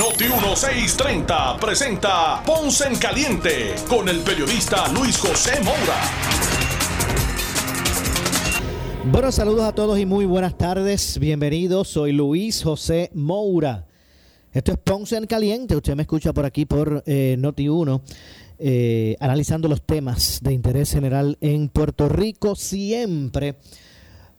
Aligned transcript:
Noti 0.00 0.24
1630 0.24 1.58
presenta 1.60 2.42
Ponce 2.46 2.88
en 2.88 2.96
Caliente 2.96 3.74
con 3.86 4.08
el 4.08 4.20
periodista 4.20 4.88
Luis 4.94 5.18
José 5.18 5.62
Moura. 5.62 6.00
Buenos 9.12 9.34
saludos 9.34 9.64
a 9.64 9.74
todos 9.74 9.98
y 9.98 10.06
muy 10.06 10.24
buenas 10.24 10.56
tardes. 10.56 11.18
Bienvenidos, 11.18 11.88
soy 11.88 12.12
Luis 12.12 12.62
José 12.62 13.10
Moura. 13.12 13.88
Esto 14.54 14.72
es 14.72 14.78
Ponce 14.78 15.18
en 15.18 15.26
Caliente. 15.26 15.76
Usted 15.76 15.94
me 15.94 16.04
escucha 16.04 16.32
por 16.32 16.46
aquí 16.46 16.64
por 16.64 17.02
eh, 17.04 17.36
Noti 17.38 17.68
1, 17.68 18.02
eh, 18.58 19.16
analizando 19.20 19.68
los 19.68 19.82
temas 19.82 20.40
de 20.42 20.54
interés 20.54 20.92
general 20.92 21.36
en 21.42 21.68
Puerto 21.68 22.08
Rico, 22.08 22.56
siempre 22.56 23.56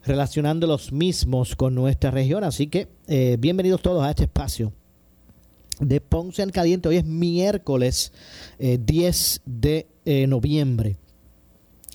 relacionando 0.04 0.66
los 0.66 0.92
mismos 0.92 1.56
con 1.56 1.76
nuestra 1.76 2.10
región. 2.10 2.44
Así 2.44 2.66
que 2.66 2.88
eh, 3.08 3.38
bienvenidos 3.40 3.84
todos 3.84 4.04
a 4.04 4.10
este 4.10 4.24
espacio 4.24 4.74
de 5.80 6.02
Ponce 6.02 6.44
en 6.44 6.50
Caliente. 6.50 6.90
Hoy 6.90 6.98
es 6.98 7.06
miércoles 7.06 8.12
10 8.60 9.42
de 9.46 9.88
noviembre 10.28 10.98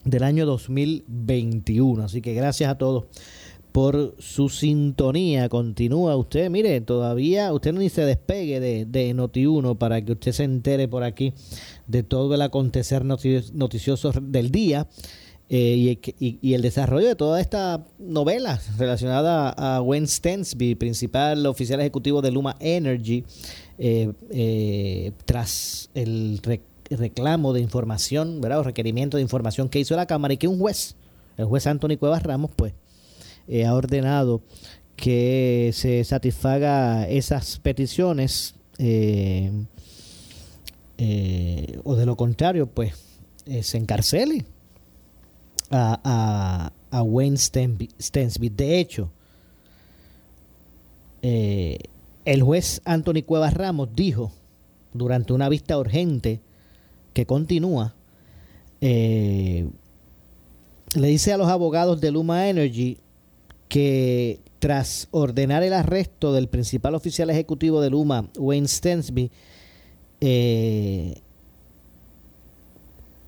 del 0.05 0.23
año 0.23 0.47
2021. 0.47 2.05
Así 2.05 2.23
que 2.23 2.34
gracias 2.34 2.70
a 2.70 2.78
todos 2.78 3.05
por 3.77 4.14
su 4.19 4.48
sintonía. 4.48 5.51
Continúa 5.51 6.17
usted, 6.17 6.48
mire, 6.48 6.81
todavía 6.81 7.53
usted 7.53 7.75
ni 7.75 7.91
se 7.91 8.06
despegue 8.06 8.59
de, 8.59 8.86
de 8.86 9.14
Noti1 9.14 9.77
para 9.77 10.03
que 10.03 10.12
usted 10.12 10.33
se 10.33 10.45
entere 10.45 10.89
por 10.89 11.03
aquí 11.03 11.34
de 11.86 12.03
todo 12.03 12.34
el 12.34 12.41
acontecer 12.41 13.05
noticioso 13.05 14.12
del 14.12 14.51
día. 14.51 14.89
Eh, 15.48 15.98
y, 16.19 16.55
el 16.55 16.62
desarrollo 16.62 17.06
de 17.06 17.14
toda 17.14 17.41
esta 17.41 17.84
novela 18.01 18.61
relacionada 18.79 19.51
a 19.51 19.81
Wayne 19.81 20.08
Stensby, 20.08 20.75
principal 20.75 21.47
oficial 21.47 21.79
ejecutivo 21.79 22.20
de 22.20 22.33
Luma 22.33 22.56
Energy, 22.58 23.25
eh, 23.79 24.13
eh, 24.31 25.13
tras 25.25 25.91
el 25.95 26.41
reclamo 26.91 27.53
de 27.53 27.61
información, 27.61 28.41
¿verdad? 28.41 28.61
o 28.61 28.63
requerimiento 28.63 29.17
de 29.17 29.23
información 29.23 29.69
que 29.69 29.81
hizo 29.81 29.97
la 29.97 30.07
Cámara 30.07 30.35
y 30.35 30.37
que 30.37 30.49
un 30.49 30.59
juez, 30.59 30.95
el 31.37 31.47
juez 31.47 31.67
Anthony 31.67 31.97
Cuevas 31.99 32.23
Ramos, 32.23 32.51
pues 32.55 32.75
eh, 33.49 33.65
ha 33.65 33.75
ordenado 33.75 34.43
que 34.97 35.71
se 35.73 36.03
satisfaga 36.05 37.09
esas 37.09 37.59
peticiones 37.59 38.55
eh, 38.79 39.53
eh, 40.99 41.79
o 41.85 41.95
de 41.95 42.07
lo 42.07 42.17
contrario, 42.17 42.67
pues 42.67 42.95
se 43.63 43.79
encarcele 43.79 44.45
a, 45.71 46.73
a, 46.91 47.03
Wayne 47.03 47.37
Stensby. 47.37 48.49
De 48.49 48.81
hecho, 48.81 49.11
el 52.27 52.43
juez 52.43 52.83
Anthony 52.85 53.23
Cuevas 53.25 53.55
Ramos 53.55 53.89
dijo 53.95 54.33
durante 54.93 55.33
una 55.33 55.49
vista 55.49 55.79
urgente 55.79 56.41
que 57.15 57.25
continúa, 57.25 57.95
eh, 58.81 59.71
le 60.95 61.09
dice 61.09 61.33
a 61.33 61.39
los 61.39 61.49
abogados 61.49 62.01
de 62.01 62.11
Luma 62.11 62.49
Energy 62.49 62.98
que 63.69 64.41
tras 64.59 65.09
ordenar 65.13 65.63
el 65.63 65.73
arresto 65.73 66.33
del 66.33 66.48
principal 66.48 66.95
oficial 66.95 67.31
ejecutivo 67.31 67.81
de 67.81 67.91
Luma, 67.91 68.29
Wayne 68.36 68.69
Stensby, 68.69 69.31
eh, 70.20 71.20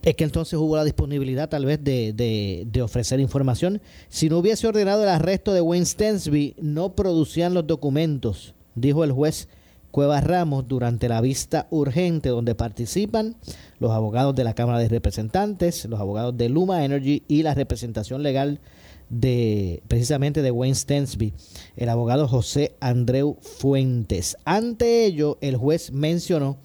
es 0.03 0.17
que 0.17 0.25
entonces 0.25 0.59
hubo 0.59 0.75
la 0.77 0.85
disponibilidad 0.85 1.49
tal 1.49 1.67
vez 1.67 1.83
de, 1.85 2.65
de, 2.67 2.83
ofrecer 2.83 3.21
información. 3.21 3.81
Si 4.09 4.29
no 4.29 4.39
hubiese 4.39 4.67
ordenado 4.67 5.03
el 5.03 5.09
arresto 5.09 5.53
de 5.53 5.61
Wayne 5.61 5.87
Stensby, 5.87 6.57
no 6.61 6.95
producían 6.95 7.55
los 7.55 7.67
documentos, 7.67 8.55
dijo 8.81 9.05
el 9.05 9.13
juez 9.13 9.49
Cuevas 9.91 10.23
Ramos 10.25 10.69
durante 10.69 11.09
la 11.09 11.21
vista 11.21 11.67
urgente 11.71 12.29
donde 12.29 12.55
participan 12.55 13.37
los 13.79 13.91
abogados 13.91 14.35
de 14.35 14.45
la 14.45 14.55
Cámara 14.55 14.79
de 14.79 14.89
Representantes, 14.89 15.87
los 15.87 15.99
abogados 15.99 16.37
de 16.37 16.49
Luma 16.49 16.85
Energy 16.85 17.23
y 17.27 17.43
la 17.43 17.55
representación 17.55 18.23
legal 18.23 18.61
de 19.09 19.83
precisamente 19.89 20.43
de 20.43 20.51
Wayne 20.51 20.75
Stensby, 20.75 21.33
el 21.77 21.89
abogado 21.89 22.29
José 22.29 22.75
Andreu 22.81 23.39
Fuentes. 23.41 24.37
Ante 24.45 25.07
ello, 25.07 25.39
el 25.41 25.57
juez 25.57 25.91
mencionó 25.93 26.59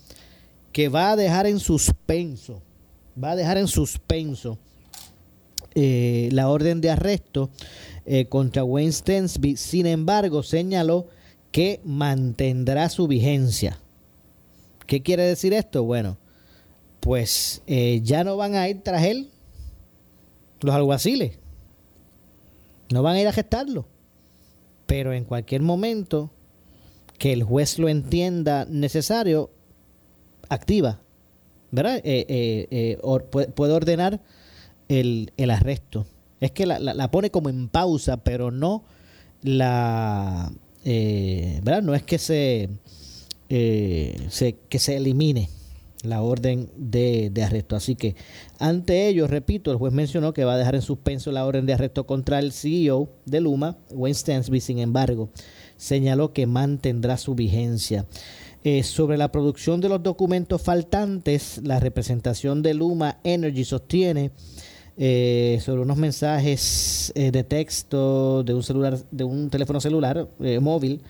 que 0.74 0.90
va 0.90 1.12
a 1.12 1.16
dejar 1.16 1.48
en 1.48 1.60
suspenso, 1.60 2.62
va 3.22 3.32
a 3.32 3.36
dejar 3.36 3.58
en 3.58 3.68
suspenso 3.68 4.58
eh, 5.76 6.30
la 6.34 6.50
orden 6.50 6.82
de 6.82 6.90
arresto 6.90 7.50
eh, 8.06 8.26
contra 8.26 8.64
Wayne 8.64 8.92
Stensby. 8.92 9.56
Sin 9.56 9.86
embargo, 9.86 10.44
señaló 10.44 11.08
que 11.54 11.80
mantendrá 11.86 12.90
su 12.90 13.08
vigencia. 13.08 13.78
¿Qué 14.88 15.04
quiere 15.04 15.22
decir 15.24 15.54
esto? 15.54 15.84
Bueno, 15.84 16.18
pues 17.00 17.62
eh, 17.68 18.02
ya 18.04 18.24
no 18.24 18.36
van 18.36 18.56
a 18.56 18.68
ir 18.68 18.82
tras 18.82 19.04
él 19.04 19.30
los 20.62 20.74
alguaciles. 20.74 21.38
No 22.92 23.04
van 23.04 23.16
a 23.16 23.22
ir 23.22 23.28
a 23.28 23.32
gestarlo. 23.32 23.86
Pero 24.88 25.14
en 25.14 25.26
cualquier 25.26 25.62
momento 25.62 26.32
que 27.20 27.34
el 27.34 27.44
juez 27.44 27.78
lo 27.78 27.88
entienda 27.88 28.66
necesario, 28.66 29.52
activa. 30.50 31.02
¿Verdad? 31.70 32.02
Eh, 32.04 32.68
eh, 32.72 32.98
puede 33.56 33.74
ordenar 33.74 34.22
el, 34.90 35.32
arresto. 35.52 36.08
Es 36.40 36.50
que 36.50 36.66
la, 36.66 37.12
pone 37.12 37.30
como 37.30 37.50
en 37.50 37.70
pausa, 37.70 38.18
pero 38.18 38.50
no 38.50 38.84
la 39.44 40.52
eh, 40.86 41.60
¿verdad? 41.64 41.82
No 41.82 41.96
es 41.96 42.04
que 42.04 42.18
se, 42.18 42.70
eh, 43.50 44.28
se, 44.30 44.56
que 44.70 44.80
se 44.80 44.98
elimine 44.98 45.50
la 46.04 46.22
orden 46.22 46.70
de, 46.76 47.32
arresto. 47.46 47.76
Así 47.76 47.96
que 47.96 48.16
ante 48.60 49.08
ello, 49.08 49.28
repito, 49.28 49.72
el 49.72 49.78
juez 49.78 49.94
mencionó 49.94 50.34
que 50.34 50.44
va 50.44 50.54
a 50.54 50.58
dejar 50.58 50.76
en 50.76 50.82
suspenso 50.82 51.32
la 51.32 51.46
orden 51.46 51.66
de 51.66 51.74
arresto 51.74 52.06
contra 52.06 52.40
el 52.40 52.52
CEO 52.52 53.10
de 53.26 53.42
Luma, 53.42 53.78
Wayne 53.92 54.16
Stansby, 54.16 54.60
sin 54.60 54.80
embargo, 54.80 55.30
señaló 55.78 56.34
que 56.34 56.46
mantendrá 56.46 57.18
su 57.18 57.36
vigencia. 57.36 58.06
Eh, 58.66 58.84
sobre 58.84 59.18
la 59.18 59.30
producción 59.30 59.82
de 59.82 59.90
los 59.90 60.02
documentos 60.02 60.62
faltantes, 60.62 61.60
la 61.64 61.82
representación 61.82 62.62
de 62.62 62.74
Luma 62.74 63.20
Energy 63.26 63.66
sostiene 63.66 64.32
eh, 64.96 65.60
sobre 65.62 65.82
unos 65.82 65.98
mensajes 65.98 67.12
eh, 67.16 67.32
de 67.32 67.44
texto 67.44 68.44
de 68.44 68.54
un 68.54 68.62
celular, 68.62 69.00
de 69.10 69.24
un 69.24 69.50
teléfono 69.50 69.82
celular 69.82 70.28
eh, 70.40 70.60
móvil 70.60 71.02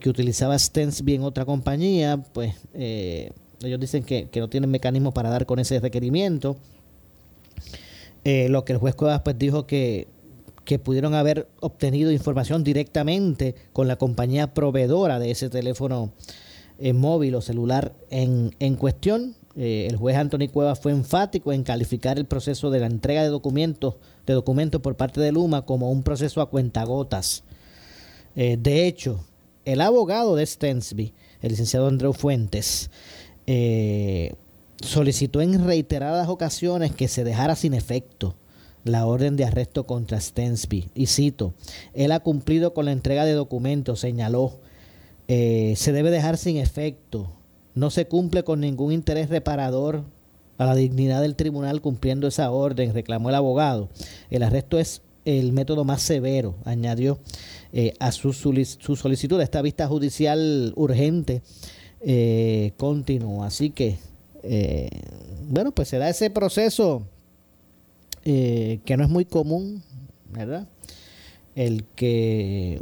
que 0.00 0.08
utilizaba 0.08 0.56
Stensby 0.56 1.16
en 1.16 1.24
otra 1.24 1.44
compañía, 1.44 2.16
pues 2.32 2.54
ellos 2.72 3.80
dicen 3.80 4.04
que, 4.04 4.28
no 4.36 4.48
tienen 4.48 4.70
mecanismo 4.70 5.12
para 5.12 5.28
dar 5.28 5.44
con 5.44 5.58
ese 5.58 5.80
requerimiento. 5.80 6.56
lo 8.24 8.64
que 8.64 8.72
el 8.72 8.78
juez 8.78 8.94
Cuevas 8.94 9.22
pues 9.22 9.36
dijo 9.36 9.66
que, 9.66 10.06
que 10.64 10.78
pudieron 10.78 11.14
haber 11.14 11.48
obtenido 11.60 12.12
información 12.12 12.62
directamente 12.62 13.56
con 13.72 13.88
la 13.88 13.96
compañía 13.96 14.54
proveedora 14.54 15.18
de 15.18 15.32
ese 15.32 15.50
teléfono 15.50 16.12
móvil 16.94 17.34
o 17.34 17.40
celular 17.40 17.92
en, 18.08 18.54
en 18.60 18.76
cuestión 18.76 19.34
eh, 19.56 19.86
el 19.88 19.96
juez 19.96 20.16
Anthony 20.16 20.48
Cuevas 20.50 20.80
fue 20.80 20.92
enfático 20.92 21.52
en 21.52 21.62
calificar 21.62 22.18
el 22.18 22.24
proceso 22.24 22.70
de 22.70 22.80
la 22.80 22.86
entrega 22.86 23.22
de 23.22 23.28
documentos, 23.28 23.96
de 24.26 24.32
documentos 24.32 24.80
por 24.80 24.96
parte 24.96 25.20
de 25.20 25.32
Luma 25.32 25.62
como 25.62 25.90
un 25.90 26.02
proceso 26.02 26.40
a 26.40 26.48
cuentagotas. 26.48 27.44
Eh, 28.34 28.56
de 28.58 28.86
hecho, 28.86 29.24
el 29.64 29.80
abogado 29.82 30.36
de 30.36 30.46
Stensby, 30.46 31.12
el 31.42 31.50
licenciado 31.50 31.86
Andreu 31.86 32.14
Fuentes, 32.14 32.90
eh, 33.46 34.34
solicitó 34.80 35.42
en 35.42 35.64
reiteradas 35.64 36.28
ocasiones 36.28 36.92
que 36.92 37.08
se 37.08 37.24
dejara 37.24 37.54
sin 37.54 37.74
efecto 37.74 38.34
la 38.84 39.06
orden 39.06 39.36
de 39.36 39.44
arresto 39.44 39.86
contra 39.86 40.20
Stensby. 40.20 40.88
Y 40.94 41.06
cito, 41.06 41.52
él 41.92 42.10
ha 42.12 42.20
cumplido 42.20 42.72
con 42.72 42.86
la 42.86 42.92
entrega 42.92 43.24
de 43.24 43.32
documentos, 43.32 44.00
señaló, 44.00 44.58
se 45.28 45.92
debe 45.92 46.10
dejar 46.10 46.36
sin 46.36 46.58
efecto 46.58 47.30
no 47.74 47.90
se 47.90 48.06
cumple 48.06 48.44
con 48.44 48.60
ningún 48.60 48.92
interés 48.92 49.28
reparador 49.28 50.04
a 50.58 50.66
la 50.66 50.74
dignidad 50.74 51.22
del 51.22 51.36
tribunal 51.36 51.80
cumpliendo 51.80 52.26
esa 52.28 52.50
orden, 52.50 52.94
reclamó 52.94 53.30
el 53.30 53.34
abogado. 53.34 53.88
El 54.30 54.42
arresto 54.42 54.78
es 54.78 55.02
el 55.24 55.52
método 55.52 55.84
más 55.84 56.02
severo, 56.02 56.56
añadió 56.64 57.18
eh, 57.72 57.94
a 58.00 58.12
su, 58.12 58.32
su, 58.32 58.96
solicitud. 58.96 59.40
Esta 59.40 59.62
vista 59.62 59.86
judicial 59.88 60.72
urgente 60.76 61.42
eh. 62.00 62.72
Así 63.42 63.70
que 63.70 63.98
Eh, 64.42 64.88
bueno, 65.48 65.72
pues 65.72 65.88
se 65.88 65.98
da 65.98 66.08
ese 66.08 66.28
proceso 66.30 67.06
eh, 68.24 68.80
que 68.84 68.96
no 68.96 69.04
es 69.04 69.10
muy 69.10 69.24
común, 69.24 69.82
¿verdad? 70.32 70.66
El 71.54 71.84
que 71.94 72.80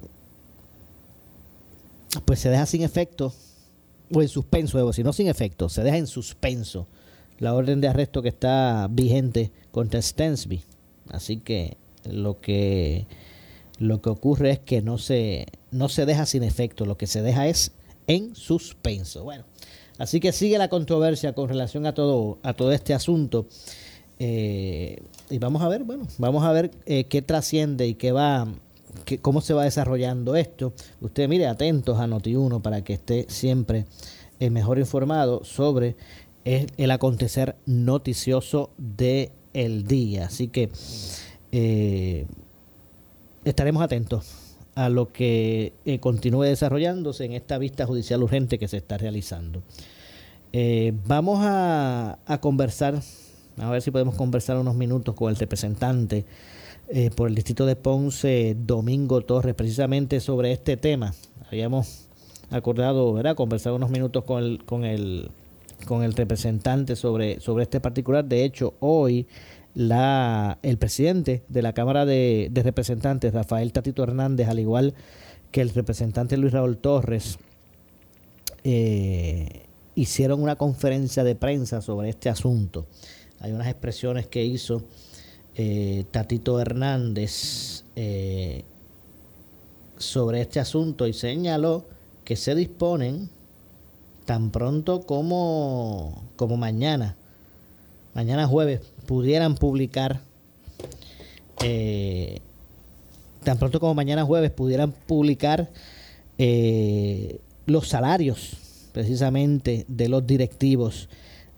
pues 2.25 2.41
se 2.41 2.49
deja 2.49 2.67
sin 2.67 2.83
efecto, 2.83 3.33
o 4.13 4.23
en 4.23 4.29
suspenso, 4.29 4.93
si 4.93 5.03
no 5.03 5.13
sin 5.13 5.29
efecto, 5.29 5.69
se 5.69 5.83
deja 5.83 5.97
en 5.97 6.07
suspenso 6.07 6.87
la 7.39 7.55
orden 7.55 7.81
de 7.81 7.89
arresto 7.89 8.23
que 8.23 8.29
está 8.29 8.87
vigente 8.91 9.51
contra 9.71 10.01
Stensby. 10.01 10.63
Así 11.09 11.39
que 11.39 11.77
lo 12.05 12.41
que 12.41 13.07
lo 13.79 14.03
que 14.03 14.11
ocurre 14.11 14.51
es 14.51 14.59
que 14.59 14.83
no 14.83 14.99
se 14.99 15.47
no 15.71 15.89
se 15.89 16.07
deja 16.07 16.27
sin 16.27 16.43
efecto, 16.43 16.85
lo 16.85 16.97
que 16.97 17.07
se 17.07 17.23
deja 17.23 17.49
es 17.49 17.73
en 18.07 18.35
suspenso. 18.37 19.25
Bueno, 19.25 19.45
así 19.99 20.21
que 20.21 20.33
sigue 20.33 20.59
la 20.59 20.69
controversia 20.69 21.33
con 21.33 21.49
relación 21.49 21.87
a 21.87 21.95
todo 21.95 22.39
a 22.43 22.53
todo 22.53 22.73
este 22.73 22.95
asunto. 22.95 23.47
Eh, 24.19 25.03
y 25.31 25.39
vamos 25.39 25.63
a 25.63 25.69
ver, 25.69 25.83
bueno, 25.83 26.07
vamos 26.19 26.45
a 26.45 26.53
ver 26.53 26.71
eh, 26.85 27.05
qué 27.05 27.23
trasciende 27.23 27.87
y 27.87 27.95
qué 27.95 28.13
va 28.13 28.47
cómo 29.19 29.41
se 29.41 29.55
va 29.55 29.65
desarrollando 29.65 30.37
esto. 30.37 30.73
Usted 31.01 31.29
mire 31.29 31.47
atentos 31.47 31.99
a 31.99 32.07
Noti1 32.07 32.63
para 32.63 32.83
que 32.83 32.95
esté 32.95 33.27
siempre 33.29 33.87
eh, 34.39 34.51
mejor 34.51 34.79
informado 34.79 35.45
sobre 35.45 35.97
el, 36.45 36.91
acontecer 36.91 37.57
noticioso 37.67 38.71
el 39.53 39.85
día. 39.85 40.27
Así 40.27 40.49
que 40.49 40.71
eh, 41.53 42.27
estaremos 43.45 43.83
atentos 43.83 44.27
a 44.75 44.89
lo 44.89 45.13
que 45.13 45.73
eh, 45.85 45.99
continúe 45.99 46.43
desarrollándose 46.43 47.25
en 47.25 47.33
esta 47.33 47.59
vista 47.59 47.87
judicial 47.87 48.23
urgente 48.23 48.59
que 48.59 48.69
se 48.69 48.79
está 48.79 48.97
realizando. 48.97 49.63
vamos 51.07 51.41
a 51.43 52.39
conversar, 52.41 53.01
a 53.59 53.71
ver 53.71 53.83
si 53.83 53.91
podemos 53.91 54.15
conversar 54.15 54.57
unos 54.57 54.75
minutos 54.75 55.15
con 55.15 55.31
el 55.31 55.37
representante 55.37 56.25
eh, 56.93 57.11
por 57.15 57.29
el 57.29 57.37
distrito 57.37 57.67
de 57.67 57.77
Ponce, 57.77 58.57
Domingo 58.59 59.21
Torres, 59.21 59.55
precisamente 59.55 60.19
sobre 60.19 60.51
este 60.51 60.77
tema. 60.77 61.15
Habíamos 61.49 62.09
acordado, 62.51 63.13
¿verdad?, 63.13 63.37
conversar 63.37 63.73
unos 63.73 63.91
minutos 63.91 64.25
con 64.25 64.43
el, 64.43 64.65
con 64.65 64.85
el, 64.85 65.31
con 65.87 66.03
el 66.03 66.15
representante 66.15 66.97
sobre, 66.97 67.39
sobre 67.39 67.63
este 67.63 67.79
particular. 67.81 68.25
De 68.25 68.45
hecho, 68.45 68.75
hoy 68.81 69.29
la, 69.75 70.59
el 70.63 70.79
presidente 70.79 71.45
de 71.49 71.63
la 71.63 71.73
Cámara 71.73 72.05
de, 72.05 72.51
Representantes, 72.53 73.33
Rafael 73.33 73.73
Tatito 73.73 74.03
Hernández, 74.03 74.49
al 74.49 74.59
igual 74.59 74.95
que 75.53 75.61
el 75.61 75.71
representante 75.71 76.37
Luis 76.37 76.53
Raúl 76.53 76.79
Torres, 76.79 77.39
eh, 78.65 79.67
hicieron 79.95 80.43
una 80.43 80.57
conferencia 80.57 81.23
de 81.23 81.37
prensa 81.37 81.83
sobre 81.83 82.09
este 82.09 82.29
asunto. 82.29 82.87
Hay 83.39 83.53
unas 83.53 83.69
expresiones 83.69 84.27
que 84.27 84.45
hizo 84.45 84.83
eh, 85.57 86.05
Tatito 86.11 86.61
Hernández 86.61 87.85
eh, 87.97 88.65
sobre 89.99 90.41
este 90.41 90.61
asunto 90.61 91.07
y 91.07 91.13
señaló 91.13 91.85
que 92.25 92.37
se 92.37 92.55
disponen 92.55 93.29
tan 94.25 94.51
pronto 94.51 95.03
como, 95.03 96.23
como 96.37 96.57
mañana, 96.57 97.17
mañana 98.15 98.47
jueves, 98.47 98.81
pudieran 99.07 99.57
publicar, 99.57 100.21
eh, 101.65 102.41
tan 103.43 103.59
pronto 103.59 103.81
como 103.81 103.95
mañana 103.95 104.25
jueves, 104.25 104.53
pudieran 104.53 104.93
publicar 104.93 105.69
los 107.67 107.89
salarios 107.89 108.57
precisamente 108.93 109.85
de 109.89 110.09
los 110.09 110.27
directivos 110.27 111.09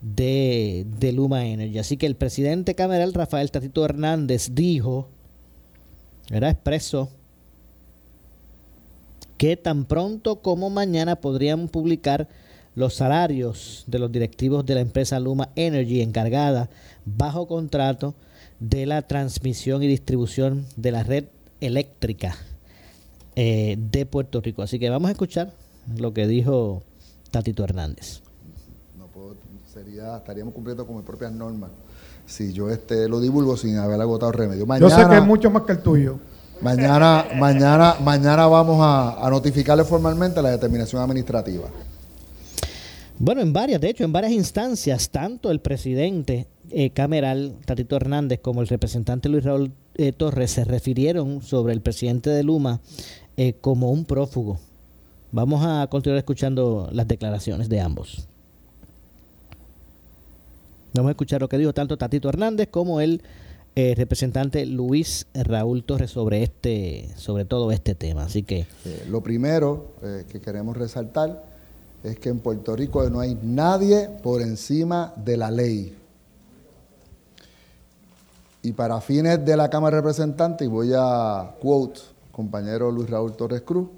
de, 0.02 0.84
de, 0.98 1.12
Luma 1.12 1.46
Energy. 1.46 1.78
Así 1.78 1.96
que 1.96 2.06
el 2.06 2.16
presidente 2.16 2.74
cameral 2.74 3.14
Rafael 3.14 3.50
Tatito 3.50 3.84
Hernández 3.84 4.50
dijo, 4.52 5.08
era 6.28 6.50
expreso, 6.50 7.08
que 9.38 9.56
tan 9.56 9.84
pronto 9.84 10.42
como 10.42 10.70
mañana 10.70 11.16
podrían 11.16 11.68
publicar 11.68 12.28
los 12.74 12.94
salarios 12.94 13.84
de 13.86 13.98
los 13.98 14.10
directivos 14.10 14.64
de 14.64 14.74
la 14.74 14.80
empresa 14.80 15.20
Luma 15.20 15.50
Energy 15.56 16.00
encargada 16.00 16.70
bajo 17.04 17.46
contrato 17.46 18.14
de 18.60 18.86
la 18.86 19.02
transmisión 19.02 19.82
y 19.82 19.88
distribución 19.88 20.66
de 20.76 20.92
la 20.92 21.02
red 21.02 21.24
eléctrica 21.60 22.36
eh, 23.36 23.76
de 23.78 24.06
Puerto 24.06 24.40
Rico. 24.40 24.62
Así 24.62 24.78
que 24.78 24.90
vamos 24.90 25.08
a 25.08 25.12
escuchar 25.12 25.52
lo 25.96 26.14
que 26.14 26.26
dijo 26.26 26.82
Tatito 27.30 27.64
Hernández 27.64 28.21
estaríamos 30.16 30.54
cumpliendo 30.54 30.86
con 30.86 30.96
mis 30.96 31.04
propias 31.04 31.32
normas 31.32 31.70
si 32.26 32.52
yo 32.52 32.70
este 32.70 33.08
lo 33.08 33.20
divulgo 33.20 33.56
sin 33.56 33.76
haber 33.76 34.00
agotado 34.00 34.32
remedio. 34.32 34.66
Mañana, 34.66 34.88
yo 34.88 34.96
sé 34.96 35.08
que 35.08 35.16
es 35.16 35.24
mucho 35.24 35.50
más 35.50 35.62
que 35.62 35.72
el 35.72 35.78
tuyo. 35.80 36.18
Mañana, 36.60 37.26
mañana, 37.38 37.96
mañana 38.00 38.46
vamos 38.46 38.78
a, 38.80 39.28
notificarle 39.28 39.84
formalmente 39.84 40.40
la 40.40 40.50
determinación 40.50 41.02
administrativa. 41.02 41.68
Bueno, 43.18 43.40
en 43.40 43.52
varias, 43.52 43.80
de 43.80 43.90
hecho, 43.90 44.04
en 44.04 44.12
varias 44.12 44.32
instancias, 44.32 45.10
tanto 45.10 45.50
el 45.50 45.60
presidente 45.60 46.46
eh, 46.70 46.90
cameral, 46.90 47.56
Tatito 47.64 47.96
Hernández, 47.96 48.40
como 48.40 48.62
el 48.62 48.68
representante 48.68 49.28
Luis 49.28 49.44
Raúl 49.44 49.72
eh, 49.96 50.12
Torres 50.12 50.52
se 50.52 50.64
refirieron 50.64 51.42
sobre 51.42 51.72
el 51.72 51.80
presidente 51.80 52.30
de 52.30 52.44
Luma 52.44 52.80
eh, 53.36 53.54
como 53.60 53.90
un 53.90 54.04
prófugo. 54.04 54.58
Vamos 55.32 55.64
a 55.64 55.88
continuar 55.88 56.18
escuchando 56.18 56.88
las 56.92 57.08
declaraciones 57.08 57.68
de 57.68 57.80
ambos. 57.80 58.28
Vamos 60.94 61.08
a 61.08 61.12
escuchar 61.12 61.40
lo 61.40 61.48
que 61.48 61.56
dijo 61.56 61.72
tanto 61.72 61.96
Tatito 61.96 62.28
Hernández 62.28 62.68
como 62.70 63.00
el 63.00 63.22
eh, 63.74 63.94
representante 63.96 64.66
Luis 64.66 65.26
Raúl 65.32 65.84
Torres 65.84 66.10
sobre 66.10 66.42
este, 66.42 67.08
sobre 67.16 67.46
todo 67.46 67.72
este 67.72 67.94
tema. 67.94 68.24
Así 68.24 68.42
que 68.42 68.66
eh, 68.84 69.06
lo 69.08 69.22
primero 69.22 69.94
eh, 70.02 70.26
que 70.30 70.42
queremos 70.42 70.76
resaltar 70.76 71.42
es 72.04 72.18
que 72.18 72.28
en 72.28 72.40
Puerto 72.40 72.76
Rico 72.76 73.08
no 73.08 73.20
hay 73.20 73.38
nadie 73.42 74.10
por 74.22 74.42
encima 74.42 75.14
de 75.16 75.36
la 75.38 75.50
ley. 75.50 75.96
Y 78.60 78.72
para 78.72 79.00
fines 79.00 79.42
de 79.42 79.56
la 79.56 79.70
Cámara 79.70 79.96
de 79.96 80.02
Representantes, 80.02 80.66
y 80.66 80.70
voy 80.70 80.92
a 80.94 81.54
quote 81.58 82.00
compañero 82.30 82.90
Luis 82.90 83.08
Raúl 83.08 83.34
Torres 83.34 83.62
Cruz, 83.62 83.88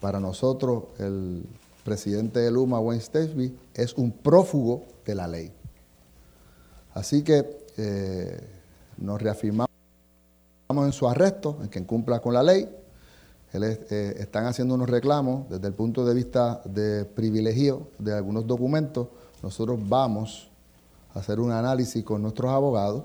para 0.00 0.18
nosotros 0.18 0.84
el 0.98 1.44
presidente 1.84 2.40
de 2.40 2.50
Luma, 2.50 2.80
Wayne 2.80 3.02
Stacey, 3.02 3.54
es 3.74 3.92
un 3.94 4.10
prófugo 4.10 4.86
de 5.04 5.14
la 5.14 5.28
ley. 5.28 5.52
Así 6.98 7.22
que 7.22 7.46
eh, 7.76 8.40
nos 8.96 9.22
reafirmamos 9.22 9.68
en 10.68 10.92
su 10.92 11.08
arresto, 11.08 11.58
en 11.62 11.68
que 11.68 11.84
cumpla 11.86 12.18
con 12.18 12.34
la 12.34 12.42
ley. 12.42 12.68
Eh, 13.52 14.16
están 14.18 14.46
haciendo 14.46 14.74
unos 14.74 14.90
reclamos 14.90 15.48
desde 15.48 15.68
el 15.68 15.74
punto 15.74 16.04
de 16.04 16.12
vista 16.12 16.60
de 16.64 17.04
privilegio 17.04 17.88
de 18.00 18.14
algunos 18.14 18.48
documentos. 18.48 19.06
Nosotros 19.44 19.78
vamos 19.88 20.50
a 21.14 21.20
hacer 21.20 21.38
un 21.38 21.52
análisis 21.52 22.02
con 22.02 22.20
nuestros 22.20 22.50
abogados 22.50 23.04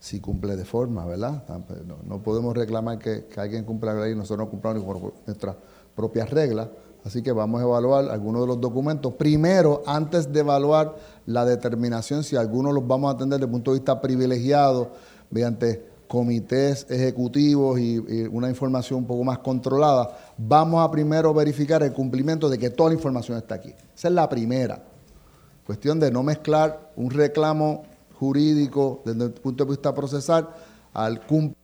si 0.00 0.20
cumple 0.20 0.56
de 0.56 0.64
forma, 0.64 1.04
¿verdad? 1.04 1.42
No, 2.06 2.22
podemos 2.22 2.56
reclamar 2.56 2.98
que, 2.98 3.26
alguien 3.36 3.64
cumpla 3.64 3.92
la 3.92 4.04
ley 4.04 4.12
y 4.12 4.16
nosotros 4.16 4.46
no 4.46 4.50
cumplamos 4.50 4.82
con 4.82 5.12
nuestras 5.26 5.56
propias 5.94 6.30
reglas. 6.30 6.68
Así 7.08 7.22
que 7.22 7.32
vamos 7.32 7.58
a 7.62 7.64
evaluar 7.64 8.10
algunos 8.10 8.42
de 8.42 8.48
los 8.48 8.60
documentos. 8.60 9.14
Primero, 9.14 9.82
antes 9.86 10.30
de 10.30 10.40
evaluar 10.40 10.94
la 11.24 11.46
determinación, 11.46 12.22
si 12.22 12.36
algunos 12.36 12.74
los 12.74 12.86
vamos 12.86 13.10
a 13.10 13.14
atender 13.14 13.38
desde 13.38 13.46
el 13.46 13.50
punto 13.50 13.70
de 13.70 13.78
vista 13.78 13.98
privilegiado, 13.98 14.90
mediante 15.30 15.82
comités 16.06 16.86
ejecutivos 16.90 17.80
y, 17.80 17.98
una 18.30 18.50
información 18.50 18.98
un 18.98 19.06
poco 19.06 19.24
más 19.24 19.38
controlada, 19.38 20.18
vamos 20.36 20.86
a 20.86 20.90
primero 20.90 21.32
verificar 21.32 21.82
el 21.82 21.94
cumplimiento 21.94 22.50
de 22.50 22.58
que 22.58 22.68
toda 22.68 22.90
la 22.90 22.96
información 22.96 23.38
está 23.38 23.54
aquí. 23.54 23.70
Esa 23.96 24.08
es 24.08 24.14
la 24.14 24.28
primera. 24.28 24.84
Cuestión 25.64 25.98
de 25.98 26.10
no 26.10 26.22
mezclar 26.22 26.92
un 26.96 27.08
reclamo 27.08 27.84
jurídico 28.18 29.00
desde 29.06 29.24
el 29.24 29.30
punto 29.30 29.64
de 29.64 29.70
vista 29.70 29.94
procesal 29.94 30.46
al 30.92 31.20
cumplimiento 31.20 31.57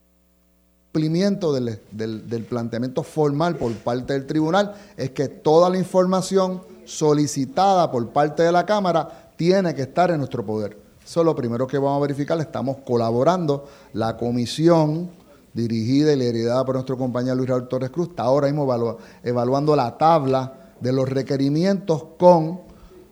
cumplimiento 0.95 1.53
del, 1.53 2.47
planteamiento 2.49 3.03
formal 3.03 3.57
por 3.57 3.73
parte 3.73 4.13
del 4.13 4.27
tribunal 4.27 4.77
es 4.97 5.11
que 5.11 5.27
toda 5.27 5.69
la 5.69 5.77
información 5.77 6.63
solicitada 6.85 7.91
por 7.91 8.11
parte 8.11 8.45
de 8.45 8.53
la 8.53 8.65
Cámara 8.65 9.33
tiene 9.37 9.75
que 9.75 9.83
estar 9.83 10.13
en 10.13 10.19
nuestro 10.19 10.47
poder. 10.47 10.79
Eso 11.05 11.21
es 11.21 11.27
lo 11.27 11.35
primero 11.35 11.67
que 11.67 11.79
vamos 11.79 11.99
a 11.99 12.03
verificar. 12.03 12.39
Estamos 12.39 12.77
colaborando. 12.87 13.67
La 13.93 14.17
comisión 14.17 15.11
dirigida 15.53 16.13
y 16.13 16.17
liderada 16.17 16.65
por 16.65 16.77
nuestro 16.77 16.97
compañero 16.97 17.35
Luis 17.35 17.49
Raúl 17.49 17.67
Torres 17.67 17.91
Cruz 17.91 18.11
está 18.11 18.23
ahora 18.23 18.47
mismo 18.47 18.97
evaluando 19.25 19.75
la 19.75 19.99
tabla 19.99 20.75
de 20.79 20.93
los 20.93 21.09
requerimientos 21.09 22.05
con 22.17 22.61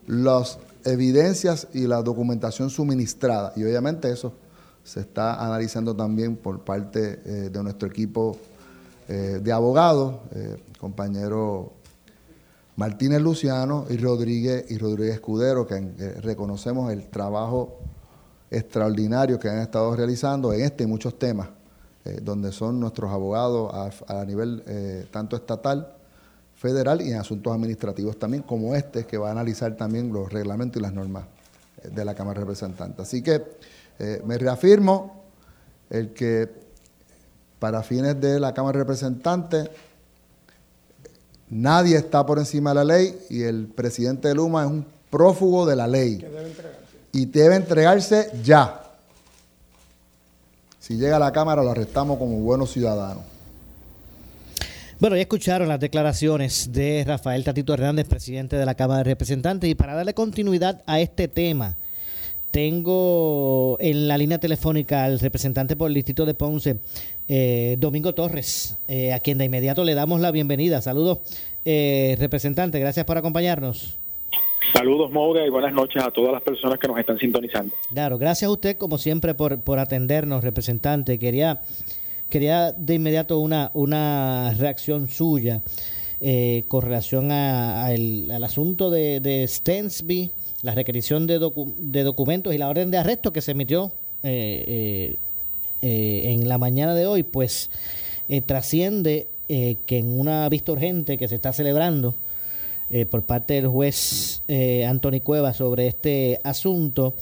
las 0.06 0.60
evidencias 0.84 1.66
y 1.74 1.88
la 1.88 2.00
documentación 2.00 2.70
suministrada. 2.70 3.52
Y 3.56 3.64
obviamente 3.64 4.08
eso 4.08 4.34
se 4.84 5.00
está 5.00 5.44
analizando 5.44 5.94
también 5.94 6.36
por 6.36 6.64
parte 6.64 7.20
eh, 7.24 7.50
de 7.50 7.62
nuestro 7.62 7.88
equipo 7.88 8.36
eh, 9.08 9.40
de 9.42 9.52
abogados, 9.52 10.16
eh, 10.34 10.62
compañero 10.78 11.72
Martínez 12.76 13.20
Luciano 13.20 13.86
y 13.90 13.96
Rodríguez 13.96 14.70
y 14.70 14.78
Rodríguez 14.78 15.14
Escudero, 15.14 15.66
que 15.66 15.80
reconocemos 16.22 16.92
el 16.92 17.08
trabajo 17.10 17.78
extraordinario 18.52 19.38
que 19.38 19.48
han 19.48 19.58
estado 19.58 19.96
realizando 19.96 20.52
en 20.52 20.60
este 20.60 20.84
y 20.84 20.86
muchos 20.86 21.18
temas, 21.18 21.48
eh, 22.04 22.20
donde 22.22 22.52
son 22.52 22.78
nuestros 22.78 23.10
abogados 23.10 23.72
a, 24.06 24.24
nivel 24.24 24.62
eh, 24.66 25.06
tanto 25.10 25.36
estatal, 25.36 25.94
federal 26.54 27.00
y 27.00 27.10
en 27.10 27.18
asuntos 27.18 27.52
administrativos 27.52 28.18
también, 28.18 28.42
como 28.42 28.74
este, 28.74 29.06
que 29.06 29.16
va 29.16 29.28
a 29.28 29.32
analizar 29.32 29.76
también 29.76 30.12
los 30.12 30.30
reglamentos 30.32 30.78
y 30.78 30.82
las 30.82 30.92
normas 30.92 31.24
eh, 31.82 31.88
de 31.88 32.04
la 32.04 32.14
Cámara 32.14 32.40
de 32.40 32.44
Representantes. 32.44 33.00
Así 33.00 33.22
que 33.22 33.42
me 34.24 34.38
reafirmo 34.38 35.22
el 35.90 36.12
que 36.12 36.48
para 37.58 37.82
fines 37.82 38.20
de 38.20 38.40
la 38.40 38.52
Cámara 38.54 38.78
de 38.78 38.84
Representantes 38.84 39.70
Nadie 41.52 41.98
está 41.98 42.24
por 42.24 42.38
encima 42.38 42.70
de 42.70 42.76
la 42.76 42.84
ley 42.84 43.14
y 43.28 43.42
el 43.42 43.66
presidente 43.66 44.28
de 44.28 44.34
Luma 44.34 44.64
es 44.64 44.70
un 44.70 44.86
prófugo 45.10 45.66
de 45.66 45.76
la 45.76 45.86
ley. 45.86 46.24
Y 47.12 47.26
debe 47.26 47.56
entregarse 47.56 48.30
ya. 48.42 48.80
Si 50.80 50.96
llega 50.96 51.16
a 51.16 51.18
la 51.18 51.30
Cámara 51.30 51.62
lo 51.62 51.70
arrestamos 51.70 52.16
como 52.16 52.38
buenos 52.38 52.72
ciudadanos. 52.72 53.22
Bueno, 54.98 55.14
ya 55.14 55.20
escucharon 55.20 55.68
las 55.68 55.78
declaraciones 55.78 56.72
de 56.72 57.04
Rafael 57.06 57.44
Tatito 57.44 57.74
Hernández, 57.74 58.08
presidente 58.08 58.56
de 58.56 58.64
la 58.64 58.74
Cámara 58.74 58.98
de 58.98 59.04
Representantes, 59.04 59.68
y 59.68 59.74
para 59.74 59.94
darle 59.94 60.14
continuidad 60.14 60.80
a 60.86 61.00
este 61.00 61.28
tema, 61.28 61.76
tengo 62.52 63.78
en 63.80 64.06
la 64.06 64.16
línea 64.18 64.38
telefónica 64.38 65.04
al 65.04 65.18
representante 65.18 65.74
por 65.74 65.88
el 65.88 65.94
distrito 65.94 66.26
de 66.26 66.34
Ponce, 66.34 66.76
eh, 67.26 67.76
Domingo 67.80 68.14
Torres, 68.14 68.76
eh, 68.86 69.12
a 69.14 69.20
quien 69.20 69.38
de 69.38 69.46
inmediato 69.46 69.82
le 69.84 69.94
damos 69.94 70.20
la 70.20 70.30
bienvenida. 70.30 70.82
Saludos, 70.82 71.20
eh, 71.64 72.14
representante, 72.20 72.78
gracias 72.78 73.06
por 73.06 73.16
acompañarnos. 73.16 73.96
Saludos, 74.74 75.10
Moura, 75.10 75.44
y 75.46 75.50
buenas 75.50 75.72
noches 75.72 76.02
a 76.04 76.10
todas 76.10 76.30
las 76.30 76.42
personas 76.42 76.78
que 76.78 76.86
nos 76.88 76.98
están 76.98 77.18
sintonizando. 77.18 77.74
Claro, 77.92 78.18
gracias 78.18 78.48
a 78.48 78.52
usted, 78.52 78.76
como 78.76 78.98
siempre, 78.98 79.34
por, 79.34 79.60
por 79.60 79.78
atendernos, 79.78 80.44
representante. 80.44 81.18
Quería, 81.18 81.62
quería 82.28 82.72
de 82.72 82.94
inmediato 82.94 83.38
una, 83.38 83.70
una 83.72 84.54
reacción 84.58 85.08
suya 85.08 85.62
con 86.68 86.82
relación 86.82 87.32
al 87.32 88.44
asunto 88.44 88.90
de, 88.90 89.18
de 89.18 89.48
Stensby 89.48 90.30
la 90.62 90.74
requisición 90.74 91.26
de, 91.26 91.38
de 91.78 92.02
documentos 92.04 92.54
y 92.54 92.58
la 92.58 92.68
orden 92.68 92.90
de 92.90 92.98
arresto 92.98 93.32
que 93.32 93.42
se 93.42 93.50
emitió 93.50 93.92
eh, 94.22 94.64
eh, 94.66 95.16
eh, 95.82 96.32
en 96.32 96.48
la 96.48 96.58
mañana 96.58 96.94
de 96.94 97.06
hoy, 97.06 97.24
pues 97.24 97.70
trasciende 98.46 99.28
que 99.48 99.98
en 99.98 100.18
una 100.18 100.48
vista 100.48 100.72
urgente 100.72 101.18
que 101.18 101.28
se 101.28 101.34
está 101.34 101.52
celebrando 101.52 102.14
por 103.10 103.22
parte 103.24 103.54
del 103.54 103.66
juez 103.66 104.42
Anthony 104.88 105.20
Cueva 105.22 105.52
sobre 105.52 105.88
este 105.88 106.40
asunto, 106.42 107.12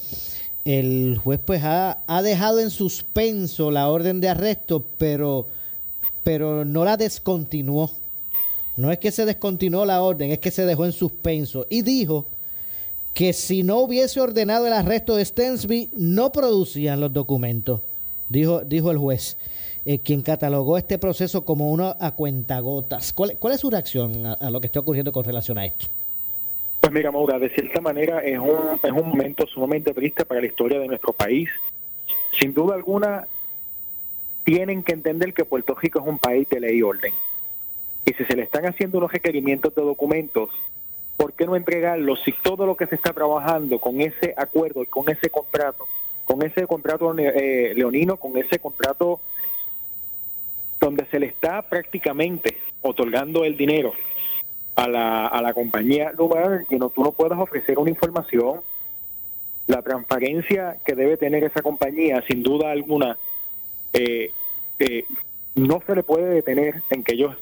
el 0.64 1.18
juez 1.18 1.40
pues 1.44 1.64
ha, 1.64 1.98
ha, 2.06 2.22
dejado 2.22 2.60
en 2.60 2.70
suspenso 2.70 3.72
la 3.72 3.88
orden 3.88 4.20
de 4.20 4.28
arresto, 4.28 4.84
pero, 4.98 5.48
pero 6.22 6.64
no 6.64 6.84
la 6.84 6.96
descontinuó. 6.96 7.90
No 8.76 8.92
es 8.92 8.98
que 8.98 9.10
se 9.10 9.24
descontinuó 9.24 9.84
la 9.84 10.00
orden, 10.00 10.30
es 10.30 10.38
que 10.38 10.52
se 10.52 10.66
dejó 10.66 10.84
en 10.84 10.92
suspenso. 10.92 11.66
Y 11.68 11.82
dijo 11.82 12.26
que 13.14 13.32
si 13.32 13.62
no 13.62 13.78
hubiese 13.78 14.20
ordenado 14.20 14.66
el 14.66 14.72
arresto 14.72 15.16
de 15.16 15.24
Stensby, 15.24 15.90
no 15.96 16.32
producían 16.32 17.00
los 17.00 17.12
documentos, 17.12 17.80
dijo, 18.28 18.60
dijo 18.60 18.90
el 18.90 18.98
juez, 18.98 19.36
eh, 19.84 19.98
quien 19.98 20.22
catalogó 20.22 20.76
este 20.76 20.98
proceso 20.98 21.44
como 21.44 21.70
uno 21.70 21.96
a 21.98 22.14
cuentagotas. 22.14 23.12
¿Cuál, 23.12 23.36
cuál 23.38 23.54
es 23.54 23.60
su 23.60 23.70
reacción 23.70 24.26
a, 24.26 24.50
lo 24.50 24.60
que 24.60 24.66
está 24.66 24.80
ocurriendo 24.80 25.10
con 25.10 25.24
relación 25.24 25.58
a 25.58 25.64
esto? 25.64 25.86
Pues 26.80 26.92
mira, 26.92 27.10
Maura, 27.10 27.38
de 27.38 27.50
cierta 27.50 27.80
manera 27.80 28.20
es 28.20 28.38
un, 28.38 28.78
es 28.82 28.92
un 28.92 29.08
momento 29.08 29.46
sumamente 29.46 29.92
triste 29.92 30.24
para 30.24 30.40
la 30.40 30.46
historia 30.46 30.78
de 30.78 30.86
nuestro 30.86 31.12
país. 31.12 31.48
Sin 32.38 32.54
duda 32.54 32.74
alguna, 32.74 33.26
tienen 34.44 34.82
que 34.82 34.92
entender 34.92 35.34
que 35.34 35.44
Puerto 35.44 35.74
Rico 35.74 36.00
es 36.00 36.06
un 36.06 36.18
país 36.18 36.48
de 36.48 36.60
ley 36.60 36.78
y 36.78 36.82
orden. 36.82 37.12
Y 38.04 38.12
si 38.12 38.24
se 38.24 38.36
le 38.36 38.42
están 38.42 38.66
haciendo 38.66 38.98
unos 38.98 39.12
requerimientos 39.12 39.74
de 39.74 39.82
documentos 39.82 40.50
¿por 41.20 41.34
qué 41.34 41.44
no 41.44 41.54
entregarlo 41.54 42.16
si 42.16 42.32
todo 42.32 42.64
lo 42.64 42.78
que 42.78 42.86
se 42.86 42.94
está 42.94 43.12
trabajando 43.12 43.78
con 43.78 44.00
ese 44.00 44.32
acuerdo 44.38 44.82
y 44.82 44.86
con 44.86 45.06
ese 45.10 45.28
contrato, 45.28 45.86
con 46.24 46.42
ese 46.42 46.66
contrato 46.66 47.14
eh, 47.18 47.74
leonino, 47.76 48.16
con 48.16 48.38
ese 48.38 48.58
contrato 48.58 49.20
donde 50.80 51.04
se 51.10 51.20
le 51.20 51.26
está 51.26 51.60
prácticamente 51.60 52.56
otorgando 52.80 53.44
el 53.44 53.58
dinero 53.58 53.92
a 54.76 54.88
la, 54.88 55.26
a 55.26 55.42
la 55.42 55.52
compañía 55.52 56.10
lugar 56.12 56.64
que 56.70 56.78
no, 56.78 56.88
tú 56.88 57.02
no 57.02 57.12
puedas 57.12 57.38
ofrecer 57.38 57.78
una 57.78 57.90
información, 57.90 58.62
la 59.66 59.82
transparencia 59.82 60.78
que 60.86 60.94
debe 60.94 61.18
tener 61.18 61.44
esa 61.44 61.60
compañía, 61.60 62.24
sin 62.26 62.42
duda 62.42 62.70
alguna, 62.70 63.18
eh, 63.92 64.32
eh, 64.78 65.04
no 65.54 65.82
se 65.86 65.96
le 65.96 66.02
puede 66.02 66.30
detener 66.30 66.82
en 66.88 67.04
que 67.04 67.12
ellos 67.12 67.36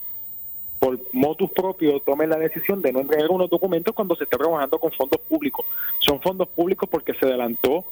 por 0.79 0.99
motus 1.13 1.51
propio 1.51 2.01
tomen 2.01 2.31
la 2.31 2.37
decisión 2.37 2.81
de 2.81 2.93
no 2.93 3.01
entregar 3.01 3.31
unos 3.31 3.51
documentos 3.51 3.95
cuando 3.95 4.15
se 4.15 4.25
está 4.25 4.39
trabajando 4.39 4.79
con 4.79 4.93
fondos 4.93 5.21
públicos. 5.21 5.67
Son 5.99 6.21
fondos 6.21 6.49
públicos 6.49 6.89
porque 6.89 7.15
se 7.15 7.27
adelantó 7.27 7.85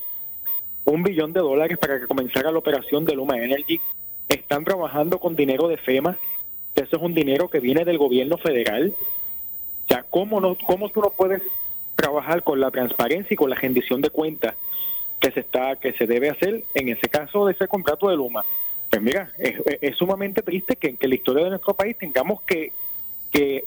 un 0.85 1.03
billón 1.03 1.33
de 1.33 1.41
dólares 1.41 1.79
para 1.79 1.99
que 1.99 2.07
comenzara 2.07 2.53
la 2.53 2.59
operación 2.59 3.05
de 3.05 3.15
Luma 3.15 3.39
Energy. 3.39 3.81
Están 4.29 4.65
trabajando 4.65 5.19
con 5.19 5.35
dinero 5.35 5.69
de 5.69 5.77
FEMA, 5.77 6.17
eso 6.75 6.97
es 6.97 7.03
un 7.03 7.15
dinero 7.15 7.49
que 7.49 7.61
viene 7.61 7.85
del 7.85 7.99
gobierno 7.99 8.39
federal. 8.39 8.95
O 9.85 9.89
sea, 9.89 10.05
¿cómo, 10.05 10.41
no, 10.41 10.57
cómo 10.67 10.89
tú 10.91 11.01
no 11.01 11.11
puedes 11.11 11.43
trabajar 11.97 12.43
con 12.43 12.61
la 12.61 12.71
transparencia 12.71 13.35
y 13.35 13.37
con 13.37 13.51
la 13.51 13.57
rendición 13.57 14.01
de 14.01 14.11
cuentas 14.11 14.55
que 15.19 15.31
se 15.33 15.41
está 15.41 15.77
que 15.77 15.95
se 15.95 16.07
debe 16.07 16.29
hacer 16.29 16.63
en 16.75 16.89
ese 16.91 17.09
caso 17.09 17.47
de 17.47 17.53
ese 17.53 17.67
contrato 17.67 18.09
de 18.09 18.17
Luma? 18.17 18.45
Pues 18.91 19.03
mira, 19.03 19.33
es, 19.39 19.97
sumamente 19.97 20.43
triste 20.43 20.77
que, 20.77 20.97
en 20.99 21.11
la 21.11 21.15
historia 21.15 21.45
de 21.45 21.51
nuestro 21.51 21.75
país 21.75 21.97
tengamos 21.99 22.43
que, 22.43 22.73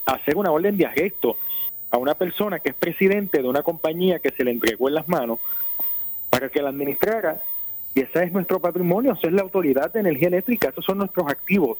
hacer 0.07 0.35
una 0.35 0.49
orden 0.49 0.77
de 0.77 0.87
arresto 0.87 1.37
a 1.91 1.97
una 1.97 2.15
persona 2.15 2.57
que 2.57 2.69
es 2.69 2.75
presidente 2.75 3.39
de 3.39 3.47
una 3.47 3.61
compañía 3.61 4.17
que 4.17 4.31
se 4.31 4.43
le 4.43 4.49
entregó 4.49 4.87
en 4.87 4.95
las 4.95 5.07
manos 5.07 5.37
para 6.31 6.49
que 6.49 6.59
la 6.59 6.69
administrara. 6.69 7.39
Y 7.93 7.99
ese 7.99 8.23
es 8.23 8.31
nuestro 8.31 8.59
patrimonio, 8.59 9.13
esa 9.13 9.27
es 9.27 9.33
la 9.33 9.43
autoridad 9.43 9.93
de 9.93 9.99
energía 9.99 10.29
eléctrica, 10.29 10.69
esos 10.69 10.83
son 10.83 10.97
nuestros 10.97 11.27
activos. 11.29 11.77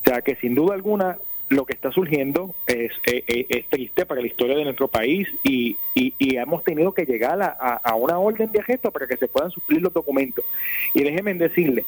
O 0.00 0.08
sea 0.08 0.22
que 0.22 0.36
sin 0.36 0.54
duda 0.54 0.74
alguna 0.74 1.18
lo 1.48 1.64
que 1.64 1.74
está 1.74 1.92
surgiendo 1.92 2.54
es, 2.66 2.92
es, 3.04 3.68
triste 3.68 4.04
para 4.04 4.20
la 4.20 4.26
historia 4.26 4.56
de 4.56 4.64
nuestro 4.64 4.88
país 4.88 5.28
y, 5.44 5.76
y, 5.94 6.36
hemos 6.36 6.64
tenido 6.64 6.92
que 6.92 7.04
llegar 7.04 7.40
a, 7.40 7.48
a, 7.50 7.94
una 7.94 8.18
orden 8.18 8.50
de 8.50 8.58
arresto 8.58 8.90
para 8.90 9.06
que 9.06 9.16
se 9.16 9.28
puedan 9.28 9.50
suplir 9.50 9.80
los 9.80 9.92
documentos. 9.92 10.44
Y 10.92 11.04
déjenme 11.04 11.34
decirle, 11.34 11.84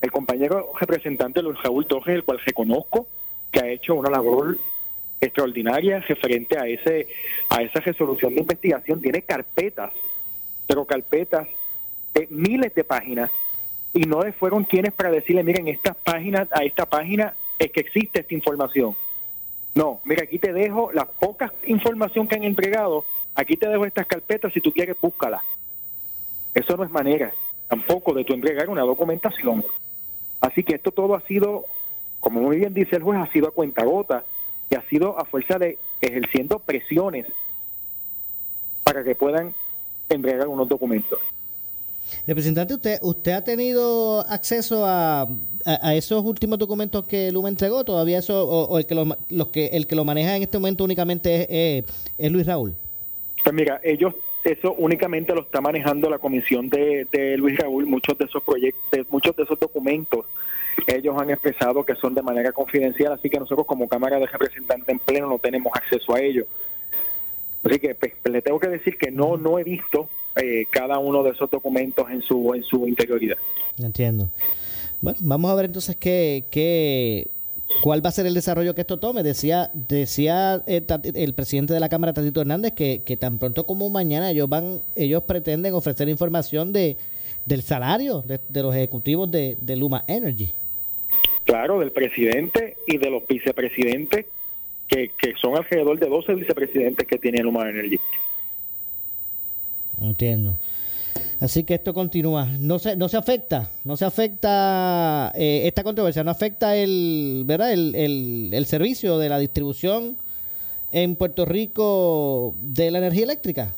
el 0.00 0.10
compañero 0.10 0.72
representante 0.78 1.42
Luis 1.42 1.58
Raúl 1.62 1.86
Torres, 1.86 2.16
el 2.16 2.24
cual 2.24 2.38
reconozco 2.44 3.06
que 3.50 3.60
ha 3.60 3.68
hecho 3.68 3.94
una 3.94 4.10
labor 4.10 4.58
extraordinaria 5.20 6.00
referente 6.00 6.58
a 6.58 6.66
ese 6.66 7.08
a 7.48 7.62
esa 7.62 7.80
resolución 7.80 8.34
de 8.34 8.42
investigación, 8.42 9.00
tiene 9.00 9.22
carpetas, 9.22 9.90
pero 10.66 10.84
carpetas 10.84 11.48
de 12.14 12.28
miles 12.30 12.74
de 12.74 12.84
páginas 12.84 13.30
y 13.94 14.00
no 14.00 14.20
fueron 14.38 14.64
quienes 14.64 14.92
para 14.92 15.10
decirle, 15.10 15.42
miren, 15.42 15.66
estas 15.66 15.96
páginas, 15.96 16.46
a 16.52 16.62
esta 16.62 16.86
página 16.86 17.34
es 17.58 17.70
que 17.72 17.80
existe 17.80 18.20
esta 18.20 18.34
información. 18.34 18.96
No, 19.74 20.00
mira, 20.04 20.24
aquí 20.24 20.38
te 20.38 20.52
dejo 20.52 20.92
la 20.92 21.04
poca 21.04 21.52
información 21.66 22.26
que 22.26 22.36
han 22.36 22.44
entregado, 22.44 23.04
aquí 23.34 23.56
te 23.56 23.68
dejo 23.68 23.84
estas 23.84 24.06
carpetas, 24.06 24.52
si 24.52 24.60
tú 24.60 24.72
quieres, 24.72 24.96
búscala. 25.00 25.42
Eso 26.54 26.76
no 26.76 26.84
es 26.84 26.90
manera 26.90 27.32
tampoco 27.68 28.14
de 28.14 28.24
tu 28.24 28.32
entregar 28.32 28.68
una 28.70 28.82
documentación. 28.82 29.64
Así 30.40 30.64
que 30.64 30.76
esto 30.76 30.90
todo 30.90 31.14
ha 31.14 31.20
sido, 31.22 31.66
como 32.20 32.40
muy 32.40 32.56
bien 32.56 32.74
dice 32.74 32.96
el 32.96 33.02
juez, 33.02 33.20
ha 33.20 33.30
sido 33.30 33.48
a 33.48 33.52
cuenta 33.52 33.84
gota 33.84 34.24
y 34.70 34.74
ha 34.74 34.82
sido 34.88 35.18
a 35.18 35.24
fuerza 35.24 35.58
de 35.58 35.78
ejerciendo 36.00 36.58
presiones 36.58 37.26
para 38.84 39.04
que 39.04 39.14
puedan 39.14 39.54
entregar 40.08 40.48
unos 40.48 40.68
documentos. 40.68 41.20
Representante, 42.26 42.74
¿usted 42.74 42.98
usted 43.02 43.32
ha 43.32 43.44
tenido 43.44 44.20
acceso 44.28 44.84
a, 44.86 45.28
a, 45.64 45.94
esos 45.94 46.24
últimos 46.24 46.58
documentos 46.58 47.06
que 47.06 47.32
Luma 47.32 47.48
entregó? 47.48 47.84
¿Todavía 47.84 48.18
eso, 48.18 48.44
o, 48.48 48.78
el, 48.78 48.86
que 48.86 48.94
lo, 48.94 49.16
los 49.30 49.48
que, 49.48 49.66
el 49.66 49.86
que 49.86 49.96
lo 49.96 50.04
maneja 50.04 50.36
en 50.36 50.42
este 50.42 50.58
momento 50.58 50.84
únicamente 50.84 51.78
es, 52.18 52.32
Luis 52.32 52.46
Raúl? 52.46 52.74
Pues 53.42 53.54
mira, 53.54 53.80
ellos 53.82 54.14
eso 54.44 54.74
únicamente 54.78 55.34
lo 55.34 55.42
está 55.42 55.60
manejando 55.60 56.08
la 56.08 56.18
comisión 56.18 56.68
de, 56.70 57.06
de 57.10 57.36
Luis 57.36 57.58
Raúl. 57.58 57.86
Muchos 57.86 58.16
de 58.16 58.24
esos 58.24 58.42
proyectos, 58.42 59.06
muchos 59.10 59.36
de 59.36 59.42
esos 59.42 59.58
documentos, 59.58 60.24
ellos 60.86 61.14
han 61.18 61.30
expresado 61.30 61.84
que 61.84 61.94
son 61.96 62.14
de 62.14 62.22
manera 62.22 62.52
confidencial, 62.52 63.12
así 63.12 63.28
que 63.28 63.38
nosotros 63.38 63.66
como 63.66 63.88
Cámara 63.88 64.18
de 64.18 64.26
Representantes 64.26 64.88
en 64.88 64.98
pleno 64.98 65.28
no 65.28 65.38
tenemos 65.38 65.72
acceso 65.74 66.14
a 66.14 66.20
ellos. 66.20 66.46
Así 67.64 67.78
que 67.78 67.94
pues, 67.94 68.12
le 68.24 68.42
tengo 68.42 68.60
que 68.60 68.68
decir 68.68 68.96
que 68.96 69.10
no, 69.10 69.36
no 69.36 69.58
he 69.58 69.64
visto 69.64 70.08
eh, 70.36 70.66
cada 70.70 70.98
uno 70.98 71.22
de 71.22 71.30
esos 71.30 71.50
documentos 71.50 72.10
en 72.10 72.22
su, 72.22 72.54
en 72.54 72.62
su 72.62 72.86
interioridad. 72.86 73.36
Entiendo. 73.78 74.30
Bueno, 75.00 75.18
vamos 75.22 75.50
a 75.50 75.54
ver 75.54 75.66
entonces 75.66 75.96
qué, 75.96 76.44
qué, 76.50 77.28
¿Cuál 77.82 78.04
va 78.04 78.08
a 78.08 78.12
ser 78.12 78.26
el 78.26 78.34
desarrollo 78.34 78.74
que 78.74 78.80
esto 78.80 78.98
tome? 78.98 79.22
Decía 79.22 79.70
decía 79.74 80.62
eh, 80.66 80.82
el 81.14 81.34
presidente 81.34 81.74
de 81.74 81.80
la 81.80 81.88
Cámara, 81.88 82.12
Tatito 82.12 82.40
Hernández, 82.40 82.72
que, 82.72 83.02
que 83.04 83.16
tan 83.16 83.38
pronto 83.38 83.66
como 83.66 83.88
mañana 83.90 84.30
ellos 84.30 84.48
van 84.48 84.80
ellos 84.96 85.22
pretenden 85.24 85.74
ofrecer 85.74 86.08
información 86.08 86.72
de 86.72 86.96
del 87.44 87.62
salario 87.62 88.22
de, 88.22 88.62
los 88.62 88.74
ejecutivos 88.74 89.30
de, 89.30 89.56
de, 89.58 89.76
Luma 89.76 90.04
Energy. 90.06 90.52
Claro, 91.44 91.78
del 91.80 91.92
presidente 91.92 92.76
y 92.86 92.98
de 92.98 93.08
los 93.08 93.26
vicepresidentes, 93.26 94.26
que, 94.86 95.12
que 95.18 95.32
son 95.40 95.56
alrededor 95.56 95.98
de 95.98 96.08
12 96.08 96.34
vicepresidentes 96.34 97.06
que 97.06 97.16
tiene 97.16 97.42
Luma 97.42 97.70
Energy. 97.70 97.98
Entiendo. 100.00 100.58
Así 101.40 101.62
que 101.64 101.74
esto 101.74 101.94
continúa. 101.94 102.46
No 102.58 102.78
se, 102.78 102.96
no 102.96 103.08
se 103.08 103.16
afecta, 103.16 103.70
no 103.84 103.96
se 103.96 104.04
afecta 104.04 105.32
eh, 105.36 105.62
esta 105.66 105.84
controversia, 105.84 106.24
no 106.24 106.30
afecta 106.30 106.76
el, 106.76 107.44
¿verdad? 107.46 107.72
El, 107.72 108.50
el, 108.52 108.66
servicio 108.66 109.18
de 109.18 109.28
la 109.28 109.38
distribución 109.38 110.16
en 110.90 111.14
Puerto 111.14 111.44
Rico 111.44 112.54
de 112.60 112.90
la 112.90 112.98
energía 112.98 113.24
eléctrica. 113.24 113.72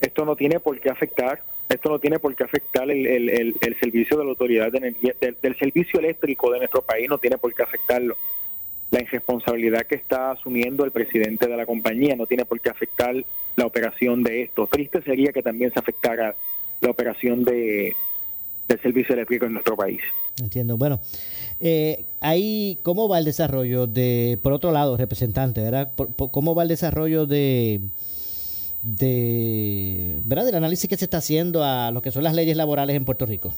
Esto 0.00 0.24
no 0.24 0.34
tiene 0.34 0.58
por 0.58 0.80
qué 0.80 0.90
afectar, 0.90 1.40
esto 1.68 1.88
no 1.90 1.98
tiene 2.00 2.18
por 2.18 2.34
qué 2.34 2.44
afectar 2.44 2.90
el, 2.90 3.06
el, 3.06 3.54
el 3.60 3.80
servicio 3.80 4.16
de 4.16 4.24
la 4.24 4.30
autoridad 4.30 4.72
de 4.72 4.78
energía, 4.78 5.14
del, 5.20 5.56
servicio 5.58 6.00
eléctrico 6.00 6.50
de 6.50 6.58
nuestro 6.58 6.82
país, 6.82 7.08
no 7.08 7.18
tiene 7.18 7.38
por 7.38 7.54
qué 7.54 7.62
afectarlo. 7.62 8.16
La 8.90 9.02
irresponsabilidad 9.02 9.86
que 9.86 9.96
está 9.96 10.30
asumiendo 10.30 10.84
el 10.84 10.92
presidente 10.92 11.48
de 11.48 11.56
la 11.56 11.66
compañía 11.66 12.14
no 12.16 12.26
tiene 12.26 12.44
por 12.44 12.60
qué 12.60 12.70
afectar 12.70 13.14
la 13.56 13.66
operación 13.66 14.22
de 14.22 14.42
esto. 14.42 14.66
Triste 14.66 15.02
sería 15.02 15.32
que 15.32 15.42
también 15.42 15.72
se 15.72 15.78
afectara 15.78 16.34
la 16.80 16.90
operación 16.90 17.44
de, 17.44 17.96
del 18.68 18.80
servicio 18.80 19.14
eléctrico 19.14 19.46
en 19.46 19.54
nuestro 19.54 19.76
país. 19.76 20.00
Entiendo. 20.40 20.76
Bueno, 20.76 21.00
eh, 21.60 22.04
ahí, 22.20 22.78
¿cómo 22.82 23.08
va 23.08 23.18
el 23.18 23.24
desarrollo 23.24 23.86
de, 23.86 24.38
por 24.42 24.52
otro 24.52 24.72
lado, 24.72 24.96
representante, 24.96 25.62
¿verdad? 25.62 25.92
¿Cómo 26.30 26.54
va 26.54 26.62
el 26.62 26.68
desarrollo 26.68 27.26
de, 27.26 27.80
de, 28.82 30.20
¿verdad? 30.24 30.44
Del 30.44 30.56
análisis 30.56 30.88
que 30.88 30.96
se 30.96 31.06
está 31.06 31.18
haciendo 31.18 31.64
a 31.64 31.90
lo 31.90 32.02
que 32.02 32.10
son 32.10 32.22
las 32.22 32.34
leyes 32.34 32.56
laborales 32.56 32.96
en 32.96 33.04
Puerto 33.04 33.26
Rico. 33.26 33.54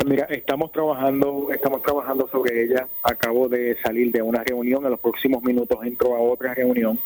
Pues 0.00 0.08
mira, 0.08 0.24
estamos 0.30 0.72
trabajando, 0.72 1.48
estamos 1.52 1.82
trabajando 1.82 2.26
sobre 2.32 2.64
ella. 2.64 2.88
Acabo 3.02 3.50
de 3.50 3.76
salir 3.82 4.10
de 4.10 4.22
una 4.22 4.42
reunión, 4.42 4.82
en 4.86 4.92
los 4.92 4.98
próximos 4.98 5.42
minutos 5.42 5.78
entro 5.84 6.16
a 6.16 6.20
otra 6.20 6.54
reunión 6.54 6.98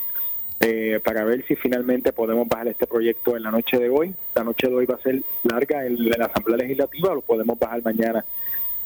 eh, 0.61 1.01
para 1.05 1.25
ver 1.25 1.45
si 1.45 1.57
finalmente 1.57 2.13
podemos 2.13 2.47
bajar 2.47 2.69
este 2.69 2.87
proyecto 2.87 3.37
en 3.37 3.43
la 3.43 3.51
noche 3.51 3.79
de 3.81 3.91
hoy. 3.91 4.15
La 4.37 4.45
noche 4.45 4.69
de 4.69 4.77
hoy 4.77 4.87
va 4.87 4.95
a 4.95 5.03
ser 5.03 5.21
larga 5.43 5.85
en, 5.85 6.09
la 6.09 6.27
Asamblea 6.27 6.59
Legislativa, 6.59 7.15
lo 7.15 7.21
podemos 7.21 7.59
bajar 7.59 7.83
mañana 7.83 8.25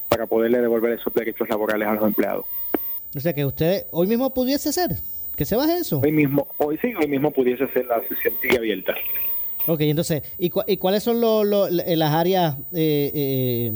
para 0.09 0.25
poderle 0.25 0.63
devolver 0.63 0.93
esos 0.93 1.13
derechos 1.13 1.47
laborales 1.47 1.87
a 1.87 1.93
los 1.93 2.05
empleados. 2.05 2.47
O 3.15 3.21
sea 3.21 3.35
que 3.35 3.45
usted 3.45 3.89
hoy 3.91 4.07
mismo 4.07 4.33
pudiese 4.33 4.73
ser, 4.73 4.89
que 5.37 5.45
se 5.45 5.55
baje 5.55 5.77
eso. 5.77 6.01
Hoy 6.01 6.13
mismo, 6.13 6.49
hoy 6.57 6.79
sí, 6.79 6.95
hoy 6.99 7.09
mismo 7.09 7.31
pudiese 7.31 7.69
ser 7.75 7.85
la 7.85 8.01
sesión 8.09 8.33
abierta. 8.57 8.95
Ok, 9.67 9.83
entonces, 9.83 10.23
¿y, 10.39 10.49
cuáles 10.49 11.03
son 11.03 11.21
las 11.21 12.15
áreas 12.15 12.57
eh, 12.73 13.13
eh, 13.15 13.73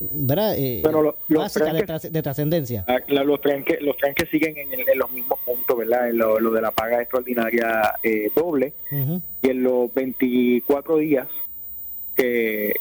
¿verdad? 0.00 0.54
Eh, 0.56 0.82
de, 0.82 2.22
trascendencia. 2.22 2.84
Ah, 2.88 2.98
los, 3.08 3.40
tranques, 3.40 3.80
los 3.82 3.96
tranques 3.96 4.28
siguen 4.30 4.56
en, 4.56 4.98
los 4.98 5.10
mismos 5.10 5.38
puntos, 5.44 5.76
¿verdad? 5.76 6.08
En 6.08 6.18
lo, 6.18 6.38
de 6.38 6.60
la 6.60 6.70
paga 6.70 7.00
extraordinaria 7.00 7.94
eh, 8.02 8.30
doble 8.34 8.72
y 9.42 9.48
en 9.48 9.62
los 9.62 9.92
24 9.94 10.96
días 10.98 11.28
que, 12.14 12.74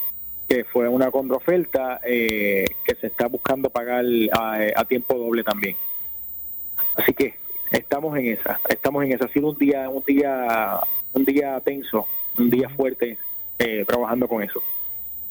que 0.47 0.63
fue 0.63 0.87
una 0.87 1.11
contraoferta 1.11 1.99
eh, 2.05 2.65
que 2.83 2.95
se 2.95 3.07
está 3.07 3.27
buscando 3.27 3.69
pagar 3.69 4.05
a, 4.31 4.85
tiempo 4.85 5.15
doble 5.15 5.43
también. 5.43 5.75
Así 6.95 7.13
que 7.13 7.35
estamos 7.71 8.17
en 8.17 8.27
esa, 8.27 8.59
estamos 8.69 9.03
en 9.03 9.13
esa. 9.13 9.25
Ha 9.25 9.29
sido 9.29 9.49
un 9.49 9.57
día, 9.57 9.89
un 9.89 10.03
día, 10.03 10.79
un 11.13 11.25
día 11.25 11.59
tenso, 11.61 12.07
un 12.37 12.49
día 12.49 12.69
fuerte 12.69 13.17
eh, 13.59 13.85
trabajando 13.87 14.27
con 14.27 14.43
eso. 14.43 14.61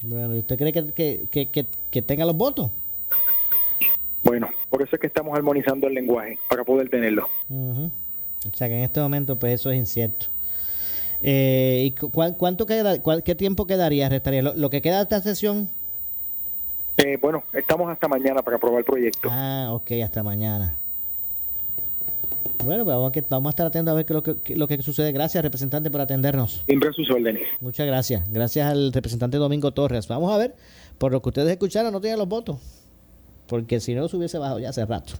Bueno, 0.06 0.34
¿y 0.34 0.38
usted 0.38 0.58
cree 0.58 0.72
que, 0.72 1.66
que, 1.90 2.02
tenga 2.02 2.24
los 2.24 2.36
votos? 2.36 2.70
Bueno, 4.22 4.48
por 4.68 4.82
eso 4.82 4.96
es 4.96 5.00
que 5.00 5.06
estamos 5.06 5.36
armonizando 5.36 5.86
el 5.86 5.94
lenguaje, 5.94 6.38
para 6.48 6.64
poder 6.64 6.88
tenerlo. 6.88 7.28
O 7.50 8.54
sea 8.54 8.68
que 8.68 8.74
en 8.76 8.84
este 8.84 9.00
momento, 9.00 9.38
pues 9.38 9.54
eso 9.54 9.70
es 9.70 9.78
incierto. 9.78 10.26
Eh, 11.22 11.84
¿Y 11.86 11.90
cuánto 11.92 12.66
queda, 12.66 12.98
qué 13.22 13.34
tiempo 13.34 13.66
quedaría, 13.66 14.08
restaría? 14.08 14.42
¿Lo, 14.42 14.70
que 14.70 14.82
queda 14.82 14.96
de 14.96 15.02
esta 15.04 15.20
sesión? 15.20 15.68
Eh, 16.98 17.18
bueno, 17.20 17.42
estamos 17.52 17.90
hasta 17.90 18.08
mañana 18.08 18.42
para 18.42 18.58
aprobar 18.58 18.80
el 18.80 18.84
proyecto. 18.84 19.28
Ah, 19.30 19.70
ok, 19.72 19.92
hasta 20.04 20.22
mañana. 20.22 20.74
Bueno, 22.64 22.84
pues 22.84 22.96
vamos, 22.96 23.12
a, 23.16 23.20
vamos 23.28 23.46
a 23.48 23.50
estar 23.50 23.66
atentos 23.66 23.92
a 23.92 23.94
ver 23.94 24.06
qué 24.06 24.14
lo 24.14 24.22
que, 24.22 24.56
lo 24.56 24.66
que 24.66 24.80
sucede. 24.82 25.12
Gracias, 25.12 25.42
representante, 25.42 25.90
por 25.90 26.00
atendernos. 26.00 26.62
Siempre 26.66 26.88
a 26.88 26.92
sus 26.92 27.10
órdenes. 27.10 27.42
Muchas 27.60 27.86
gracias. 27.86 28.30
Gracias 28.32 28.70
al 28.70 28.92
representante 28.92 29.36
Domingo 29.36 29.72
Torres. 29.72 30.08
Vamos 30.08 30.32
a 30.32 30.38
ver, 30.38 30.54
por 30.98 31.12
lo 31.12 31.20
que 31.20 31.28
ustedes 31.28 31.50
escucharon, 31.50 31.92
no 31.92 32.00
tienen 32.00 32.18
los 32.18 32.28
votos. 32.28 32.58
Porque 33.46 33.80
si 33.80 33.94
no, 33.94 34.08
se 34.08 34.16
hubiese 34.16 34.38
bajado 34.38 34.58
ya 34.58 34.70
hace 34.70 34.86
rato. 34.86 35.14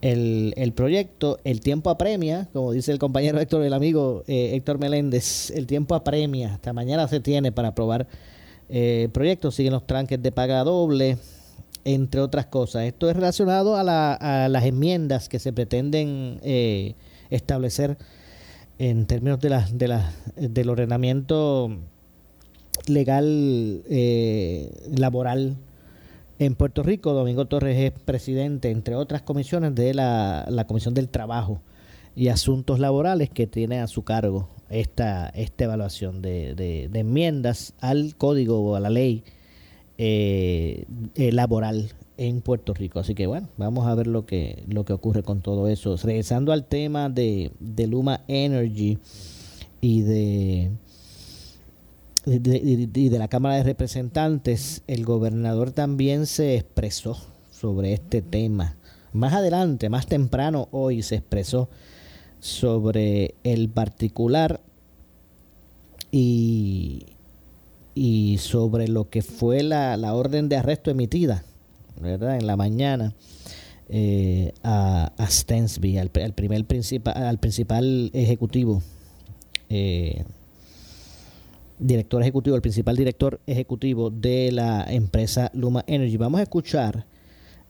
El, 0.00 0.54
el, 0.56 0.72
proyecto, 0.72 1.38
el 1.44 1.60
tiempo 1.60 1.90
apremia, 1.90 2.48
como 2.52 2.72
dice 2.72 2.92
el 2.92 2.98
compañero 2.98 3.40
Héctor, 3.40 3.62
el 3.62 3.72
amigo 3.72 4.24
eh, 4.26 4.52
Héctor 4.54 4.78
Meléndez, 4.78 5.50
el 5.50 5.66
tiempo 5.66 5.94
apremia. 5.94 6.54
Hasta 6.54 6.72
mañana 6.72 7.08
se 7.08 7.20
tiene 7.20 7.52
para 7.52 7.68
aprobar 7.68 8.06
eh, 8.68 9.08
proyectos. 9.12 9.54
Siguen 9.54 9.72
los 9.72 9.86
tranques 9.86 10.22
de 10.22 10.32
paga 10.32 10.64
doble 10.64 11.18
entre 11.86 12.20
otras 12.20 12.46
cosas. 12.46 12.82
Esto 12.82 13.08
es 13.08 13.14
relacionado 13.14 13.76
a, 13.76 13.84
las 13.84 14.64
enmiendas 14.64 15.28
que 15.28 15.38
se 15.38 15.52
pretenden 15.52 16.40
eh, 16.42 16.96
establecer 17.30 17.96
en 18.80 19.06
términos 19.06 19.38
de 19.40 19.50
la, 19.50 19.68
de 19.72 19.88
la, 19.88 20.12
del 20.34 20.68
ordenamiento 20.68 21.70
legal 22.88 23.84
eh, 23.88 24.72
laboral 24.96 25.56
en 26.40 26.56
Puerto 26.56 26.82
Rico. 26.82 27.12
Domingo 27.12 27.46
Torres 27.46 27.78
es 27.78 27.92
presidente, 27.92 28.72
entre 28.72 28.96
otras 28.96 29.22
comisiones, 29.22 29.76
de 29.76 29.94
la, 29.94 30.44
la 30.50 30.66
Comisión 30.66 30.92
del 30.92 31.08
Trabajo 31.08 31.62
y 32.16 32.28
Asuntos 32.28 32.80
Laborales 32.80 33.30
que 33.30 33.46
tiene 33.46 33.78
a 33.78 33.86
su 33.86 34.02
cargo 34.02 34.48
esta, 34.70 35.28
esta 35.28 35.64
evaluación 35.64 36.20
de 36.20 36.90
enmiendas 36.92 37.74
al 37.78 38.16
código 38.16 38.60
o 38.60 38.74
a 38.74 38.80
la 38.80 38.90
ley 38.90 39.22
eh, 39.98 40.84
eh, 41.14 41.32
laboral 41.32 41.92
en 42.16 42.40
Puerto 42.40 42.74
Rico. 42.74 43.00
Así 43.00 43.14
que 43.14 43.26
bueno, 43.26 43.48
vamos 43.56 43.86
a 43.86 43.94
ver 43.94 44.06
lo 44.06 44.26
que, 44.26 44.62
lo 44.68 44.84
que 44.84 44.92
ocurre 44.92 45.22
con 45.22 45.40
todo 45.40 45.68
eso. 45.68 45.96
Regresando 45.96 46.52
al 46.52 46.64
tema 46.64 47.08
de, 47.08 47.52
de 47.60 47.86
Luma 47.86 48.22
Energy 48.28 48.98
y 49.80 50.02
de, 50.02 50.70
de, 52.24 52.86
de 52.86 53.18
la 53.18 53.28
Cámara 53.28 53.56
de 53.56 53.62
Representantes, 53.62 54.82
el 54.86 55.04
gobernador 55.04 55.70
también 55.72 56.26
se 56.26 56.56
expresó 56.56 57.16
sobre 57.50 57.92
este 57.92 58.22
tema. 58.22 58.76
Más 59.12 59.32
adelante, 59.32 59.88
más 59.88 60.06
temprano 60.06 60.68
hoy 60.72 61.02
se 61.02 61.16
expresó 61.16 61.68
sobre 62.40 63.34
el 63.44 63.68
particular 63.70 64.60
y, 66.10 67.15
y 67.96 68.36
sobre 68.38 68.88
lo 68.88 69.08
que 69.08 69.22
fue 69.22 69.62
la, 69.62 69.96
orden 70.14 70.50
de 70.50 70.56
arresto 70.56 70.90
emitida 70.90 71.42
¿verdad? 71.98 72.36
en 72.36 72.46
la 72.46 72.54
mañana 72.54 73.14
eh, 73.88 74.52
a, 74.62 75.12
a 75.16 75.26
Stensby, 75.26 75.96
al, 75.96 76.10
primer 76.10 76.66
principal, 76.66 77.16
al 77.16 77.38
principal 77.38 78.10
ejecutivo, 78.12 78.82
eh, 79.70 80.24
director 81.78 82.20
ejecutivo, 82.20 82.54
el 82.54 82.62
principal 82.62 82.96
director 82.96 83.40
ejecutivo 83.46 84.10
de 84.10 84.52
la 84.52 84.84
empresa 84.88 85.50
Luma 85.54 85.82
Energy. 85.86 86.18
Vamos 86.18 86.40
a 86.40 86.42
escuchar 86.42 87.06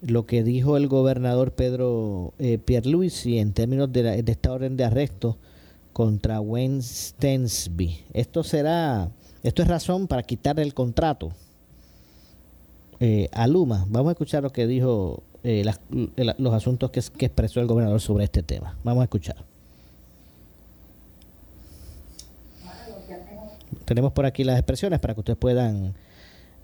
lo 0.00 0.26
que 0.26 0.42
dijo 0.42 0.76
el 0.76 0.88
gobernador 0.88 1.52
Pedro 1.52 2.34
eh, 2.40 2.58
Pierluisi 2.58 3.38
en 3.38 3.52
términos 3.52 3.92
de, 3.92 4.24
de 4.24 4.32
esta 4.32 4.50
orden 4.50 4.76
de 4.76 4.84
arresto 4.84 5.38
contra 5.92 6.40
Wayne 6.40 6.82
Stensby. 6.82 8.00
Esto 8.12 8.42
será 8.42 9.12
esto 9.46 9.62
es 9.62 9.68
razón 9.68 10.08
para 10.08 10.24
quitar 10.24 10.58
el 10.58 10.74
contrato 10.74 11.30
eh, 12.98 13.28
a 13.32 13.46
Luma. 13.46 13.86
Vamos 13.88 14.08
a 14.08 14.12
escuchar 14.12 14.42
lo 14.42 14.50
que 14.50 14.66
dijo 14.66 15.22
eh, 15.44 15.64
los 16.38 16.52
asuntos 16.52 16.90
que 16.90 17.26
expresó 17.26 17.60
el 17.60 17.68
gobernador 17.68 18.00
sobre 18.00 18.24
este 18.24 18.42
tema. 18.42 18.76
Vamos 18.82 19.02
a 19.02 19.04
escuchar. 19.04 19.36
Tenemos 23.84 24.12
por 24.12 24.26
aquí 24.26 24.42
las 24.42 24.58
expresiones 24.58 24.98
para 24.98 25.14
que 25.14 25.20
ustedes 25.20 25.38
puedan 25.38 25.94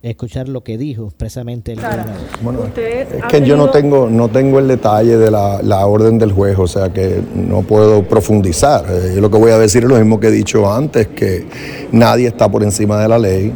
escuchar 0.03 0.49
lo 0.49 0.63
que 0.63 0.77
dijo 0.77 1.07
expresamente 1.07 1.73
el 1.73 1.81
gobernador. 1.81 2.15
Bueno, 2.43 2.61
es 2.77 3.25
que 3.29 3.47
yo 3.47 3.57
no 3.57 3.71
tengo, 3.71 4.09
no 4.11 4.29
tengo 4.29 4.59
el 4.59 4.67
detalle 4.67 5.17
de 5.17 5.31
la, 5.31 5.87
orden 5.87 6.19
del 6.19 6.33
juez, 6.33 6.59
o 6.59 6.67
sea 6.67 6.93
que 6.93 7.21
no 7.35 7.63
puedo 7.63 8.03
profundizar. 8.03 8.85
Eh, 8.89 9.13
yo 9.15 9.21
lo 9.21 9.31
que 9.31 9.39
voy 9.39 9.53
a 9.53 9.59
decir 9.59 9.85
es 9.85 9.89
lo 9.89 9.97
mismo 9.97 10.19
que 10.19 10.29
he 10.29 10.33
dicho 10.33 10.71
antes, 10.71 11.09
que 11.09 11.47
nadie 11.93 12.29
está 12.29 12.51
por 12.51 12.63
encima 12.63 13.01
de 13.01 13.09
la 13.09 13.19
ley, 13.19 13.53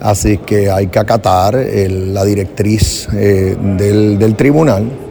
así 0.00 0.38
que 0.38 0.70
hay 0.70 0.88
que 0.88 0.98
acatar 0.98 1.54
la 1.54 2.24
directriz 2.24 3.08
eh, 3.14 3.56
del, 3.76 4.34
tribunal 4.36 5.05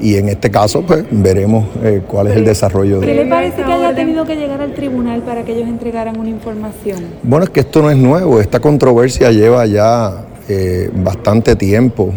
y 0.00 0.16
en 0.16 0.28
este 0.28 0.50
caso 0.50 0.82
pues 0.82 1.04
veremos 1.10 1.66
eh, 1.82 2.02
cuál 2.06 2.28
es 2.28 2.36
el 2.36 2.44
desarrollo 2.44 3.00
de 3.00 3.06
¿Qué 3.06 3.14
le 3.14 3.26
parece 3.26 3.62
que 3.62 3.72
haya 3.72 3.94
tenido 3.94 4.24
que 4.24 4.36
llegar 4.36 4.60
al 4.60 4.74
tribunal 4.74 5.22
para 5.22 5.44
que 5.44 5.52
ellos 5.52 5.68
entregaran 5.68 6.18
una 6.18 6.30
información? 6.30 7.04
Bueno, 7.22 7.44
es 7.44 7.50
que 7.50 7.60
esto 7.60 7.82
no 7.82 7.90
es 7.90 7.96
nuevo, 7.96 8.40
esta 8.40 8.60
controversia 8.60 9.30
lleva 9.30 9.66
ya 9.66 10.26
eh, 10.48 10.90
bastante 10.94 11.56
tiempo 11.56 12.12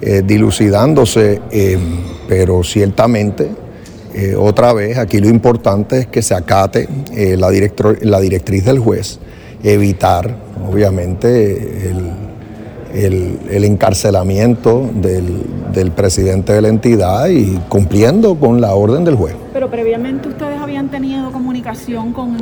eh, 0.00 0.22
dilucidándose, 0.24 1.40
pero 2.28 2.62
ciertamente 2.62 3.48
otra 4.36 4.72
vez 4.72 4.98
aquí 4.98 5.20
lo 5.20 5.28
importante 5.28 5.98
es 6.00 6.06
que 6.08 6.22
se 6.22 6.34
acate 6.34 6.88
la, 7.36 7.52
la 8.00 8.20
directriz 8.20 8.64
del 8.64 8.80
juez, 8.80 9.20
evitar 9.62 10.34
obviamente 10.68 11.88
el 11.88 12.27
el, 13.04 13.64
encarcelamiento 13.64 14.88
del, 14.94 15.90
presidente 15.92 16.52
de 16.52 16.62
la 16.62 16.68
entidad 16.68 17.28
y 17.28 17.58
cumpliendo 17.68 18.34
con 18.34 18.60
la 18.60 18.74
orden 18.74 19.04
del 19.04 19.14
juez. 19.14 19.34
Pero 19.52 19.70
previamente 19.70 20.28
ustedes 20.28 20.60
habían 20.60 20.88
tenido 20.88 21.30
comunicación 21.30 22.12
con, 22.12 22.36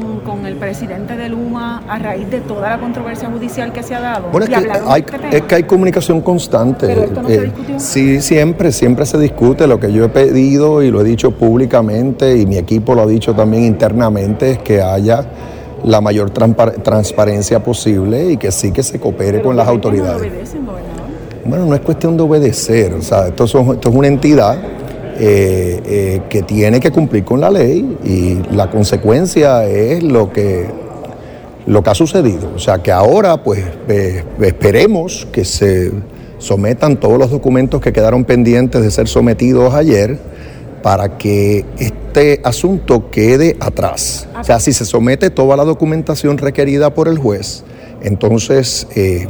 el 0.46 0.56
presidente 0.56 1.16
de 1.16 1.28
Luma 1.28 1.82
a 1.88 1.98
raíz 1.98 2.30
de 2.30 2.40
toda 2.40 2.70
la 2.70 2.78
controversia 2.78 3.28
judicial 3.28 3.72
que 3.72 3.82
se 3.82 3.94
ha 3.94 4.00
dado. 4.00 4.28
Bueno, 4.30 4.44
es, 4.44 4.50
que 4.50 4.70
hay, 4.86 5.00
este 5.00 5.36
es 5.36 5.42
que 5.42 5.54
hay 5.56 5.62
comunicación 5.64 6.20
constante. 6.20 6.86
¿Pero 6.86 7.04
esto 7.04 7.22
no 7.22 7.28
se 7.28 7.34
eh, 7.34 7.40
discutió? 7.42 7.80
Sí, 7.80 8.20
siempre, 8.20 8.72
siempre 8.72 9.06
se 9.06 9.18
discute. 9.18 9.66
Lo 9.66 9.80
que 9.80 9.92
yo 9.92 10.04
he 10.04 10.08
pedido 10.08 10.82
y 10.82 10.90
lo 10.90 11.00
he 11.00 11.04
dicho 11.04 11.32
públicamente 11.32 12.36
y 12.38 12.46
mi 12.46 12.56
equipo 12.56 12.94
lo 12.94 13.02
ha 13.02 13.06
dicho 13.06 13.34
también 13.34 13.64
internamente 13.64 14.52
es 14.52 14.58
que 14.58 14.82
haya 14.82 15.24
la 15.86 16.00
mayor 16.00 16.30
transparencia 16.30 17.62
posible 17.62 18.32
y 18.32 18.36
que 18.36 18.50
sí 18.50 18.72
que 18.72 18.82
se 18.82 18.98
coopere 18.98 19.40
con 19.40 19.56
las 19.56 19.68
autoridades. 19.68 20.30
bueno, 21.44 21.64
no 21.64 21.74
es 21.76 21.80
cuestión 21.80 22.16
de 22.16 22.24
obedecer, 22.24 22.92
o 22.92 23.02
sea, 23.02 23.28
esto, 23.28 23.44
es 23.44 23.86
una 23.86 24.08
entidad 24.08 24.58
eh, 25.18 25.80
eh, 25.86 26.22
que 26.28 26.42
tiene 26.42 26.80
que 26.80 26.90
cumplir 26.90 27.24
con 27.24 27.40
la 27.40 27.50
ley 27.50 27.98
y 28.04 28.54
la 28.54 28.68
consecuencia 28.68 29.64
es 29.64 30.02
lo 30.02 30.32
que, 30.32 30.66
lo 31.66 31.82
que 31.84 31.90
ha 31.90 31.94
sucedido. 31.94 32.50
O 32.54 32.58
sea, 32.58 32.82
que 32.82 32.90
ahora 32.90 33.42
pues 33.44 33.64
esperemos 34.40 35.26
que 35.30 35.44
se 35.44 35.92
sometan 36.38 36.96
todos 36.96 37.18
los 37.18 37.30
documentos 37.30 37.80
que 37.80 37.92
quedaron 37.92 38.24
pendientes 38.24 38.82
de 38.82 38.90
ser 38.90 39.08
sometidos 39.08 39.72
ayer 39.72 40.18
para 40.86 41.18
que 41.18 41.64
este 41.80 42.40
asunto 42.44 43.10
quede 43.10 43.56
atrás. 43.58 44.28
O 44.40 44.44
sea, 44.44 44.60
si 44.60 44.72
se 44.72 44.84
somete 44.84 45.30
toda 45.30 45.56
la 45.56 45.64
documentación 45.64 46.38
requerida 46.38 46.94
por 46.94 47.08
el 47.08 47.18
juez, 47.18 47.64
entonces 48.02 48.86
eh, 48.94 49.26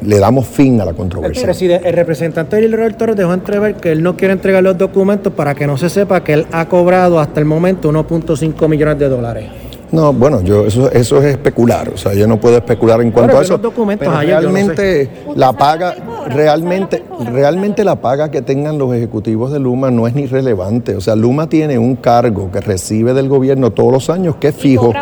le 0.00 0.18
damos 0.18 0.46
fin 0.46 0.80
a 0.80 0.86
la 0.86 0.94
controversia. 0.94 1.50
El, 1.50 1.70
el 1.84 1.92
representante 1.92 2.66
Roberto 2.66 2.96
Torres 2.96 3.16
dejó 3.16 3.34
entrever 3.34 3.74
que 3.74 3.92
él 3.92 4.02
no 4.02 4.16
quiere 4.16 4.32
entregar 4.32 4.62
los 4.62 4.78
documentos 4.78 5.34
para 5.34 5.54
que 5.54 5.66
no 5.66 5.76
se 5.76 5.90
sepa 5.90 6.24
que 6.24 6.32
él 6.32 6.46
ha 6.50 6.66
cobrado 6.66 7.20
hasta 7.20 7.40
el 7.40 7.44
momento 7.44 7.92
1.5 7.92 8.66
millones 8.66 8.98
de 8.98 9.08
dólares. 9.10 9.63
No, 9.92 10.12
bueno, 10.12 10.42
yo 10.42 10.66
eso, 10.66 10.90
eso 10.90 11.18
es 11.18 11.24
especular, 11.24 11.88
o 11.88 11.96
sea, 11.96 12.14
yo 12.14 12.26
no 12.26 12.38
puedo 12.38 12.56
especular 12.56 13.00
en 13.00 13.10
cuanto 13.10 13.38
a 13.38 13.42
eso. 13.42 13.58
Documentos 13.58 14.12
realmente 14.24 15.08
la 15.36 15.52
paga, 15.52 15.94
realmente, 16.28 17.04
realmente 17.32 17.84
la 17.84 17.96
paga 17.96 18.30
que 18.30 18.42
tengan 18.42 18.78
los 18.78 18.94
ejecutivos 18.94 19.52
de 19.52 19.60
Luma 19.60 19.90
no 19.90 20.06
es 20.06 20.14
ni 20.14 20.26
relevante. 20.26 20.96
O 20.96 21.00
sea, 21.00 21.14
Luma 21.14 21.48
tiene 21.48 21.78
un 21.78 21.96
cargo 21.96 22.50
que 22.50 22.60
recibe 22.60 23.14
del 23.14 23.28
gobierno 23.28 23.70
todos 23.70 23.92
los 23.92 24.10
años 24.10 24.36
que 24.36 24.48
es 24.48 24.54
fijo 24.54 24.92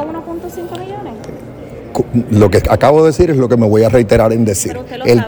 lo 2.30 2.50
que 2.50 2.58
acabo 2.68 3.02
de 3.02 3.08
decir 3.08 3.30
es 3.30 3.36
lo 3.36 3.48
que 3.48 3.56
me 3.56 3.66
voy 3.66 3.82
a 3.82 3.88
reiterar 3.88 4.32
en 4.32 4.44
decir. 4.44 4.76
el 5.04 5.24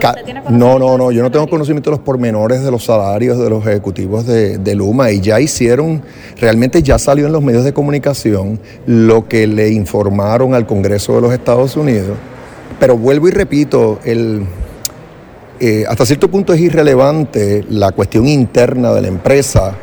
no, 0.51 0.79
no, 0.79 0.99
no, 0.99 1.11
yo 1.13 1.23
no 1.23 1.31
tengo 1.31 1.49
conocimiento 1.49 1.91
de 1.91 1.97
los 1.97 2.05
pormenores 2.05 2.63
de 2.63 2.71
los 2.71 2.85
salarios 2.85 3.39
de 3.39 3.51
los 3.51 3.67
ejecutivos 3.67 4.27
de, 4.27 4.75
Luma 4.75 5.13
y 5.13 5.21
ya 5.21 5.41
hicieron, 5.41 6.03
realmente 6.41 6.83
ya 6.83 6.99
salió 6.99 7.27
en 7.27 7.33
los 7.33 7.43
medios 7.43 7.65
de 7.65 7.73
comunicación 7.73 8.59
lo 8.87 9.29
que 9.29 9.47
le 9.47 9.71
informaron 9.71 10.55
al 10.55 10.67
Congreso 10.67 11.15
de 11.15 11.21
los 11.21 11.33
Estados 11.33 11.77
Unidos. 11.77 12.17
Pero 12.81 12.99
vuelvo 12.99 13.29
y 13.29 13.31
repito, 13.31 14.01
el, 14.05 14.45
eh, 15.61 15.85
hasta 15.89 16.05
cierto 16.05 16.29
punto 16.29 16.53
es 16.53 16.61
irrelevante 16.61 17.65
la 17.69 17.93
cuestión 17.93 18.27
interna 18.27 18.93
de 18.93 19.03
la 19.03 19.09
empresa 19.09 19.77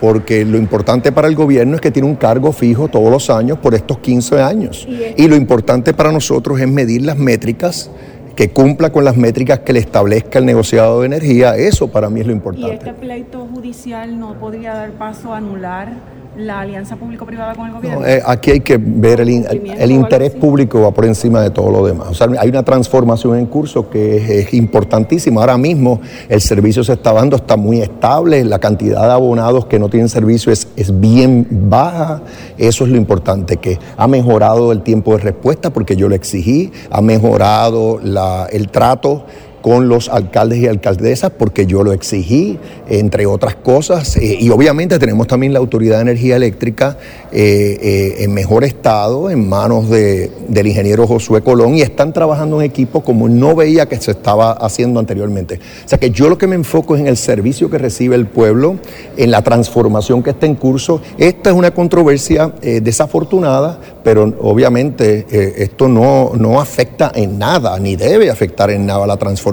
porque 0.00 0.44
lo 0.44 0.58
importante 0.58 1.12
para 1.12 1.28
el 1.28 1.34
gobierno 1.34 1.74
es 1.74 1.80
que 1.80 1.90
tiene 1.90 2.08
un 2.08 2.16
cargo 2.16 2.52
fijo 2.52 2.88
todos 2.88 3.10
los 3.10 3.30
años 3.30 3.58
por 3.58 3.74
estos 3.74 3.98
15 3.98 4.40
años. 4.40 4.86
Y, 5.16 5.28
lo 5.28 5.36
importante 5.36 5.92
para 5.94 6.12
nosotros 6.12 6.60
es 6.60 6.68
medir 6.68 7.02
las 7.02 7.18
métricas 7.18 7.90
que 8.34 8.50
cumpla 8.50 8.92
con 8.92 9.04
las 9.04 9.16
métricas 9.16 9.58
que 9.60 9.72
le 9.72 9.80
establezca 9.80 10.38
el 10.38 10.46
negociado 10.46 11.00
de 11.00 11.06
energía, 11.06 11.56
eso 11.56 11.88
para 11.88 12.08
mí 12.08 12.20
es 12.20 12.26
lo 12.26 12.32
importante. 12.32 12.68
¿Y 12.68 12.78
este 12.78 12.94
pleito 12.94 13.48
judicial 13.52 14.18
no 14.18 14.38
podría 14.38 14.74
dar 14.74 14.92
paso 14.92 15.34
a 15.34 15.38
anular 15.38 15.92
la 16.38 16.60
alianza 16.60 16.96
público-privada 16.96 17.54
con 17.54 17.66
el 17.66 17.72
gobierno? 17.74 18.06
Eh, 18.06 18.22
aquí 18.24 18.52
hay 18.52 18.60
que 18.60 18.78
ver 18.78 19.20
el, 19.20 19.28
el, 19.28 19.90
interés 19.90 20.30
público 20.30 20.80
va 20.80 20.92
por 20.92 21.04
encima 21.04 21.42
de 21.42 21.50
todo 21.50 21.70
lo 21.70 21.86
demás. 21.86 22.08
O 22.08 22.14
sea, 22.14 22.28
hay 22.38 22.48
una 22.48 22.62
transformación 22.62 23.38
en 23.38 23.46
curso 23.46 23.90
que 23.90 24.40
es, 24.40 24.54
importantísima. 24.54 25.40
Ahora 25.40 25.58
mismo 25.58 26.00
el 26.28 26.40
servicio 26.40 26.84
se 26.84 26.94
está 26.94 27.12
dando, 27.12 27.36
está 27.36 27.56
muy 27.56 27.80
estable, 27.80 28.44
la 28.44 28.58
cantidad 28.58 29.02
de 29.02 29.12
abonados 29.12 29.66
que 29.66 29.78
no 29.78 29.88
tienen 29.88 30.08
servicio 30.08 30.52
es, 30.52 30.68
es 30.76 30.98
bien 30.98 31.46
baja. 31.50 32.22
Eso 32.56 32.84
es 32.84 32.90
lo 32.90 32.96
importante, 32.96 33.56
que 33.56 33.78
ha 33.96 34.06
mejorado 34.06 34.72
el 34.72 34.82
tiempo 34.82 35.16
de 35.16 35.18
respuesta 35.18 35.70
porque 35.70 35.96
yo 35.96 36.08
lo 36.08 36.14
exigí, 36.14 36.72
ha 36.90 37.00
mejorado 37.02 37.98
la, 38.02 38.46
el 38.50 38.68
trato 38.68 39.24
con 39.62 39.88
los 39.88 40.08
alcaldes 40.08 40.58
y 40.58 40.66
alcaldesas 40.66 41.32
porque 41.36 41.66
yo 41.66 41.82
lo 41.82 41.92
exigí, 41.92 42.58
entre 42.88 43.26
otras 43.26 43.54
cosas. 43.56 44.16
Eh, 44.16 44.38
y 44.40 44.50
obviamente 44.50 44.98
tenemos 44.98 45.26
también 45.26 45.52
la 45.52 45.58
Autoridad 45.58 45.96
de 45.96 46.02
Energía 46.02 46.36
Eléctrica 46.36 46.96
eh, 47.32 47.78
eh, 47.80 48.24
en 48.24 48.32
mejor 48.32 48.64
estado, 48.64 49.30
en 49.30 49.48
manos 49.48 49.90
de, 49.90 50.30
del 50.48 50.66
ingeniero 50.68 51.06
Josué 51.06 51.42
Colón, 51.42 51.74
y 51.74 51.82
están 51.82 52.12
trabajando 52.12 52.60
en 52.60 52.66
equipo 52.66 53.02
como 53.02 53.28
no 53.28 53.54
veía 53.54 53.86
que 53.86 53.96
se 53.96 54.12
estaba 54.12 54.52
haciendo 54.52 55.00
anteriormente. 55.00 55.60
O 55.84 55.88
sea 55.88 55.98
que 55.98 56.10
yo 56.10 56.28
lo 56.28 56.38
que 56.38 56.46
me 56.46 56.54
enfoco 56.54 56.94
es 56.94 57.00
en 57.00 57.08
el 57.08 57.16
servicio 57.16 57.70
que 57.70 57.78
recibe 57.78 58.14
el 58.16 58.26
pueblo, 58.26 58.76
en 59.16 59.30
la 59.30 59.42
transformación 59.42 60.22
que 60.22 60.30
está 60.30 60.46
en 60.46 60.54
curso. 60.54 61.00
Esta 61.18 61.50
es 61.50 61.56
una 61.56 61.72
controversia 61.72 62.52
desafortunada, 62.60 63.78
pero 64.02 64.34
obviamente 64.40 65.26
esto 65.62 65.88
no, 65.88 66.32
no 66.34 66.60
afecta 66.60 67.12
en 67.14 67.38
nada, 67.38 67.78
ni 67.78 67.96
debe 67.96 68.30
afectar 68.30 68.70
en 68.70 68.86
nada 68.86 69.06
la 69.06 69.16
transformación 69.16 69.47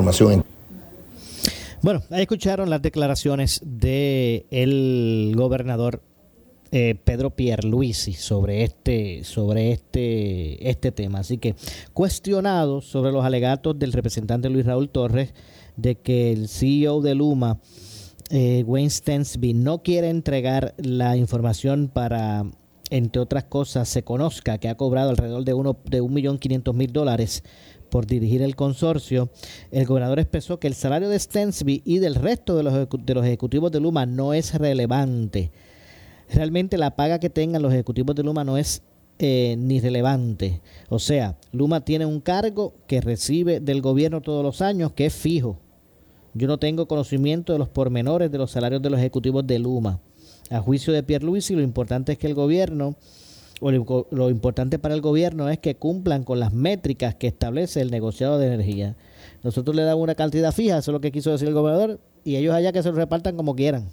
bueno, 1.81 2.01
ahí 2.09 2.21
escucharon 2.21 2.69
las 2.69 2.81
declaraciones 2.81 3.61
del 3.63 4.45
el 4.49 5.33
gobernador 5.35 6.01
eh, 6.71 6.95
Pedro 6.95 7.29
Pierluisi 7.29 8.13
sobre 8.13 8.63
este, 8.63 9.23
sobre 9.23 9.71
este, 9.71 10.67
este 10.67 10.91
tema. 10.91 11.19
Así 11.19 11.37
que 11.37 11.55
cuestionado 11.93 12.81
sobre 12.81 13.11
los 13.11 13.23
alegatos 13.23 13.77
del 13.77 13.93
representante 13.93 14.49
Luis 14.49 14.65
Raúl 14.65 14.89
Torres 14.89 15.33
de 15.77 15.95
que 15.95 16.31
el 16.31 16.49
CEO 16.49 17.01
de 17.01 17.15
Luma, 17.15 17.59
eh, 18.29 18.63
Wayne 18.65 18.89
Stensby, 18.89 19.53
no 19.53 19.83
quiere 19.83 20.09
entregar 20.09 20.73
la 20.77 21.15
información 21.17 21.89
para, 21.93 22.45
entre 22.89 23.21
otras 23.21 23.43
cosas, 23.43 23.87
se 23.87 24.03
conozca 24.03 24.57
que 24.57 24.69
ha 24.69 24.75
cobrado 24.75 25.11
alrededor 25.11 25.45
de 25.45 25.53
uno 25.53 25.77
de 25.85 26.01
un 26.01 26.13
millón 26.13 26.39
quinientos 26.39 26.73
mil 26.73 26.91
dólares 26.91 27.43
por 27.95 28.07
dirigir 28.07 28.41
el 28.41 28.57
consorcio, 28.57 29.29
el 29.71 29.85
gobernador 29.85 30.19
expresó 30.19 30.59
que 30.59 30.67
el 30.67 30.73
salario 30.73 31.07
de 31.07 31.17
Stensby 31.17 31.81
y 31.85 31.99
del 31.99 32.15
resto 32.15 32.57
de 32.57 32.63
los, 32.63 32.73
de 32.73 33.13
los 33.13 33.25
ejecutivos 33.25 33.71
de 33.71 33.79
Luma 33.79 34.05
no 34.05 34.33
es 34.33 34.53
relevante. 34.55 35.49
Realmente 36.29 36.77
la 36.77 36.97
paga 36.97 37.19
que 37.19 37.29
tengan 37.29 37.61
los 37.61 37.71
ejecutivos 37.71 38.13
de 38.13 38.23
Luma 38.23 38.43
no 38.43 38.57
es 38.57 38.81
eh, 39.17 39.55
ni 39.57 39.79
relevante. 39.79 40.59
O 40.89 40.99
sea, 40.99 41.37
Luma 41.53 41.85
tiene 41.85 42.05
un 42.05 42.19
cargo 42.19 42.73
que 42.85 42.99
recibe 42.99 43.61
del 43.61 43.81
gobierno 43.81 44.19
todos 44.19 44.43
los 44.43 44.61
años 44.61 44.91
que 44.91 45.05
es 45.05 45.13
fijo. 45.13 45.57
Yo 46.33 46.49
no 46.49 46.57
tengo 46.57 46.89
conocimiento 46.89 47.53
de 47.53 47.59
los 47.59 47.69
pormenores 47.69 48.29
de 48.29 48.37
los 48.37 48.51
salarios 48.51 48.81
de 48.81 48.89
los 48.89 48.99
ejecutivos 48.99 49.47
de 49.47 49.57
Luma. 49.57 50.01
A 50.49 50.59
juicio 50.59 50.91
de 50.91 51.01
Pierre 51.01 51.23
Luis, 51.23 51.49
lo 51.49 51.61
importante 51.61 52.11
es 52.11 52.17
que 52.17 52.27
el 52.27 52.35
gobierno 52.35 52.97
lo, 53.61 54.29
importante 54.29 54.79
para 54.79 54.95
el 54.95 55.01
gobierno 55.01 55.49
es 55.49 55.59
que 55.59 55.75
cumplan 55.75 56.23
con 56.23 56.39
las 56.39 56.53
métricas 56.53 57.15
que 57.15 57.27
establece 57.27 57.81
el 57.81 57.91
negociado 57.91 58.37
de 58.37 58.47
energía. 58.47 58.95
Nosotros 59.43 59.75
le 59.75 59.83
damos 59.83 60.03
una 60.03 60.15
cantidad 60.15 60.51
fija, 60.51 60.77
eso 60.77 60.91
es 60.91 60.93
lo 60.93 61.01
que 61.01 61.11
quiso 61.11 61.31
decir 61.31 61.47
el 61.47 61.53
gobernador, 61.53 61.99
y 62.23 62.35
ellos 62.35 62.53
allá 62.53 62.71
que 62.71 62.83
se 62.83 62.89
lo 62.89 62.95
repartan 62.95 63.37
como 63.37 63.55
quieran. 63.55 63.89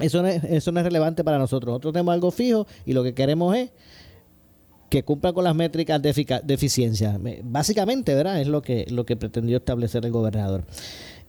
Eso 0.00 0.22
no, 0.22 0.28
es, 0.28 0.42
eso 0.44 0.72
no 0.72 0.80
es 0.80 0.86
relevante 0.86 1.22
para 1.22 1.38
nosotros. 1.38 1.72
Nosotros 1.72 1.92
tenemos 1.92 2.14
algo 2.14 2.30
fijo 2.30 2.66
y 2.84 2.94
lo 2.94 3.04
que 3.04 3.14
queremos 3.14 3.56
es 3.56 3.70
que 4.88 5.04
cumpla 5.04 5.32
con 5.32 5.44
las 5.44 5.54
métricas 5.54 6.00
de, 6.02 6.12
de, 6.44 6.54
eficiencia. 6.54 7.18
Básicamente, 7.42 8.14
¿verdad? 8.14 8.40
Es 8.40 8.48
lo 8.48 8.62
que, 8.62 8.86
lo 8.90 9.06
que 9.06 9.16
pretendió 9.16 9.58
establecer 9.58 10.04
el 10.04 10.12
gobernador. 10.12 10.64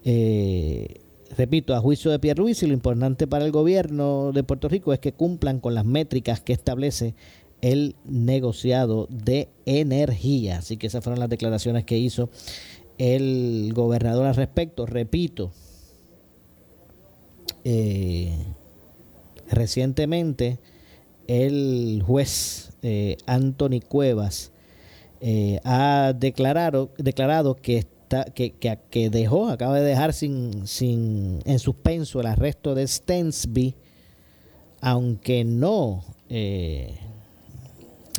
Eh, 0.04 1.05
repito, 1.38 1.76
a 1.76 1.80
juicio 1.80 2.12
de 2.12 2.19
Pierre 2.19 2.39
Ruiz, 2.39 2.63
y 2.63 2.67
lo 2.67 2.74
importante 2.74 3.28
para 3.28 3.45
el 3.45 3.52
gobierno 3.52 4.32
de 4.34 4.43
Puerto 4.43 4.67
Rico 4.67 4.93
es 4.93 5.00
que 5.00 5.13
cumplan 5.13 5.60
con 5.60 5.76
las 5.76 5.86
métricas 5.86 6.41
que 6.41 6.54
establece 6.54 7.15
el 7.62 7.95
negociado 8.06 9.08
de 9.10 9.50
energía. 9.65 10.60
Así 10.60 10.78
que 10.78 10.88
esas 10.88 11.04
fueron 11.04 11.19
las 11.19 11.30
declaraciones 11.30 11.86
que 11.86 11.98
hizo 11.98 12.30
el 12.98 13.71
gobernador 13.74 14.28
al 14.28 14.36
respecto. 14.36 14.86
Repito, 14.86 15.52
eh, 17.63 18.38
recientemente 19.50 20.60
el 21.28 22.04
juez 22.06 22.71
eh, 22.82 23.17
Anthony 23.26 23.80
Cuevas 23.88 24.52
eh, 25.21 25.60
ha 25.63 26.13
declarado, 26.15 26.91
declarado 26.98 27.56
que, 27.56 27.88
está, 28.06 28.26
que, 28.26 28.54
que, 28.54 29.10
dejó, 29.10 29.50
acaba 29.50 29.76
de 29.80 29.84
dejar 29.84 30.13
sin, 30.13 30.68
sin, 30.68 31.41
en 31.46 31.60
suspenso 31.60 32.20
el 32.20 32.28
arresto 32.28 32.76
de 32.76 32.88
Stensby, 32.88 33.76
aunque 34.82 35.44
no, 35.44 36.04
eh, 36.30 37.00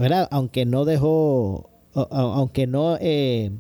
¿verdad? 0.01 0.29
Aunque 0.31 0.67
no 0.67 0.85
dejó, 0.85 1.71
aunque 1.95 2.67
no, 2.67 2.99
eh, 3.01 3.53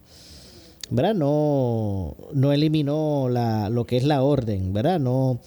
¿verdad? 0.91 1.15
No, 1.15 2.17
no 2.33 2.53
eliminó 2.53 3.29
la, 3.31 3.71
lo 3.71 3.87
que 3.87 3.97
es 3.97 4.05
la 4.05 4.23
orden, 4.23 4.73
¿verdad? 4.73 4.99
No, 4.99 5.39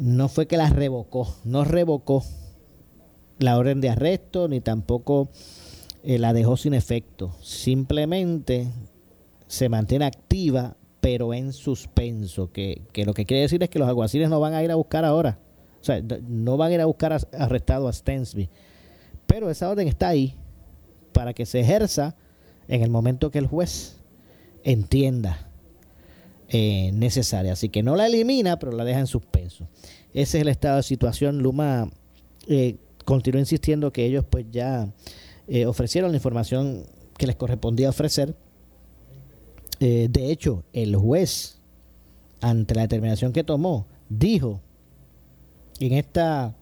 no 0.00 0.28
fue 0.28 0.46
que 0.46 0.56
la 0.56 0.70
revocó, 0.70 1.36
no 1.44 1.64
revocó 1.64 2.24
la 3.38 3.58
orden 3.58 3.82
de 3.82 3.90
arresto, 3.90 4.48
ni 4.48 4.60
tampoco 4.60 5.28
eh, 6.06 6.18
la 6.18 6.34
dejó 6.34 6.56
sin 6.56 6.74
efecto. 6.74 7.34
Simplemente 7.40 8.68
se 9.46 9.70
mantiene 9.70 10.04
activa, 10.04 10.76
pero 11.00 11.32
en 11.32 11.52
suspenso, 11.52 12.52
que, 12.52 12.82
lo 13.06 13.14
que 13.14 13.24
quiere 13.24 13.42
decir 13.42 13.62
es 13.62 13.70
que 13.70 13.78
los 13.78 13.88
alguaciles 13.88 14.28
no 14.28 14.38
van 14.38 14.52
a 14.52 14.62
ir 14.62 14.70
a 14.70 14.74
buscar 14.74 15.04
ahora. 15.06 15.38
O 15.80 15.84
sea, 15.84 16.02
no 16.28 16.56
van 16.56 16.72
a 16.72 16.74
ir 16.74 16.80
a 16.82 16.86
buscar 16.86 17.16
arrestado 17.32 17.88
a 17.88 17.92
Stensby. 17.92 18.50
Pero 19.26 19.50
esa 19.50 19.70
orden 19.70 19.88
está 19.88 20.08
ahí 20.08 20.34
para 21.12 21.32
que 21.32 21.46
se 21.46 21.60
ejerza 21.60 22.14
en 22.68 22.82
el 22.82 22.90
momento 22.90 23.30
que 23.30 23.38
el 23.38 23.46
juez 23.46 23.96
entienda 24.62 25.50
eh, 26.48 26.90
necesaria. 26.92 27.52
Así 27.52 27.70
que 27.70 27.82
no 27.82 27.96
la 27.96 28.06
elimina, 28.06 28.58
pero 28.58 28.72
la 28.72 28.84
deja 28.84 29.00
en 29.00 29.06
suspenso. 29.06 29.68
Ese 30.12 30.38
es 30.38 30.42
el 30.42 30.48
estado 30.48 30.76
de 30.76 30.82
situación. 30.82 31.42
Luma 31.42 31.90
eh, 32.46 32.76
continúa 33.06 33.40
insistiendo 33.40 33.92
que 33.92 34.04
ellos 34.04 34.24
pues 34.28 34.46
ya 34.50 34.88
eh, 35.48 35.66
ofrecieron 35.66 36.10
la 36.10 36.16
información 36.16 36.86
que 37.16 37.26
les 37.26 37.36
correspondía 37.36 37.90
ofrecer. 37.90 38.34
Eh, 39.80 40.08
de 40.10 40.30
hecho, 40.30 40.64
el 40.72 40.96
juez, 40.96 41.58
ante 42.40 42.74
la 42.74 42.82
determinación 42.82 43.32
que 43.32 43.44
tomó, 43.44 43.86
dijo 44.08 44.60
en 45.80 45.92
esta, 45.94 46.54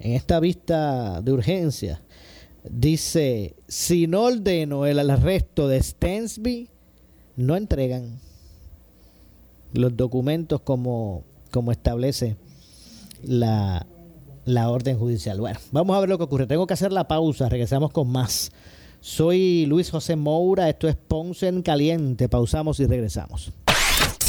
en 0.00 0.12
esta 0.12 0.40
vista 0.40 1.20
de 1.20 1.32
urgencia, 1.32 2.02
dice, 2.68 3.54
si 3.68 4.06
no 4.06 4.22
ordeno 4.22 4.86
el 4.86 4.98
arresto 5.10 5.68
de 5.68 5.82
Stensby, 5.82 6.70
no 7.36 7.56
entregan 7.56 8.20
los 9.72 9.96
documentos 9.96 10.60
como, 10.60 11.24
como 11.50 11.72
establece 11.72 12.36
la, 13.22 13.86
la 14.44 14.70
orden 14.70 14.98
judicial. 14.98 15.40
Bueno, 15.40 15.58
vamos 15.72 15.96
a 15.96 16.00
ver 16.00 16.08
lo 16.08 16.18
que 16.18 16.24
ocurre. 16.24 16.46
Tengo 16.46 16.66
que 16.66 16.74
hacer 16.74 16.92
la 16.92 17.08
pausa, 17.08 17.48
regresamos 17.48 17.90
con 17.90 18.08
más. 18.08 18.52
Soy 19.00 19.66
Luis 19.66 19.90
José 19.90 20.16
Moura, 20.16 20.68
esto 20.68 20.88
es 20.88 20.96
Ponce 20.96 21.48
en 21.48 21.62
Caliente. 21.62 22.28
Pausamos 22.28 22.80
y 22.80 22.86
regresamos. 22.86 23.52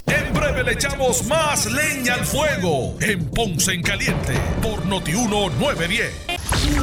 En 0.07 0.33
breve 0.33 0.63
le 0.63 0.73
echamos 0.73 1.25
más 1.25 1.65
leña 1.71 2.15
al 2.15 2.25
fuego 2.25 2.95
en 3.01 3.25
Ponce 3.25 3.73
en 3.73 3.81
Caliente 3.81 4.33
por 4.61 4.85
Notiuno 4.85 5.49
910. 5.49 6.34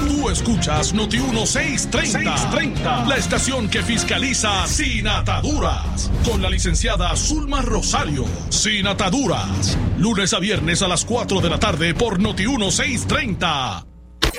Tú 0.09 0.31
escuchas 0.31 0.93
Noti 0.95 1.19
1630, 1.19 3.07
la 3.07 3.17
estación 3.17 3.69
que 3.69 3.83
fiscaliza 3.83 4.67
sin 4.67 5.09
ataduras, 5.09 6.11
con 6.25 6.41
la 6.41 6.49
licenciada 6.49 7.15
Zulma 7.17 7.63
Rosario. 7.63 8.25
Sin 8.49 8.87
ataduras, 8.87 9.77
lunes 9.99 10.33
a 10.33 10.39
viernes 10.39 10.83
a 10.83 10.89
las 10.89 11.05
4 11.05 11.41
de 11.41 11.51
la 11.51 11.59
tarde 11.59 11.95
por 11.95 12.21
Noti 12.21 12.47
1630. 12.47 13.92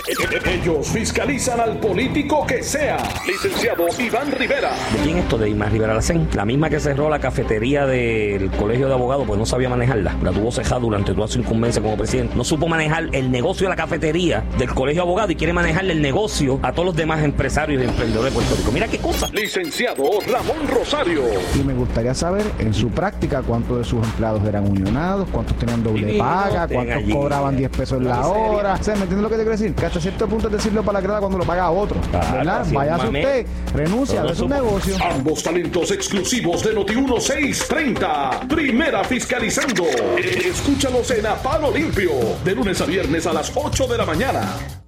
Ellos 0.06 0.90
fiscalizan 0.90 1.62
al 1.62 1.80
político 1.80 2.46
que 2.46 2.62
sea. 2.62 2.98
Licenciado 3.26 3.86
Iván 3.98 4.32
Rivera. 4.34 4.72
¿De 4.92 5.02
quién 5.02 5.18
esto 5.18 5.38
de 5.38 5.50
Iván 5.50 5.72
Rivera 5.72 5.94
Lacén? 5.94 6.28
La 6.34 6.44
misma 6.44 6.70
que 6.70 6.82
cerró 6.82 7.10
la 7.10 7.20
cafetería 7.20 7.86
del 7.86 8.52
colegio 8.52 8.88
de 8.88 8.94
abogados, 8.96 9.26
pues 9.26 9.40
no 9.40 9.46
sabía 9.46 9.70
manejarla. 9.70 10.18
La 10.22 10.32
tuvo 10.32 10.52
cejada 10.52 10.82
durante 10.82 11.14
toda 11.14 11.30
su 11.30 11.40
incumbencia 11.40 11.82
como 11.82 11.96
presidente. 11.96 12.36
No 12.36 12.44
supo 12.44 12.68
manejar 12.68 13.08
el 13.14 13.32
negocio 13.32 13.66
de 13.66 13.70
la 13.70 13.78
cafetería 13.78 14.44
del 14.58 14.74
colegio 14.74 15.04
de 15.04 15.08
abogados 15.08 15.32
y 15.32 15.36
quiere 15.36 15.54
manejarle 15.54 15.94
el 15.94 16.02
negocio 16.02 16.60
a 16.64 16.74
todos 16.74 16.88
los 16.88 16.96
demás 16.98 17.24
empresarios 17.24 17.82
y 17.82 17.86
emprendedores 17.86 18.34
de 18.34 18.40
Puerto 18.40 18.56
Rico. 18.58 18.72
Mira 18.74 18.88
qué 18.90 18.98
cosa. 18.98 19.30
Licenciado 19.32 20.04
Ramón 20.30 20.68
Rosario. 20.68 21.24
Y 21.56 21.64
me 21.64 21.74
gustaría 21.74 22.14
saber 22.14 22.44
en 22.60 22.74
su 22.74 22.90
práctica 22.90 23.42
cuántos 23.42 23.78
de 23.78 23.84
sus 23.86 24.04
empleados 24.04 24.46
eran 24.46 24.70
unionados, 24.70 25.30
cuántos 25.32 25.58
tenían 25.58 25.82
doble 25.82 26.18
paga, 26.18 26.68
cuántos 26.68 27.04
cobraban 27.10 27.56
10 27.56 27.72
pesos 27.72 28.00
en 28.00 28.10
la 28.10 28.28
hora. 28.28 28.74
¿me 28.86 28.94
entiendes 28.94 29.22
lo 29.22 29.30
que 29.30 29.36
te 29.36 29.42
quiero 29.44 29.52
decir? 29.52 29.74
Hasta 29.94 30.02
cierto 30.02 30.28
punto 30.28 30.48
es 30.48 30.54
decirlo 30.54 30.82
para 30.82 31.00
la 31.00 31.02
grada 31.02 31.20
cuando 31.20 31.38
lo 31.38 31.46
paga 31.46 31.66
a 31.66 31.72
otro. 31.72 32.02
¿Verdad? 32.12 32.66
Vaya 32.72 32.98
usted, 32.98 33.46
renuncia 33.76 34.24
a 34.24 34.34
su 34.34 34.50
negocio. 34.50 34.96
Ambos 35.04 35.44
talentos 35.44 35.92
exclusivos 35.92 36.64
de 36.64 36.74
Noti 36.74 36.96
1630. 36.96 38.48
Primera 38.50 39.04
fiscalizando. 39.04 39.86
Escúchalos 40.18 41.12
en 41.12 41.28
A 41.28 41.36
Palo 41.36 41.70
Limpio. 41.70 42.10
De 42.44 42.56
lunes 42.56 42.82
a 42.82 42.86
viernes 42.86 43.28
a 43.28 43.34
las 43.34 43.52
8 43.54 43.86
de 43.86 43.98
la 44.00 44.06
mañana. 44.06 44.83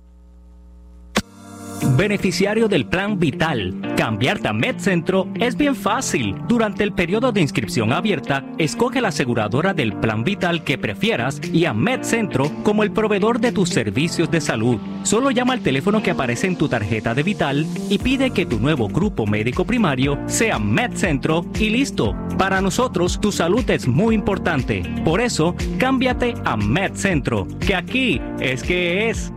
Beneficiario 1.93 2.67
del 2.67 2.88
Plan 2.88 3.19
Vital. 3.19 3.74
Cambiarte 3.95 4.50
a 4.50 4.54
MedCentro 4.54 5.30
es 5.39 5.56
bien 5.56 5.76
fácil. 5.76 6.36
Durante 6.48 6.84
el 6.84 6.91
periodo 6.91 7.32
de 7.32 7.39
inscripción 7.39 7.93
abierta, 7.93 8.43
escoge 8.58 9.00
la 9.00 9.10
aseguradora 9.10 9.74
del 9.74 9.93
Plan 9.93 10.24
Vital 10.24 10.63
que 10.63 10.78
prefieras 10.78 11.39
y 11.54 11.65
a 11.65 11.74
MedCentro 11.74 12.52
como 12.63 12.84
el 12.84 12.91
proveedor 12.91 13.39
de 13.39 13.54
tus 13.54 13.69
servicios 13.69 14.30
de 14.30 14.41
salud. 14.41 14.78
Solo 15.04 15.32
llama 15.32 15.54
al 15.54 15.62
teléfono 15.62 16.04
que 16.04 16.12
aparece 16.12 16.48
en 16.48 16.58
tu 16.58 16.67
tarjeta 16.67 17.13
de 17.13 17.24
Vital 17.24 17.65
y 17.89 18.00
pide 18.00 18.32
que 18.32 18.45
tu 18.45 18.60
nuevo 18.60 18.89
grupo 18.89 19.26
médico 19.26 19.63
primario 19.63 20.19
sea 20.26 20.60
MedCentro 20.60 21.45
y 21.58 21.69
listo. 21.69 22.13
Para 22.38 22.60
nosotros, 22.60 23.21
tu 23.21 23.32
salud 23.32 23.69
es 23.69 23.88
muy 23.88 24.15
importante. 24.15 24.84
Por 25.06 25.21
eso, 25.21 25.56
cámbiate 25.78 26.34
a 26.43 26.58
MedCentro, 26.58 27.48
que 27.60 27.76
aquí 27.76 28.21
es 28.39 28.63
que 28.63 29.10
es. 29.10 29.32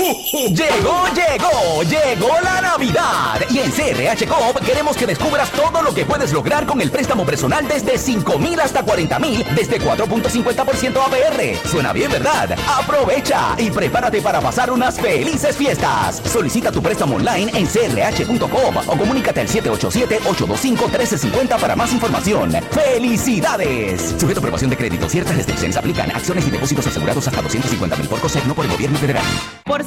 Llegó, 0.00 1.04
llegó, 1.14 1.82
llegó 1.82 2.30
la 2.42 2.62
Navidad. 2.62 3.38
Y 3.50 3.58
en 3.58 3.70
CRH 3.70 4.26
Coop 4.26 4.58
queremos 4.64 4.96
que 4.96 5.06
descubras 5.06 5.50
todo 5.50 5.82
lo 5.82 5.92
que 5.92 6.06
puedes 6.06 6.32
lograr 6.32 6.64
con 6.64 6.80
el 6.80 6.90
préstamo 6.90 7.26
personal 7.26 7.68
desde 7.68 7.98
5 7.98 8.38
mil 8.38 8.58
hasta 8.60 8.82
40 8.82 9.18
mil, 9.18 9.44
desde 9.54 9.78
4.50% 9.78 10.96
APR. 10.96 11.68
Suena 11.68 11.92
bien, 11.92 12.10
¿verdad? 12.10 12.56
Aprovecha 12.66 13.54
y 13.58 13.70
prepárate 13.70 14.22
para 14.22 14.40
pasar 14.40 14.70
unas 14.70 14.98
felices 14.98 15.54
fiestas. 15.54 16.22
Solicita 16.24 16.72
tu 16.72 16.80
préstamo 16.80 17.16
online 17.16 17.50
en 17.54 17.66
crh.com 17.66 18.76
o 18.86 18.96
comunícate 18.96 19.40
al 19.40 19.48
787-825-1350 19.48 21.60
para 21.60 21.76
más 21.76 21.92
información. 21.92 22.52
¡Felicidades! 22.70 24.14
Sujeto 24.18 24.38
a 24.38 24.40
aprobación 24.40 24.70
de 24.70 24.78
crédito, 24.78 25.10
ciertas 25.10 25.36
restricciones 25.36 25.76
aplican. 25.76 26.10
Acciones 26.10 26.48
y 26.48 26.50
depósitos 26.50 26.86
asegurados 26.86 27.28
hasta 27.28 27.42
250 27.42 27.96
mil 27.96 28.08
por 28.08 28.18
COSEC, 28.20 28.46
no 28.46 28.54
por 28.54 28.64
el 28.64 28.70
gobierno 28.70 28.98
federal 28.98 29.26
por 29.70 29.84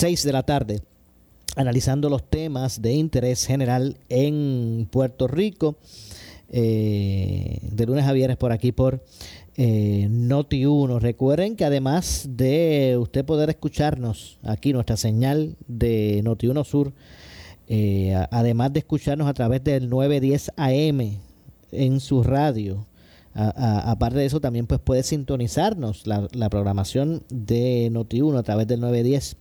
6 0.00 0.22
de 0.24 0.32
la 0.32 0.44
tarde, 0.44 0.80
analizando 1.56 2.08
los 2.08 2.24
temas 2.24 2.80
de 2.80 2.94
interés 2.94 3.46
general 3.46 3.98
en 4.08 4.88
Puerto 4.90 5.28
Rico. 5.28 5.76
eh, 6.48 7.58
de 7.60 7.84
lunes 7.84 8.06
a 8.06 8.12
viernes 8.14 8.38
por 8.38 8.50
aquí 8.50 8.72
por 8.72 9.04
eh, 9.58 10.06
Noti 10.08 10.64
1. 10.64 11.00
Recuerden 11.00 11.54
que 11.54 11.66
además 11.66 12.24
de 12.30 12.96
usted 12.98 13.26
poder 13.26 13.50
escucharnos 13.50 14.38
aquí, 14.42 14.72
nuestra 14.72 14.96
señal 14.96 15.56
de 15.68 16.22
Noti 16.24 16.46
1 16.46 16.64
Sur, 16.64 16.94
eh, 17.68 18.14
además 18.30 18.72
de 18.72 18.78
escucharnos 18.78 19.28
a 19.28 19.34
través 19.34 19.62
del 19.64 19.90
910 19.90 20.52
AM 20.56 21.18
en 21.72 22.00
su 22.00 22.22
radio, 22.22 22.86
aparte 23.34 24.16
de 24.16 24.24
eso 24.24 24.40
también 24.40 24.66
pues 24.66 24.80
puede 24.80 25.02
sintonizarnos 25.02 26.06
la, 26.06 26.48
programación 26.48 27.22
de 27.28 27.90
Noti 27.92 28.22
1 28.22 28.38
a 28.38 28.42
través 28.42 28.66
del 28.66 28.80
910 28.80 29.36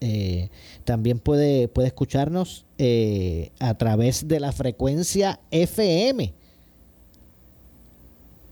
eh, 0.00 0.50
también 0.84 1.18
puede, 1.18 1.68
puede 1.68 1.88
escucharnos 1.88 2.64
eh, 2.78 3.50
a 3.58 3.74
través 3.74 4.28
de 4.28 4.40
la 4.40 4.52
frecuencia 4.52 5.40
FM 5.50 6.32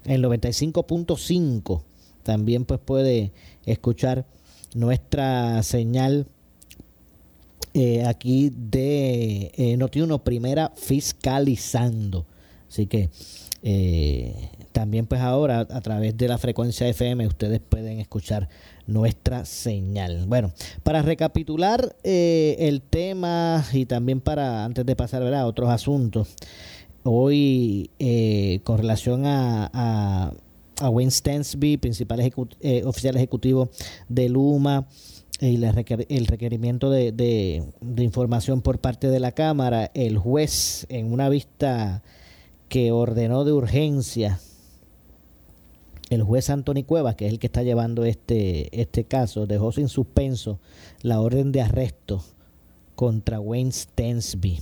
en 0.05 0.23
95.5 0.23 1.83
también 2.23 2.65
pues 2.65 2.81
puede 2.81 3.33
escuchar 3.65 4.27
nuestra 4.75 5.63
señal 5.63 6.27
eh, 7.73 8.05
aquí 8.05 8.51
de 8.53 9.53
eh, 9.55 9.77
Noti1 9.79 10.23
Primera 10.23 10.73
Fiscalizando. 10.77 12.27
Así 12.69 12.87
que 12.87 13.11
también 14.73 15.07
pues 15.07 15.21
ahora 15.21 15.61
a 15.61 15.81
través 15.81 16.17
de 16.17 16.29
la 16.29 16.39
frecuencia 16.39 16.89
FM 16.89 17.27
ustedes 17.27 17.61
pueden 17.61 17.99
escuchar 18.01 18.49
nuestra 18.87 19.45
señal. 19.45 20.27
Bueno, 20.27 20.53
para 20.83 21.03
recapitular 21.03 21.97
eh, 22.05 22.57
el 22.61 22.83
tema 22.83 23.65
y 23.73 23.87
también 23.87 24.21
para 24.21 24.65
antes 24.65 24.87
de 24.87 24.97
pasar 24.97 25.23
a 25.23 25.47
otros 25.47 25.71
asuntos, 25.71 26.35
hoy 27.03 27.91
eh, 27.99 28.61
con 28.65 28.79
relación 28.79 29.25
a, 29.27 30.33
Wayne 30.81 31.11
Stansby, 31.11 31.79
principal 31.79 32.21
eh, 32.61 32.83
oficial 32.85 33.17
ejecutivo 33.17 33.71
de 34.09 34.29
Luma, 34.29 34.87
y 35.41 35.57
la 35.59 35.73
requer- 35.73 36.07
el 36.09 36.27
requerimiento 36.27 36.91
de 36.91 37.63
información 37.99 38.63
por 38.63 38.79
parte 38.79 39.09
de 39.09 39.21
la 39.21 39.33
Cámara, 39.33 39.91
el 39.95 40.19
juez 40.19 40.87
en 40.89 41.13
una 41.13 41.29
vista 41.29 42.03
que 42.69 42.91
ordenó 42.93 43.45
de 43.45 43.53
urgencia, 43.53 44.41
el 46.11 46.23
juez 46.23 46.51
Anthony 46.51 46.85
Cuevas, 46.87 47.17
que 47.17 47.27
es 47.27 47.33
el 47.33 47.39
que 47.39 47.47
está 47.47 47.63
llevando 47.63 48.05
este, 48.05 48.81
este 48.81 49.05
caso, 49.05 49.47
dejó 49.47 49.73
sin 49.73 49.89
suspenso 49.89 50.61
la 51.03 51.21
orden 51.21 51.53
de 51.53 51.63
arresto 51.63 52.23
contra 52.95 53.41
Wayne 53.41 53.73
Stensby. 53.73 54.61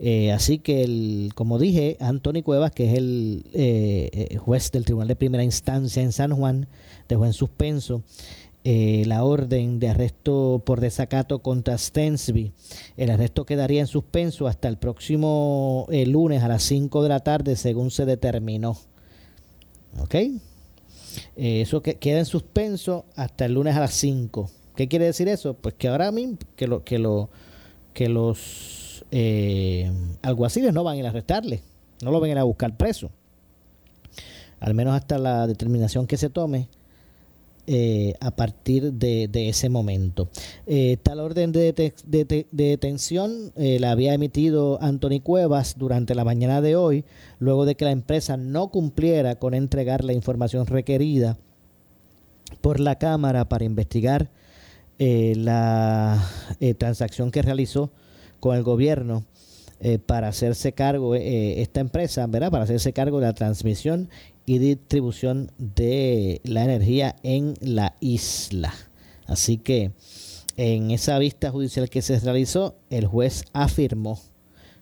Eh, 0.00 0.30
así 0.30 0.58
que, 0.58 0.84
el, 0.84 1.32
como 1.34 1.58
dije, 1.58 1.96
Anthony 2.00 2.42
Cuevas, 2.44 2.70
que 2.70 2.90
es 2.90 2.98
el 2.98 3.44
eh, 3.52 4.10
eh, 4.12 4.36
juez 4.36 4.70
del 4.70 4.84
Tribunal 4.84 5.08
de 5.08 5.16
Primera 5.16 5.42
Instancia 5.42 6.02
en 6.02 6.12
San 6.12 6.32
Juan, 6.32 6.68
dejó 7.08 7.26
en 7.26 7.32
suspenso 7.32 8.02
eh, 8.62 9.02
la 9.06 9.24
orden 9.24 9.80
de 9.80 9.88
arresto 9.88 10.62
por 10.64 10.80
desacato 10.80 11.40
contra 11.40 11.76
Stensby. 11.76 12.52
El 12.96 13.10
arresto 13.10 13.44
quedaría 13.44 13.80
en 13.80 13.86
suspenso 13.88 14.46
hasta 14.46 14.68
el 14.68 14.78
próximo 14.78 15.88
lunes 16.06 16.42
a 16.44 16.48
las 16.48 16.62
5 16.62 17.02
de 17.02 17.08
la 17.08 17.20
tarde, 17.20 17.56
según 17.56 17.90
se 17.90 18.04
determinó. 18.04 18.78
¿Ok? 20.00 20.14
Eh, 21.36 21.62
eso 21.62 21.82
que, 21.82 21.96
queda 21.96 22.18
en 22.18 22.26
suspenso 22.26 23.04
hasta 23.16 23.44
el 23.44 23.54
lunes 23.54 23.76
a 23.76 23.80
las 23.80 23.94
5. 23.94 24.50
¿Qué 24.76 24.88
quiere 24.88 25.06
decir 25.06 25.28
eso? 25.28 25.54
Pues 25.54 25.74
que 25.74 25.88
ahora 25.88 26.12
mismo, 26.12 26.38
que, 26.56 26.66
lo, 26.66 26.84
que, 26.84 26.98
lo, 26.98 27.30
que 27.94 28.08
los 28.08 29.04
eh, 29.10 29.90
alguaciles 30.22 30.72
no 30.72 30.84
van 30.84 30.96
a 30.96 30.98
ir 30.98 31.06
a 31.06 31.10
arrestarle, 31.10 31.62
no 32.02 32.10
lo 32.10 32.20
van 32.20 32.36
a 32.36 32.40
a 32.42 32.44
buscar 32.44 32.76
preso. 32.76 33.10
Al 34.60 34.74
menos 34.74 34.94
hasta 34.94 35.18
la 35.18 35.46
determinación 35.46 36.06
que 36.06 36.16
se 36.16 36.30
tome 36.30 36.68
eh, 37.70 38.14
a 38.20 38.30
partir 38.30 38.94
de, 38.94 39.28
ese 39.50 39.68
momento. 39.68 40.30
Eh, 40.66 40.96
tal 41.02 41.20
orden 41.20 41.52
de, 41.52 41.74
dete- 41.74 41.94
de- 42.06 42.24
de- 42.24 42.46
de 42.50 42.64
detención 42.64 43.52
eh, 43.56 43.78
la 43.78 43.90
había 43.90 44.14
emitido 44.14 44.78
Anthony 44.80 45.20
Cuevas 45.22 45.74
durante 45.76 46.14
la 46.14 46.24
mañana 46.24 46.62
de 46.62 46.76
hoy, 46.76 47.04
luego 47.38 47.66
de 47.66 47.74
que 47.74 47.84
la 47.84 47.90
empresa 47.90 48.38
no 48.38 48.68
cumpliera 48.70 49.34
con 49.38 49.52
entregar 49.52 50.02
la 50.02 50.14
información 50.14 50.66
requerida 50.66 51.36
por 52.62 52.80
la 52.80 52.96
Cámara 52.96 53.50
para 53.50 53.66
investigar 53.66 54.30
la 54.98 56.26
transacción 56.78 57.30
que 57.30 57.42
realizó 57.42 57.90
con 58.40 58.56
el 58.56 58.62
gobierno 58.62 59.24
para 60.06 60.28
hacerse 60.28 60.72
cargo, 60.72 61.14
esta 61.14 61.80
empresa, 61.80 62.26
¿verdad? 62.26 62.50
Para 62.50 62.64
hacerse 62.64 62.92
cargo 62.92 63.20
de 63.20 63.26
la 63.26 63.32
transmisión 63.34 64.08
y 64.48 64.58
distribución 64.58 65.52
de 65.58 66.40
la 66.42 66.64
energía 66.64 67.16
en 67.22 67.52
la 67.60 67.96
isla. 68.00 68.72
Así 69.26 69.58
que 69.58 69.92
en 70.56 70.90
esa 70.90 71.18
vista 71.18 71.50
judicial 71.50 71.90
que 71.90 72.00
se 72.00 72.18
realizó, 72.18 72.74
el 72.88 73.06
juez 73.06 73.44
afirmó, 73.52 74.18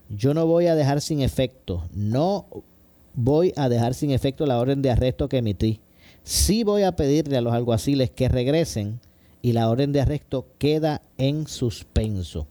yo 0.08 0.34
no 0.34 0.46
voy 0.46 0.68
a 0.68 0.76
dejar 0.76 1.00
sin 1.00 1.20
efecto, 1.20 1.88
no 1.92 2.46
voy 3.14 3.54
a 3.56 3.68
dejar 3.68 3.94
sin 3.94 4.12
efecto 4.12 4.46
la 4.46 4.60
orden 4.60 4.82
de 4.82 4.92
arresto 4.92 5.28
que 5.28 5.38
emití. 5.38 5.80
Sí 6.22 6.62
voy 6.62 6.84
a 6.84 6.94
pedirle 6.94 7.36
a 7.36 7.40
los 7.40 7.52
alguaciles 7.52 8.08
que 8.10 8.28
regresen 8.28 9.00
y 9.42 9.52
la 9.52 9.68
orden 9.68 9.90
de 9.90 10.00
arresto 10.00 10.46
queda 10.58 11.02
en 11.18 11.48
suspenso. 11.48 12.46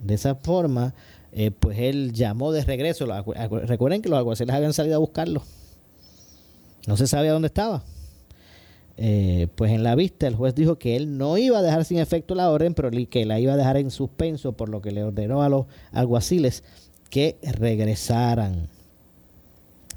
De 0.00 0.14
esa 0.14 0.34
forma, 0.34 0.94
eh, 1.30 1.52
pues 1.52 1.78
él 1.78 2.12
llamó 2.12 2.50
de 2.50 2.64
regreso. 2.64 3.06
Recuerden 3.06 4.02
que 4.02 4.08
los 4.08 4.18
alguaciles 4.18 4.52
habían 4.52 4.72
salido 4.72 4.96
a 4.96 4.98
buscarlo. 4.98 5.44
No 6.86 6.96
se 6.96 7.06
sabía 7.06 7.32
dónde 7.32 7.46
estaba. 7.46 7.82
Eh, 9.02 9.48
pues 9.54 9.72
en 9.72 9.82
la 9.82 9.94
vista 9.94 10.26
el 10.26 10.34
juez 10.34 10.54
dijo 10.54 10.76
que 10.76 10.94
él 10.94 11.16
no 11.16 11.38
iba 11.38 11.58
a 11.58 11.62
dejar 11.62 11.86
sin 11.86 11.98
efecto 11.98 12.34
la 12.34 12.50
orden, 12.50 12.74
pero 12.74 12.90
que 13.08 13.24
la 13.24 13.40
iba 13.40 13.54
a 13.54 13.56
dejar 13.56 13.78
en 13.78 13.90
suspenso, 13.90 14.52
por 14.52 14.68
lo 14.68 14.82
que 14.82 14.90
le 14.90 15.02
ordenó 15.02 15.42
a 15.42 15.48
los 15.48 15.64
alguaciles 15.90 16.64
que 17.08 17.38
regresaran, 17.42 18.68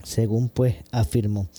según 0.03 0.47
pues 0.47 0.75
afirmó. 0.91 1.49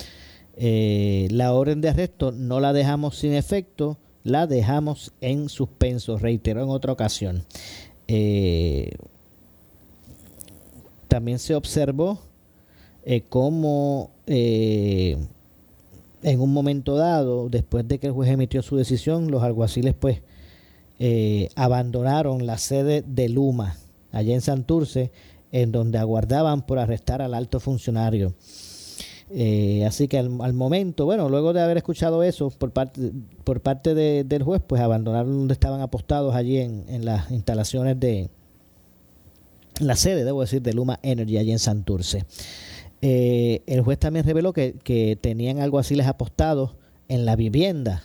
Eh, 0.57 1.29
la 1.33 1.53
orden 1.53 1.83
de 1.83 1.91
arresto 1.91 2.33
no 2.33 2.61
la 2.61 2.73
dejamos 2.73 3.19
sin 3.19 3.35
efecto, 3.35 3.99
la 4.23 4.47
dejamos 4.47 5.13
en 5.21 5.51
suspenso, 5.51 6.17
reiteró 6.17 6.63
en 6.63 6.71
otra 6.71 6.93
ocasión. 6.93 7.45
Eh, 8.09 8.97
también 11.09 11.39
se 11.39 11.55
observó 11.55 12.21
cómo 13.29 14.14
eh, 14.27 15.17
en 16.23 16.41
un 16.41 16.53
momento 16.53 16.97
dado, 16.97 17.49
después 17.49 17.87
de 17.87 17.99
que 17.99 18.07
el 18.09 18.13
juez 18.13 18.31
emitió 18.31 18.63
su 18.63 18.77
decisión, 18.77 19.31
los 19.31 19.43
alguaciles 19.43 19.95
pues 19.95 20.23
eh, 20.99 21.49
abandonaron 21.55 22.47
la 22.47 22.57
sede 22.59 23.03
de 23.07 23.29
Luma, 23.29 23.77
allá 24.13 24.35
en 24.35 24.41
Santurce, 24.41 25.11
en 25.53 25.71
donde 25.73 25.99
aguardaban 25.99 26.63
por 26.67 26.79
arrestar 26.79 27.21
al 27.23 27.35
alto 27.35 27.61
funcionario. 27.61 28.35
Eh, 29.31 29.85
así 29.87 30.07
que 30.07 30.19
al, 30.19 30.53
momento, 30.53 31.05
bueno, 31.07 31.29
luego 31.29 31.53
de 31.53 31.61
haber 31.61 31.77
escuchado 31.77 32.23
eso 32.23 32.51
por 32.51 32.71
parte, 32.73 33.11
por 33.43 33.61
parte 33.61 33.95
de- 33.95 34.23
del 34.25 34.43
juez, 34.43 34.63
pues 34.67 34.81
abandonaron 34.81 35.33
donde 35.39 35.55
estaban 35.55 35.81
apostados 35.81 36.35
allí 36.35 36.59
en, 36.59 36.85
en 36.89 37.05
las 37.05 37.31
instalaciones 37.31 37.99
de 37.99 38.31
la 39.81 39.97
sede, 39.97 40.25
debo 40.25 40.43
decir, 40.43 40.63
de 40.63 40.73
Luma 40.73 41.01
Energy 41.03 41.37
allí 41.39 41.51
en 41.53 41.59
Santurce. 41.59 42.25
Eh, 43.07 43.61
el 43.67 43.83
juez 43.83 43.99
también 43.99 44.25
reveló 44.25 44.55
que, 44.55 45.19
tenían 45.21 45.61
alguaciles 45.61 46.07
apostados 46.07 46.71
en 47.09 47.27
la 47.27 47.37
vivienda 47.37 48.03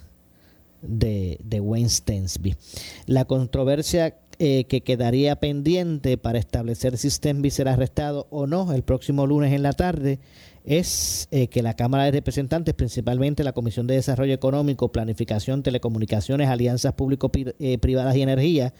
de, 0.81 1.39
de 1.41 1.61
Wayne 1.61 1.87
Stensby. 1.87 2.57
La 3.05 3.23
controversia 3.23 4.17
eh, 4.39 4.65
que 4.65 4.81
quedaría 4.81 5.37
pendiente 5.37 6.17
para 6.17 6.37
establecer 6.37 6.97
si 6.97 7.09
Stensby 7.09 7.49
será 7.49 7.73
arrestado 7.73 8.27
o 8.29 8.45
no 8.45 8.73
el 8.73 8.83
próximo 8.83 9.25
lunes 9.25 9.53
en 9.53 9.63
la 9.63 9.71
tarde 9.71 10.19
es 10.65 11.29
eh, 11.31 11.47
que 11.47 11.63
la 11.63 11.75
Cámara 11.77 12.03
de 12.03 12.11
Representantes, 12.11 12.73
principalmente 12.73 13.45
la 13.45 13.53
Comisión 13.53 13.87
de 13.87 13.95
Desarrollo 13.95 14.33
Económico, 14.33 14.91
Planificación, 14.91 15.63
Telecomunicaciones, 15.63 16.49
Alianzas 16.49 16.91
Público-Privadas 16.91 18.17
y 18.17 18.21
Energía, 18.21 18.73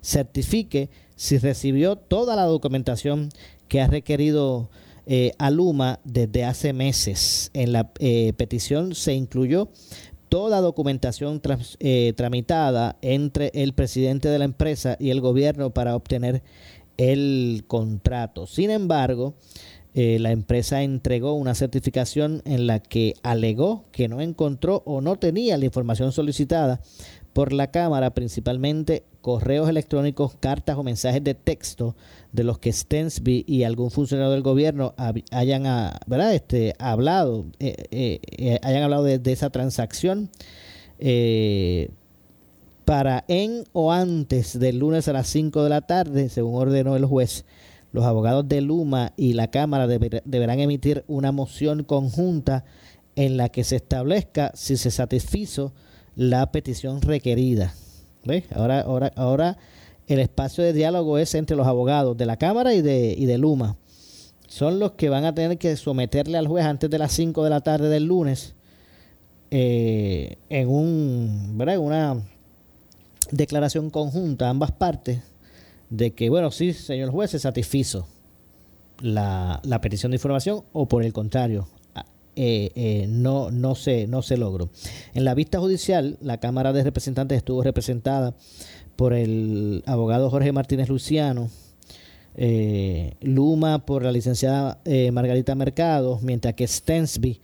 certifique 0.00 0.88
si 1.16 1.36
recibió 1.36 1.96
toda 1.96 2.34
la 2.34 2.44
documentación 2.44 3.28
que 3.68 3.82
ha 3.82 3.88
requerido 3.88 4.70
eh, 5.06 5.32
desde 6.04 6.44
hace 6.44 6.72
meses. 6.72 7.50
En 7.54 7.72
la 7.72 7.90
eh, 7.98 8.32
petición 8.36 8.94
se 8.94 9.14
incluyó 9.14 9.68
toda 10.28 10.60
documentación 10.60 11.40
eh, 11.78 12.12
tramitada 12.16 12.96
entre 13.02 13.50
el 13.54 13.72
presidente 13.72 14.28
de 14.28 14.38
la 14.38 14.44
empresa 14.44 14.96
y 14.98 15.10
el 15.10 15.20
gobierno 15.20 15.70
para 15.70 15.94
obtener 15.94 16.42
el 16.96 17.64
contrato. 17.66 18.46
Sin 18.46 18.70
embargo, 18.70 19.34
eh, 19.98 20.18
la 20.18 20.30
empresa 20.30 20.82
entregó 20.82 21.32
una 21.32 21.54
certificación 21.54 22.42
en 22.44 22.66
la 22.66 22.80
que 22.80 23.14
alegó 23.22 23.86
que 23.92 24.08
no 24.08 24.20
encontró 24.20 24.82
o 24.84 25.00
no 25.00 25.16
tenía 25.16 25.56
la 25.56 25.64
información 25.64 26.12
solicitada 26.12 26.82
por 27.32 27.52
la 27.52 27.70
Cámara, 27.70 28.12
principalmente 28.12 29.04
correos 29.26 29.68
electrónicos, 29.68 30.36
cartas 30.38 30.78
o 30.78 30.84
mensajes 30.84 31.24
de 31.24 31.34
texto 31.34 31.96
de 32.30 32.44
los 32.44 32.60
que 32.60 32.72
Stensby 32.72 33.44
y 33.48 33.64
algún 33.64 33.90
funcionario 33.90 34.30
del 34.30 34.42
gobierno 34.42 34.94
hayan 35.32 35.66
ah. 35.66 35.98
Este, 36.32 36.76
hablado, 36.78 37.44
eh, 37.58 37.74
eh, 37.90 38.20
eh, 38.38 38.60
hayan 38.62 38.84
hablado 38.84 39.02
de, 39.02 39.20
esa 39.32 39.50
transacción. 39.50 40.30
eh, 41.00 41.88
para 42.84 43.24
en 43.26 43.64
o 43.72 43.90
antes 43.90 44.60
del 44.60 44.78
lunes 44.78 45.08
a 45.08 45.12
las 45.12 45.26
5 45.26 45.64
de 45.64 45.70
la 45.70 45.80
tarde, 45.80 46.28
según 46.28 46.54
ordenó 46.54 46.94
el 46.94 47.04
juez, 47.04 47.44
los 47.90 48.04
abogados 48.04 48.48
de 48.48 48.60
Luma 48.60 49.12
y 49.16 49.32
la 49.32 49.50
Cámara 49.50 49.88
deber- 49.88 50.22
deberán 50.24 50.60
emitir 50.60 51.02
una 51.08 51.32
moción 51.32 51.82
conjunta 51.82 52.64
en 53.16 53.36
la 53.36 53.48
que 53.48 53.64
se 53.64 53.74
establezca 53.74 54.52
si 54.54 54.76
se 54.76 54.92
satisfizo 54.92 55.72
la 56.14 56.52
petición 56.52 57.02
requerida. 57.02 57.74
Ahora, 58.54 58.80
ahora, 58.80 59.12
ahora 59.16 59.58
el 60.06 60.20
espacio 60.20 60.62
de 60.64 60.72
diálogo 60.72 61.18
es 61.18 61.34
entre 61.34 61.56
los 61.56 61.66
abogados 61.66 62.16
de 62.16 62.26
la 62.26 62.36
Cámara 62.36 62.74
y 62.74 62.82
de, 62.82 63.14
y 63.16 63.26
de 63.26 63.38
Luma. 63.38 63.76
Son 64.46 64.78
los 64.78 64.92
que 64.92 65.08
van 65.08 65.24
a 65.24 65.34
tener 65.34 65.58
que 65.58 65.76
someterle 65.76 66.38
al 66.38 66.46
juez 66.46 66.64
antes 66.64 66.88
de 66.88 66.98
las 66.98 67.12
5 67.12 67.42
de 67.44 67.50
la 67.50 67.60
tarde 67.60 67.88
del 67.88 68.04
lunes 68.04 68.54
eh, 69.50 70.36
en 70.48 70.68
un, 70.68 71.56
una 71.60 72.22
declaración 73.30 73.90
conjunta 73.90 74.48
ambas 74.48 74.72
partes 74.72 75.20
de 75.90 76.12
que, 76.12 76.30
bueno, 76.30 76.50
sí, 76.50 76.72
señor 76.72 77.10
juez, 77.10 77.30
se 77.30 77.38
satisfizo 77.38 78.06
la, 79.00 79.60
la 79.64 79.80
petición 79.80 80.10
de 80.10 80.16
información 80.16 80.64
o 80.72 80.86
por 80.86 81.04
el 81.04 81.12
contrario, 81.12 81.68
eh, 82.38 82.70
eh, 82.74 83.06
no, 83.08 83.50
no, 83.50 83.74
se, 83.74 84.06
no 84.06 84.20
se 84.20 84.36
logró. 84.36 84.68
En 85.14 85.24
la 85.24 85.34
vista 85.34 85.58
judicial, 85.58 86.18
la 86.20 86.38
Cámara 86.38 86.74
de 86.74 86.84
Representantes 86.84 87.38
estuvo 87.38 87.62
representada 87.62 88.34
por 88.94 89.14
el 89.14 89.82
abogado 89.86 90.28
Jorge 90.28 90.52
Martínez 90.52 90.90
Luciano, 90.90 91.48
eh, 92.34 93.14
Luma 93.22 93.86
por 93.86 94.02
la 94.02 94.12
licenciada 94.12 94.82
Margarita 95.12 95.54
Mercado, 95.54 96.20
mientras 96.22 96.52
que 96.52 96.66
Stensby 96.66 97.40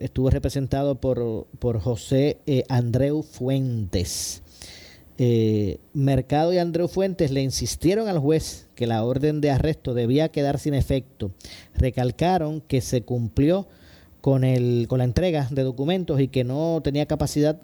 estuvo 0.00 0.28
representado 0.28 1.00
por, 1.00 1.46
por 1.58 1.80
José 1.80 2.38
Andreu 2.68 3.22
Fuentes. 3.22 4.42
Mercado 5.94 6.52
y 6.52 6.58
Andreu 6.58 6.88
Fuentes 6.88 7.30
le 7.30 7.40
insistieron 7.42 8.06
al 8.08 8.18
juez 8.18 8.68
que 8.74 8.86
la 8.86 9.02
orden 9.02 9.40
de 9.40 9.50
arresto 9.50 9.94
debía 9.94 10.28
quedar 10.28 10.58
sin 10.58 10.74
efecto. 10.74 11.30
Recalcaron 11.74 12.60
que 12.60 12.82
se 12.82 13.00
cumplió 13.00 13.66
con, 14.26 14.42
el, 14.42 14.86
con 14.88 14.98
la 14.98 15.04
entrega 15.04 15.46
de 15.52 15.62
documentos 15.62 16.20
y 16.20 16.26
que 16.26 16.42
no 16.42 16.80
tenía 16.82 17.06
capacidad 17.06 17.60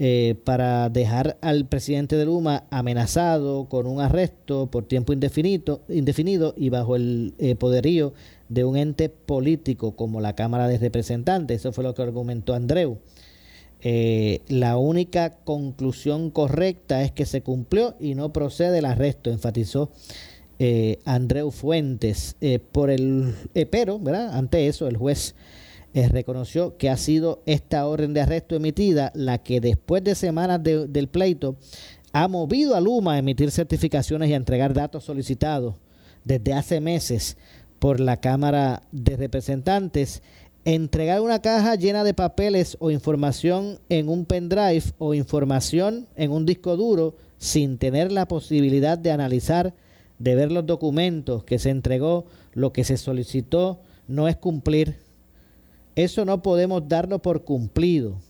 eh, 0.00 0.34
para 0.42 0.88
dejar 0.88 1.38
al 1.42 1.64
presidente 1.64 2.16
de 2.16 2.24
Luma 2.24 2.64
amenazado 2.70 3.68
con 3.68 3.86
un 3.86 4.00
arresto 4.00 4.66
por 4.66 4.86
tiempo 4.86 5.12
indefinido, 5.12 5.82
indefinido 5.88 6.54
y 6.56 6.70
bajo 6.70 6.96
el 6.96 7.34
eh, 7.38 7.54
poderío 7.54 8.14
de 8.48 8.64
un 8.64 8.76
ente 8.76 9.10
político 9.10 9.94
como 9.94 10.20
la 10.20 10.34
Cámara 10.34 10.66
de 10.66 10.76
Representantes. 10.76 11.60
Eso 11.60 11.72
fue 11.72 11.84
lo 11.84 11.94
que 11.94 12.02
argumentó 12.02 12.54
Andreu. 12.54 12.98
Eh, 13.80 14.40
la 14.48 14.76
única 14.76 15.36
conclusión 15.44 16.32
correcta 16.32 17.04
es 17.04 17.12
que 17.12 17.26
se 17.26 17.42
cumplió 17.42 17.94
y 18.00 18.16
no 18.16 18.32
procede 18.32 18.78
el 18.78 18.86
arresto, 18.86 19.30
enfatizó 19.30 19.92
Andreu 21.04 21.50
Fuentes. 21.50 22.36
por 22.72 22.90
el, 22.90 23.34
pero, 23.70 23.98
¿verdad? 23.98 24.36
Ante 24.36 24.66
eso, 24.66 24.86
el 24.88 24.96
juez 24.96 25.34
eh, 25.92 26.08
reconoció 26.08 26.76
que 26.76 26.88
ha 26.88 26.96
sido 26.96 27.42
esta 27.46 27.84
orden 27.88 28.14
de 28.14 28.20
arresto 28.20 28.54
emitida 28.54 29.10
la 29.12 29.38
que 29.38 29.60
después 29.60 30.04
de 30.04 30.14
semanas 30.14 30.62
del 30.62 31.08
pleito 31.08 31.56
ha 32.12 32.28
movido 32.28 32.76
a 32.76 32.80
Luma 32.80 33.14
a 33.14 33.18
emitir 33.18 33.50
certificaciones 33.50 34.30
y 34.30 34.34
a 34.34 34.36
entregar 34.36 34.72
datos 34.72 35.02
solicitados 35.02 35.74
desde 36.24 36.52
hace 36.52 36.80
meses 36.80 37.36
por 37.80 37.98
la 37.98 38.18
Cámara 38.18 38.82
de 38.92 39.16
Representantes. 39.16 40.22
Entregar 40.64 41.22
una 41.22 41.40
caja 41.40 41.74
llena 41.74 42.04
de 42.04 42.14
papeles 42.14 42.76
o 42.78 42.92
información 42.92 43.80
en 43.88 44.08
un 44.08 44.26
pendrive 44.26 44.84
o 44.98 45.14
información 45.14 46.06
en 46.14 46.30
un 46.30 46.46
disco 46.46 46.76
duro 46.76 47.16
sin 47.38 47.78
tener 47.78 48.12
la 48.12 48.28
posibilidad 48.28 48.96
de 48.96 49.10
analizar, 49.10 49.74
de 50.20 50.36
ver 50.36 50.52
los 50.52 50.64
documentos 50.64 51.42
que 51.42 51.58
se 51.58 51.70
entregó, 51.70 52.26
lo 52.52 52.72
que 52.72 52.84
se 52.84 52.96
solicitó, 52.96 53.80
no 54.06 54.28
es 54.28 54.36
cumplir 54.36 55.10
eso 55.96 56.24
no 56.24 56.42
podemos 56.42 56.88
darlo 56.88 57.20
por 57.20 57.44
cumplido. 57.44 58.20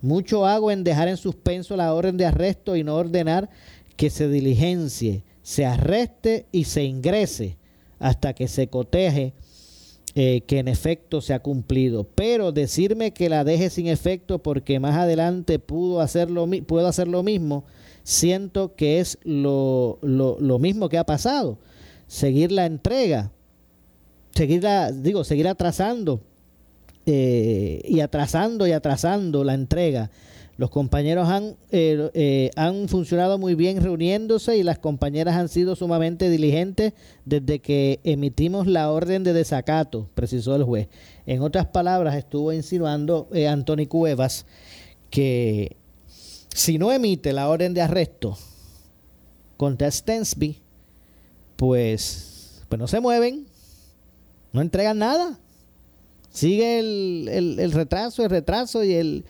Mucho 0.00 0.46
hago 0.46 0.70
en 0.70 0.84
dejar 0.84 1.08
en 1.08 1.16
suspenso 1.16 1.76
la 1.76 1.94
orden 1.94 2.16
de 2.16 2.26
arresto 2.26 2.76
y 2.76 2.82
no 2.82 2.96
ordenar 2.96 3.48
que 3.96 4.10
se 4.10 4.28
diligencie, 4.28 5.22
se 5.42 5.64
arreste 5.64 6.46
y 6.50 6.64
se 6.64 6.84
ingrese 6.84 7.56
hasta 7.98 8.34
que 8.34 8.48
se 8.48 8.66
coteje 8.66 9.32
eh, 10.14 10.42
que 10.46 10.58
en 10.58 10.66
efecto 10.66 11.20
se 11.20 11.34
ha 11.34 11.38
cumplido. 11.38 12.04
Pero 12.04 12.50
decirme 12.50 13.12
que 13.12 13.28
la 13.28 13.44
deje 13.44 13.70
sin 13.70 13.86
efecto 13.86 14.40
porque 14.40 14.80
más 14.80 14.96
adelante 14.96 15.60
pudo 15.60 16.00
hacer 16.00 16.30
lo, 16.30 16.48
puedo 16.66 16.88
hacer 16.88 17.06
lo 17.06 17.22
mismo, 17.22 17.64
siento 18.02 18.74
que 18.74 19.00
es 19.00 19.18
lo, 19.24 19.98
lo, 20.02 20.36
lo 20.40 20.58
mismo 20.58 20.88
que 20.88 20.98
ha 20.98 21.04
pasado. 21.04 21.58
Seguir 22.06 22.52
la 22.52 22.66
entrega, 22.66 23.30
seguir 24.34 24.64
digo, 24.94 25.24
seguir 25.24 25.48
atrasando 25.48 26.20
eh, 27.04 27.82
y 27.84 27.98
atrasando 27.98 28.64
y 28.66 28.72
atrasando 28.72 29.42
la 29.42 29.54
entrega. 29.54 30.10
Los 30.56 30.70
compañeros 30.70 31.28
han, 31.28 31.56
eh, 31.72 32.10
eh, 32.14 32.50
han 32.54 32.86
funcionado 32.86 33.38
muy 33.38 33.56
bien 33.56 33.82
reuniéndose 33.82 34.56
y 34.56 34.62
las 34.62 34.78
compañeras 34.78 35.34
han 35.34 35.48
sido 35.48 35.74
sumamente 35.74 36.30
diligentes 36.30 36.92
desde 37.24 37.58
que 37.58 37.98
emitimos 38.04 38.68
la 38.68 38.92
orden 38.92 39.24
de 39.24 39.32
desacato, 39.32 40.08
precisó 40.14 40.54
el 40.54 40.62
juez. 40.62 40.88
En 41.26 41.42
otras 41.42 41.66
palabras, 41.66 42.14
estuvo 42.14 42.52
insinuando 42.52 43.28
Anthony 43.48 43.86
Cuevas 43.88 44.46
que 45.10 45.76
si 46.54 46.78
no 46.78 46.92
emite 46.92 47.32
la 47.32 47.48
orden 47.48 47.74
de 47.74 47.82
arresto 47.82 48.36
contra 49.56 49.90
Stensby, 49.90 50.60
pues, 51.56 52.62
pues 52.68 52.78
no 52.78 52.88
se 52.88 53.00
mueven, 53.00 53.46
no 54.52 54.60
entregan 54.60 54.98
nada 54.98 55.38
sigue 56.32 56.78
el, 56.78 57.58
el, 57.58 57.72
retraso, 57.72 58.24
el 58.24 58.30
retraso 58.30 58.82
y, 58.82 58.94
el, 58.94 59.24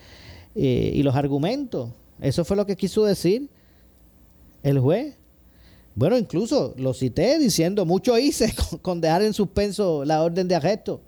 eh, 0.54 0.92
y 0.94 1.02
los 1.02 1.14
argumentos. 1.14 1.90
Eso 2.20 2.44
fue 2.44 2.56
lo 2.56 2.64
que 2.64 2.76
quiso 2.76 3.04
decir 3.04 3.48
el 4.62 4.78
juez. 4.78 5.14
Bueno, 5.94 6.16
incluso 6.16 6.74
lo 6.78 6.94
cité 6.94 7.38
diciendo, 7.38 7.84
mucho 7.84 8.18
hice 8.18 8.54
con, 8.82 9.00
dejar 9.00 9.22
en 9.22 9.34
suspenso 9.34 10.04
la 10.04 10.22
orden 10.22 10.48
de 10.48 10.54
arresto. 10.54 11.00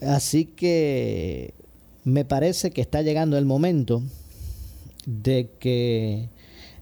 Así 0.00 0.44
que 0.44 1.54
me 2.04 2.24
parece 2.24 2.70
que 2.70 2.80
está 2.80 3.02
llegando 3.02 3.36
el 3.38 3.46
momento 3.46 4.02
de 5.06 5.50
que 5.58 6.28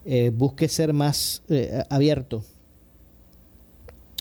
eh, 0.04 0.30
busque 0.34 0.68
ser 0.68 0.92
más 0.92 1.42
eh, 1.48 1.84
abierto 1.88 2.44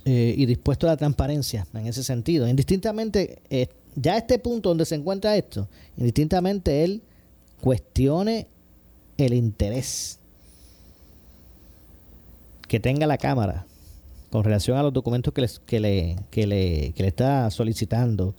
eh, 0.05 0.33
y 0.35 0.45
dispuesto 0.47 0.87
a 0.87 0.91
la 0.91 0.97
transparencia 0.97 1.67
en 1.75 1.85
ese 1.85 2.03
sentido. 2.03 2.47
Indistintamente, 2.47 3.39
eh, 3.51 3.67
ya 3.95 4.17
este 4.17 4.39
punto 4.39 4.69
donde 4.69 4.85
se 4.85 4.95
encuentra 4.95 5.35
esto, 5.35 5.67
indistintamente 5.95 6.83
él 6.83 7.03
cuestione 7.61 8.47
el 9.17 9.33
interés 9.33 10.19
que 12.67 12.79
tenga 12.79 13.05
la 13.05 13.17
Cámara 13.17 13.67
con 14.31 14.43
relación 14.43 14.77
a 14.77 14.83
los 14.83 14.93
documentos 14.93 15.33
que, 15.33 15.41
le, 15.79 16.15
que, 16.31 16.47
le, 16.47 16.93
que 16.93 17.03
le 17.03 17.09
está 17.09 17.51
solicitando 17.51 18.33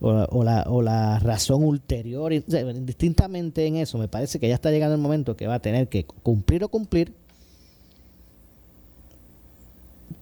o, 0.00 0.44
la, 0.44 0.64
o 0.68 0.82
la 0.82 1.18
razón 1.18 1.64
ulterior, 1.64 2.32
indistintamente 2.32 3.66
en 3.66 3.76
eso, 3.76 3.98
me 3.98 4.08
parece 4.08 4.38
que 4.38 4.48
ya 4.48 4.54
está 4.54 4.70
llegando 4.70 4.94
el 4.94 5.00
momento 5.00 5.36
que 5.36 5.46
va 5.46 5.54
a 5.54 5.60
tener 5.60 5.88
que 5.88 6.04
cumplir 6.04 6.64
o 6.64 6.68
cumplir 6.68 7.14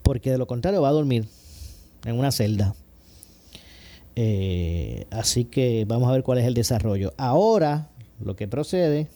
porque 0.04 0.30
de 0.30 0.38
lo 0.38 0.46
contrario 0.46 0.82
va 0.82 0.90
a 0.90 0.92
dormir 0.92 1.26
en 2.04 2.18
una 2.18 2.30
celda. 2.30 2.74
Eh, 4.16 5.06
así 5.10 5.46
que 5.46 5.84
vamos 5.88 6.08
a 6.08 6.12
ver 6.12 6.22
cuál 6.22 6.38
es 6.38 6.44
el 6.44 6.54
desarrollo. 6.54 7.12
Ahora 7.16 7.88
lo 8.20 8.36
que 8.36 8.46
procede 8.46 9.08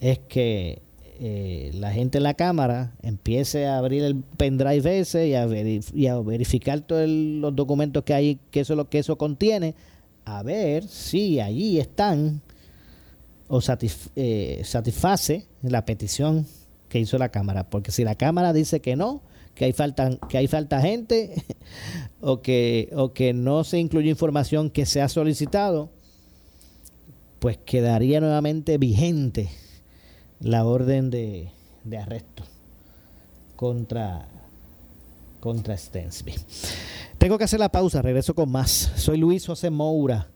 es 0.00 0.18
que 0.18 0.82
eh, 1.20 1.72
la 1.74 1.90
gente 1.92 2.18
en 2.18 2.24
la 2.24 2.34
cámara 2.34 2.92
empiece 3.02 3.66
a 3.66 3.78
abrir 3.78 4.04
el 4.04 4.22
pendrive 4.36 5.00
ese 5.00 5.26
y 5.26 5.34
a, 5.34 5.46
verificar 6.20 6.80
todos 6.80 7.08
los 7.08 7.56
documentos 7.56 8.04
que 8.04 8.14
hay, 8.14 8.38
que 8.52 8.60
eso 8.60 8.76
lo 8.76 8.88
que 8.88 9.00
eso 9.00 9.18
contiene, 9.18 9.74
a 10.24 10.44
ver 10.44 10.86
si 10.86 11.40
allí 11.40 11.80
están 11.80 12.40
o 13.48 13.60
eh, 14.14 14.60
satisface 14.62 15.46
la 15.62 15.84
petición 15.84 16.46
que 16.88 17.00
hizo 17.00 17.18
la 17.18 17.30
cámara. 17.30 17.68
Porque 17.68 17.90
si 17.90 18.04
la 18.04 18.14
cámara 18.14 18.52
dice 18.52 18.80
que 18.80 18.94
no, 18.94 19.22
que 19.56 19.64
hay 19.64 19.72
falta, 19.72 20.16
que 20.28 20.38
hay 20.38 20.46
falta 20.46 20.80
gente 20.80 21.42
o 22.20 22.42
que, 22.42 22.90
o 22.94 23.12
que 23.12 23.32
no 23.32 23.64
se 23.64 23.78
incluye 23.78 24.08
información 24.08 24.70
que 24.70 24.86
se 24.86 25.00
ha 25.00 25.08
solicitado, 25.08 25.90
pues 27.40 27.58
quedaría 27.58 28.20
nuevamente 28.20 28.78
vigente 28.78 29.48
la 30.40 30.64
orden 30.64 31.10
de, 31.10 31.50
arresto 32.00 32.44
contra, 33.56 34.28
contra 35.40 35.76
Stensby. 35.76 36.34
Tengo 37.18 37.38
que 37.38 37.44
hacer 37.44 37.60
la 37.60 37.70
pausa, 37.70 38.02
regreso 38.02 38.34
con 38.34 38.50
más. 38.50 38.92
Soy 38.96 39.18
Luis 39.18 39.46
José 39.46 39.70
Moura. 39.70 40.28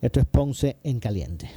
Esto 0.00 0.20
es 0.20 0.26
Ponce 0.26 0.76
en 0.82 1.00
Caliente. 1.00 1.50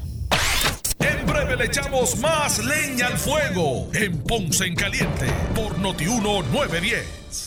En 1.00 1.26
breve 1.26 1.56
le 1.56 1.66
echamos 1.66 2.18
más 2.20 2.64
leña 2.64 3.08
al 3.08 3.18
fuego 3.18 3.88
en 3.94 4.18
Ponce 4.20 4.66
en 4.66 4.76
Caliente 4.76 5.26
por 5.56 5.78
Notiuno 5.80 6.42
910 6.44 7.47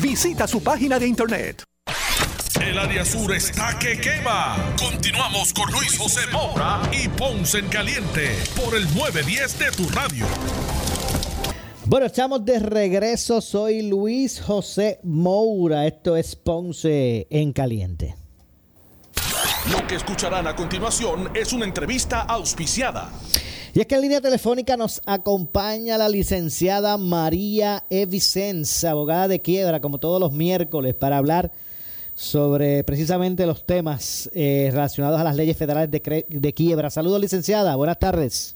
Visita 0.00 0.46
su 0.46 0.62
página 0.62 0.98
de 0.98 1.06
internet. 1.06 1.62
El 2.60 2.78
área 2.78 3.04
sur 3.04 3.32
está 3.34 3.78
que 3.78 4.00
quema. 4.00 4.56
Continuamos 4.78 5.52
con 5.52 5.70
Luis 5.72 5.98
José 5.98 6.20
Moura 6.32 6.80
y 6.92 7.08
Ponce 7.08 7.58
en 7.58 7.68
Caliente 7.68 8.30
por 8.56 8.74
el 8.74 8.84
910 8.94 9.58
de 9.58 9.70
tu 9.72 9.88
radio. 9.90 10.26
Bueno, 11.84 12.06
estamos 12.06 12.44
de 12.44 12.58
regreso. 12.60 13.40
Soy 13.40 13.82
Luis 13.82 14.40
José 14.40 15.00
Moura. 15.02 15.86
Esto 15.86 16.16
es 16.16 16.34
Ponce 16.36 17.26
en 17.28 17.52
Caliente. 17.52 18.16
Lo 19.70 19.86
que 19.86 19.96
escucharán 19.96 20.46
a 20.46 20.56
continuación 20.56 21.30
es 21.34 21.52
una 21.52 21.64
entrevista 21.64 22.22
auspiciada. 22.22 23.10
Y 23.74 23.80
es 23.80 23.86
que 23.88 23.96
en 23.96 24.02
línea 24.02 24.20
telefónica 24.20 24.76
nos 24.76 25.02
acompaña 25.04 25.98
la 25.98 26.08
licenciada 26.08 26.96
María 26.96 27.82
Evicens, 27.90 28.84
abogada 28.84 29.26
de 29.26 29.42
quiebra, 29.42 29.80
como 29.80 29.98
todos 29.98 30.20
los 30.20 30.30
miércoles, 30.30 30.94
para 30.94 31.16
hablar 31.16 31.50
sobre 32.14 32.84
precisamente 32.84 33.44
los 33.46 33.66
temas 33.66 34.30
eh, 34.32 34.68
relacionados 34.70 35.20
a 35.20 35.24
las 35.24 35.34
leyes 35.34 35.56
federales 35.56 35.90
de, 35.90 36.24
de 36.28 36.52
quiebra. 36.52 36.88
Saludos, 36.88 37.20
licenciada. 37.20 37.74
Buenas 37.74 37.98
tardes. 37.98 38.54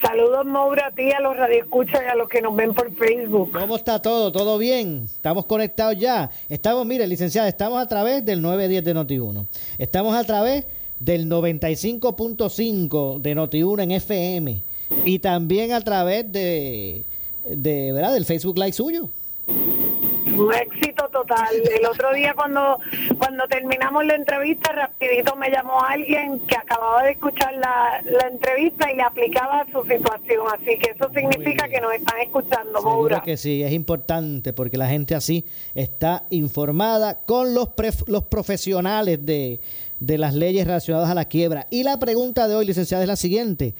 Saludos, 0.00 0.46
Maura, 0.46 0.86
a 0.86 0.90
ti, 0.92 1.10
a 1.10 1.18
los 1.18 1.36
radioescuchas 1.36 2.00
y 2.04 2.08
a 2.08 2.14
los 2.14 2.28
que 2.28 2.40
nos 2.40 2.54
ven 2.54 2.72
por 2.74 2.94
Facebook. 2.94 3.50
¿Cómo 3.58 3.74
está 3.74 4.00
todo? 4.00 4.30
¿Todo 4.30 4.56
bien? 4.56 5.02
Estamos 5.06 5.46
conectados 5.46 5.98
ya. 5.98 6.30
Estamos, 6.48 6.86
mire, 6.86 7.08
licenciada, 7.08 7.48
estamos 7.48 7.82
a 7.82 7.88
través 7.88 8.24
del 8.24 8.40
910 8.40 8.84
de 8.84 8.94
Noti1. 8.94 9.46
Estamos 9.78 10.14
a 10.14 10.22
través 10.22 10.64
del 11.00 11.28
95.5 11.28 13.20
de 13.20 13.36
Noti1 13.36 13.82
en 13.82 13.90
FM. 13.92 14.62
Y 15.04 15.18
también 15.18 15.72
a 15.72 15.80
través 15.80 16.30
de, 16.32 17.04
de 17.44 17.92
¿verdad? 17.92 18.14
del 18.14 18.24
Facebook 18.24 18.56
Live 18.58 18.72
suyo. 18.72 19.08
Un 19.46 20.54
éxito 20.54 21.08
total. 21.10 21.48
El 21.52 21.84
otro 21.86 22.12
día 22.14 22.32
cuando 22.34 22.78
cuando 23.18 23.44
terminamos 23.48 24.04
la 24.06 24.14
entrevista, 24.14 24.70
rapidito 24.70 25.34
me 25.34 25.50
llamó 25.50 25.82
alguien 25.82 26.38
que 26.46 26.54
acababa 26.54 27.02
de 27.02 27.12
escuchar 27.12 27.54
la, 27.54 28.00
la 28.04 28.28
entrevista 28.28 28.92
y 28.92 28.96
le 28.96 29.02
aplicaba 29.02 29.66
su 29.72 29.82
situación. 29.82 30.42
Así 30.54 30.78
que 30.78 30.92
eso 30.94 31.10
significa 31.12 31.68
que 31.68 31.80
nos 31.80 31.92
están 31.92 32.20
escuchando. 32.20 32.78
Seguro 32.80 33.20
que 33.24 33.36
sí, 33.36 33.64
es 33.64 33.72
importante 33.72 34.52
porque 34.52 34.76
la 34.76 34.86
gente 34.88 35.16
así 35.16 35.44
está 35.74 36.24
informada 36.30 37.18
con 37.26 37.52
los, 37.52 37.70
pref- 37.70 38.06
los 38.06 38.22
profesionales 38.24 39.24
de, 39.26 39.58
de 40.00 40.18
las 40.18 40.34
leyes 40.34 40.66
relacionadas 40.66 41.10
a 41.10 41.14
la 41.14 41.26
quiebra. 41.26 41.66
Y 41.70 41.82
la 41.82 41.98
pregunta 41.98 42.48
de 42.48 42.54
hoy, 42.54 42.66
licenciada, 42.66 43.04
es 43.04 43.08
la 43.08 43.16
siguiente. 43.16 43.74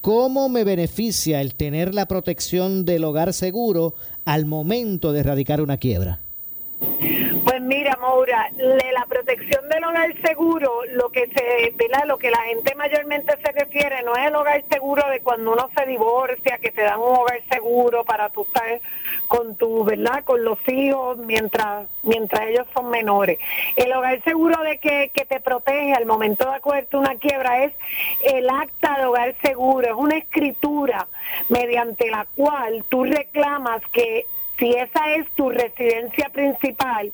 ¿Cómo 0.00 0.48
me 0.48 0.64
beneficia 0.64 1.40
el 1.40 1.54
tener 1.54 1.94
la 1.94 2.06
protección 2.06 2.84
del 2.84 3.04
hogar 3.04 3.32
seguro 3.32 3.94
al 4.26 4.44
momento 4.44 5.12
de 5.12 5.20
erradicar 5.20 5.60
una 5.60 5.78
quiebra? 5.78 6.20
Pues 7.44 7.62
mira, 7.62 7.96
Maura, 8.00 8.50
la 8.58 9.06
protección 9.06 9.68
del 9.68 9.84
hogar 9.84 10.14
seguro, 10.22 10.70
lo 10.92 11.08
que 11.10 11.26
se, 11.28 11.74
¿verdad? 11.76 12.06
lo 12.06 12.18
que 12.18 12.30
la 12.30 12.42
gente 12.42 12.74
mayormente 12.74 13.32
se 13.42 13.52
refiere, 13.52 14.02
no 14.02 14.14
es 14.14 14.26
el 14.26 14.34
hogar 14.34 14.62
seguro 14.70 15.08
de 15.08 15.20
cuando 15.20 15.52
uno 15.52 15.70
se 15.76 15.86
divorcia, 15.86 16.58
que 16.58 16.70
te 16.70 16.82
dan 16.82 17.00
un 17.00 17.16
hogar 17.16 17.40
seguro 17.50 18.04
para 18.04 18.28
tú 18.28 18.42
estar 18.42 18.80
con 19.28 19.56
tu, 19.56 19.84
¿verdad? 19.84 20.24
Con 20.24 20.44
los 20.44 20.58
hijos 20.68 21.18
mientras 21.18 21.86
mientras 22.02 22.46
ellos 22.48 22.66
son 22.74 22.90
menores. 22.90 23.38
El 23.76 23.92
hogar 23.92 24.22
seguro 24.22 24.62
de 24.62 24.78
que, 24.78 25.10
que 25.14 25.24
te 25.24 25.40
protege 25.40 25.92
al 25.92 26.06
momento 26.06 26.48
de 26.48 26.56
acogerte 26.56 26.96
una 26.96 27.16
quiebra 27.16 27.64
es 27.64 27.72
el 28.24 28.48
acta 28.48 28.98
de 28.98 29.06
hogar 29.06 29.34
seguro, 29.42 29.86
es 29.86 29.94
una 29.94 30.16
escritura 30.16 31.06
mediante 31.48 32.10
la 32.10 32.26
cual 32.34 32.84
tú 32.88 33.04
reclamas 33.04 33.82
que 33.92 34.26
si 34.58 34.70
esa 34.70 35.14
es 35.14 35.28
tu 35.32 35.50
residencia 35.50 36.28
principal, 36.28 37.12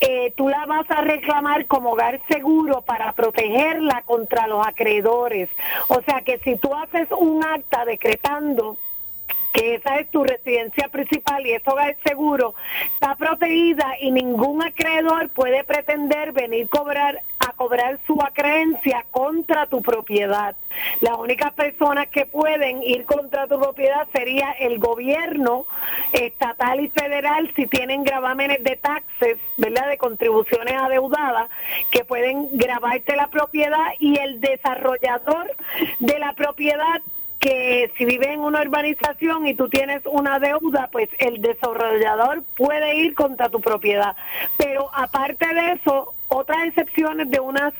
eh, 0.00 0.32
tú 0.36 0.48
la 0.48 0.66
vas 0.66 0.90
a 0.90 1.00
reclamar 1.00 1.66
como 1.66 1.92
hogar 1.92 2.20
seguro 2.28 2.82
para 2.82 3.12
protegerla 3.12 4.02
contra 4.04 4.46
los 4.46 4.66
acreedores. 4.66 5.48
O 5.88 6.00
sea 6.02 6.22
que 6.22 6.38
si 6.38 6.56
tú 6.56 6.74
haces 6.74 7.08
un 7.16 7.44
acta 7.44 7.84
decretando 7.84 8.76
que 9.52 9.74
esa 9.74 9.98
es 9.98 10.10
tu 10.10 10.24
residencia 10.24 10.88
principal 10.88 11.46
y 11.46 11.52
es 11.52 11.66
hogar 11.66 11.96
seguro, 12.04 12.54
está 12.94 13.14
protegida 13.14 13.96
y 14.00 14.10
ningún 14.10 14.62
acreedor 14.62 15.28
puede 15.30 15.64
pretender 15.64 16.32
venir 16.32 16.68
cobrar 16.68 17.22
a 17.38 17.52
cobrar 17.54 17.98
su 18.06 18.20
acreencia 18.22 19.04
contra 19.10 19.66
tu 19.66 19.82
propiedad. 19.82 20.54
Las 21.00 21.18
únicas 21.18 21.52
personas 21.52 22.06
que 22.08 22.24
pueden 22.24 22.82
ir 22.82 23.04
contra 23.04 23.48
tu 23.48 23.58
propiedad 23.58 24.06
sería 24.12 24.52
el 24.52 24.78
gobierno 24.78 25.66
estatal 26.12 26.80
y 26.80 26.88
federal 26.88 27.52
si 27.56 27.66
tienen 27.66 28.04
gravámenes 28.04 28.62
de 28.62 28.76
taxes, 28.76 29.38
¿verdad? 29.56 29.88
De 29.88 29.98
contribuciones 29.98 30.74
adeudadas 30.74 31.48
que 31.90 32.04
pueden 32.04 32.48
grabarte 32.52 33.16
la 33.16 33.26
propiedad 33.26 33.92
y 33.98 34.18
el 34.18 34.40
desarrollador 34.40 35.50
de 35.98 36.18
la 36.20 36.34
propiedad 36.34 37.02
que 37.42 37.90
si 37.98 38.04
vive 38.04 38.32
en 38.32 38.38
una 38.38 38.60
urbanización 38.62 39.48
y 39.48 39.54
tú 39.54 39.68
tienes 39.68 40.02
una 40.06 40.38
deuda, 40.38 40.88
pues 40.92 41.08
el 41.18 41.42
desarrollador 41.42 42.44
puede 42.56 42.94
ir 42.94 43.14
contra 43.14 43.48
tu 43.48 43.60
propiedad. 43.60 44.14
Pero 44.56 44.88
aparte 44.94 45.52
de 45.52 45.72
eso, 45.72 46.14
otras 46.28 46.64
excepciones 46.68 47.28
de 47.30 47.40
unas 47.40 47.74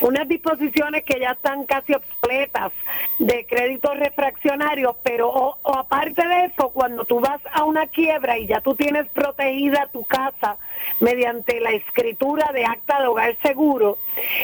unas 0.00 0.26
disposiciones 0.28 1.04
que 1.04 1.20
ya 1.20 1.32
están 1.32 1.64
casi 1.66 1.92
obsoletas 1.94 2.72
de 3.18 3.44
créditos 3.46 3.98
refraccionarios, 3.98 4.96
pero 5.02 5.28
o 5.30 5.76
aparte 5.76 6.26
de 6.26 6.44
eso, 6.46 6.70
cuando 6.70 7.04
tú 7.04 7.20
vas 7.20 7.40
a 7.52 7.64
una 7.64 7.86
quiebra 7.86 8.38
y 8.38 8.46
ya 8.46 8.60
tú 8.60 8.74
tienes 8.74 9.08
protegida 9.08 9.88
tu 9.92 10.04
casa 10.04 10.56
mediante 11.00 11.60
la 11.60 11.70
escritura 11.70 12.50
de 12.52 12.64
acta 12.64 13.00
de 13.00 13.06
hogar 13.08 13.36
seguro, 13.42 13.98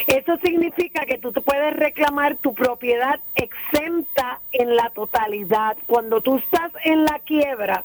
eso 0.06 0.36
significa 0.38 1.04
que 1.06 1.18
tú 1.18 1.32
puedes 1.32 1.74
reclamar 1.74 2.36
tu 2.36 2.54
propiedad 2.54 3.20
exenta 3.34 4.40
en 4.52 4.76
la 4.76 4.90
totalidad. 4.90 5.76
Cuando 5.86 6.20
tú 6.20 6.36
estás 6.38 6.72
en 6.84 7.04
la 7.04 7.18
quiebra, 7.24 7.84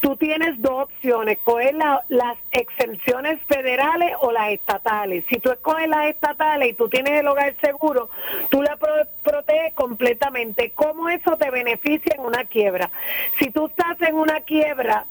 tú 0.00 0.16
tienes 0.16 0.60
dos 0.60 0.84
opciones, 0.84 1.38
coger 1.42 1.74
la- 1.74 2.04
las 2.08 2.36
exenciones 2.52 3.40
federales 3.48 4.12
o 4.20 4.30
las 4.32 4.50
estatales. 4.50 5.24
Si 5.28 5.38
tú 5.38 5.50
escoges 5.50 5.88
las 5.88 6.06
estatales 6.06 6.70
y 6.70 6.72
tú 6.74 6.88
tienes 6.88 7.18
el 7.20 7.26
hogar 7.26 7.54
seguro, 7.60 8.08
tú 8.50 8.62
la 8.62 8.76
pro- 8.76 8.88
proteges 9.22 9.72
completamente. 9.74 10.70
¿Cómo 10.74 11.08
eso 11.08 11.36
te 11.36 11.50
beneficia 11.50 12.14
en 12.16 12.24
una 12.24 12.44
quiebra? 12.44 12.90
Si 13.38 13.50
tú 13.50 13.66
estás 13.66 14.00
en 14.02 14.14
una 14.16 14.40
quiebra, 14.40 15.06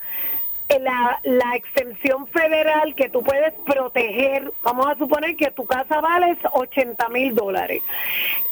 la, 0.80 1.20
la 1.24 1.55
exención 1.55 2.28
federal 2.28 2.93
que 2.95 3.09
tú 3.09 3.24
puedes 3.24 3.53
proteger, 3.65 4.51
vamos 4.63 4.88
a 4.88 4.95
suponer 4.95 5.36
que 5.36 5.49
tu 5.51 5.65
casa 5.65 6.01
vale 6.01 6.38
80 6.51 7.09
mil 7.09 7.34
dólares. 7.34 7.82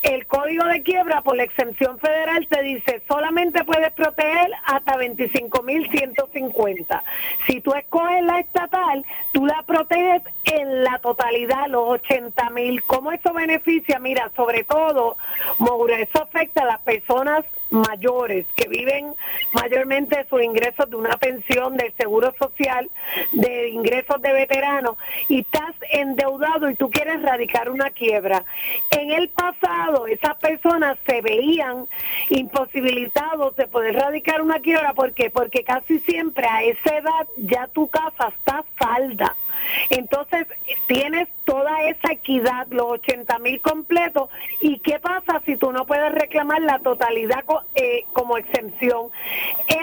El 0.01 0.25
código 0.27 0.63
de 0.65 0.81
quiebra 0.83 1.21
por 1.21 1.35
la 1.35 1.43
exención 1.43 1.99
federal 1.99 2.47
te 2.47 2.61
dice 2.63 3.01
solamente 3.07 3.63
puedes 3.63 3.91
proteger 3.93 4.51
hasta 4.65 4.97
25 4.97 5.63
mil 5.63 5.89
150. 5.89 7.03
Si 7.47 7.59
tú 7.61 7.73
escoges 7.73 8.23
la 8.23 8.39
estatal, 8.39 9.05
tú 9.31 9.45
la 9.45 9.63
proteges 9.63 10.21
en 10.45 10.83
la 10.83 10.99
totalidad, 10.99 11.67
los 11.67 11.89
80 11.89 12.49
mil. 12.51 12.83
¿Cómo 12.83 13.11
eso 13.11 13.33
beneficia? 13.33 13.99
Mira, 13.99 14.31
sobre 14.35 14.63
todo, 14.63 15.17
Moura, 15.57 15.99
eso 15.99 16.21
afecta 16.21 16.61
a 16.61 16.65
las 16.65 16.79
personas 16.79 17.45
mayores 17.75 18.45
que 18.55 18.67
viven 18.67 19.13
mayormente 19.53 20.17
de 20.17 20.25
sus 20.27 20.41
ingresos 20.41 20.89
de 20.89 20.95
una 20.95 21.17
pensión 21.17 21.77
del 21.77 21.93
seguro 21.93 22.33
social, 22.39 22.89
de 23.31 23.69
ingresos 23.69 24.21
de 24.21 24.33
veteranos, 24.33 24.97
y 25.29 25.41
estás 25.41 25.75
endeudado 25.91 26.69
y 26.69 26.75
tú 26.75 26.89
quieres 26.89 27.21
radicar 27.21 27.69
una 27.69 27.89
quiebra. 27.91 28.43
En 28.91 29.11
el 29.11 29.29
pasado, 29.29 30.07
esas 30.07 30.35
personas 30.37 30.97
se 31.05 31.21
veían 31.21 31.87
imposibilitados 32.29 33.55
de 33.55 33.67
poder 33.67 33.95
radicar 33.95 34.41
una 34.41 34.59
quiebra. 34.59 34.93
¿Por 34.93 35.13
qué? 35.13 35.29
Porque 35.29 35.63
casi 35.63 35.99
siempre 35.99 36.47
a 36.47 36.63
esa 36.63 36.97
edad 36.97 37.27
ya 37.37 37.67
tu 37.67 37.87
casa 37.87 38.29
está 38.29 38.63
salda. 38.79 39.35
Entonces, 39.89 40.47
tienes 40.87 41.27
toda 41.45 41.83
esa 41.83 42.11
equidad, 42.11 42.67
los 42.69 42.85
80 42.85 43.39
mil 43.39 43.61
completos, 43.61 44.29
¿y 44.61 44.79
qué 44.79 44.99
pasa 44.99 45.41
si 45.45 45.57
tú 45.57 45.71
no 45.71 45.85
puedes 45.85 46.11
reclamar 46.11 46.61
la 46.61 46.79
totalidad 46.79 47.43
eh, 47.75 48.05
como 48.13 48.37
exención? 48.37 49.09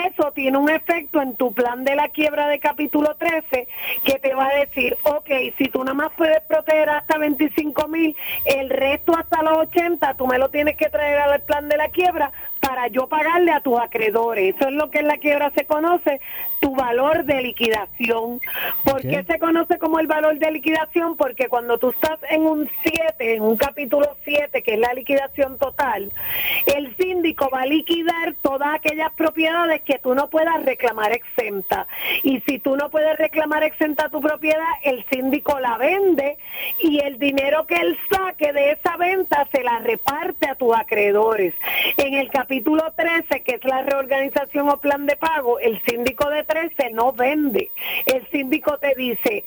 Eso 0.06 0.32
tiene 0.32 0.58
un 0.58 0.70
efecto 0.70 1.20
en 1.20 1.34
tu 1.36 1.52
plan 1.52 1.84
de 1.84 1.94
la 1.94 2.08
quiebra 2.08 2.48
de 2.48 2.58
capítulo 2.58 3.14
13 3.16 3.68
que 4.04 4.18
te 4.18 4.34
va 4.34 4.48
a 4.48 4.56
decir, 4.56 4.96
ok, 5.04 5.30
si 5.58 5.68
tú 5.68 5.84
nada 5.84 5.94
más 5.94 6.12
puedes 6.16 6.40
proteger 6.42 6.88
hasta 6.90 7.18
25 7.18 7.88
mil, 7.88 8.16
el 8.44 8.70
resto 8.70 9.16
hasta 9.16 9.42
los 9.42 9.58
80 9.58 10.14
tú 10.14 10.26
me 10.26 10.38
lo 10.38 10.48
tienes 10.50 10.76
que 10.76 10.88
traer 10.88 11.18
al 11.18 11.40
plan 11.42 11.68
de 11.68 11.76
la 11.76 11.88
quiebra 11.88 12.32
para 12.62 12.86
yo 12.86 13.08
pagarle 13.08 13.50
a 13.50 13.60
tus 13.60 13.78
acreedores. 13.78 14.54
Eso 14.54 14.68
es 14.68 14.74
lo 14.74 14.88
que 14.88 15.00
en 15.00 15.08
la 15.08 15.18
quiebra 15.18 15.50
se 15.50 15.64
conoce, 15.64 16.20
tu 16.60 16.76
valor 16.76 17.24
de 17.24 17.42
liquidación. 17.42 18.40
¿Por 18.84 19.02
qué 19.02 19.24
se 19.24 19.40
conoce 19.40 19.78
como 19.78 19.98
el 19.98 20.06
valor 20.06 20.38
de 20.38 20.52
liquidación? 20.52 21.16
Porque 21.16 21.48
cuando 21.48 21.76
tú 21.78 21.90
estás 21.90 22.20
en 22.30 22.42
un 22.42 22.70
7, 22.84 23.34
en 23.34 23.42
un 23.42 23.56
capítulo 23.56 24.16
7, 24.24 24.62
que 24.62 24.74
es 24.74 24.78
la 24.78 24.94
liquidación 24.94 25.58
total, 25.58 26.12
el 26.72 26.96
síndico 26.96 27.50
va 27.52 27.62
a 27.62 27.66
liquidar 27.66 28.36
todas 28.42 28.76
aquellas 28.76 29.10
propiedades 29.14 29.82
que 29.82 29.98
tú 29.98 30.14
no 30.14 30.30
puedas 30.30 30.64
reclamar 30.64 31.10
exenta. 31.10 31.88
Y 32.22 32.40
si 32.42 32.60
tú 32.60 32.76
no 32.76 32.90
puedes 32.90 33.18
reclamar 33.18 33.64
exenta 33.64 34.08
tu 34.08 34.20
propiedad, 34.20 34.72
el 34.84 35.04
síndico 35.06 35.58
la 35.58 35.76
vende 35.78 36.38
y 36.78 37.00
el 37.00 37.18
dinero 37.18 37.66
que 37.66 37.74
él 37.74 37.98
saque 38.08 38.52
de 38.52 38.70
esa 38.72 38.96
venta 38.96 39.48
se 39.50 39.64
la 39.64 39.80
reparte 39.80 40.48
a 40.48 40.54
tus 40.54 40.76
acreedores. 40.76 41.54
En 41.96 42.14
el 42.14 42.30
capítulo 42.30 42.51
13, 42.60 43.42
que 43.42 43.54
es 43.54 43.64
la 43.64 43.82
reorganización 43.82 44.68
o 44.68 44.78
plan 44.78 45.06
de 45.06 45.16
pago, 45.16 45.58
el 45.58 45.80
síndico 45.82 46.28
de 46.28 46.44
13 46.44 46.90
no 46.90 47.12
vende. 47.12 47.70
El 48.06 48.28
síndico 48.30 48.78
te 48.78 48.94
dice, 48.94 49.44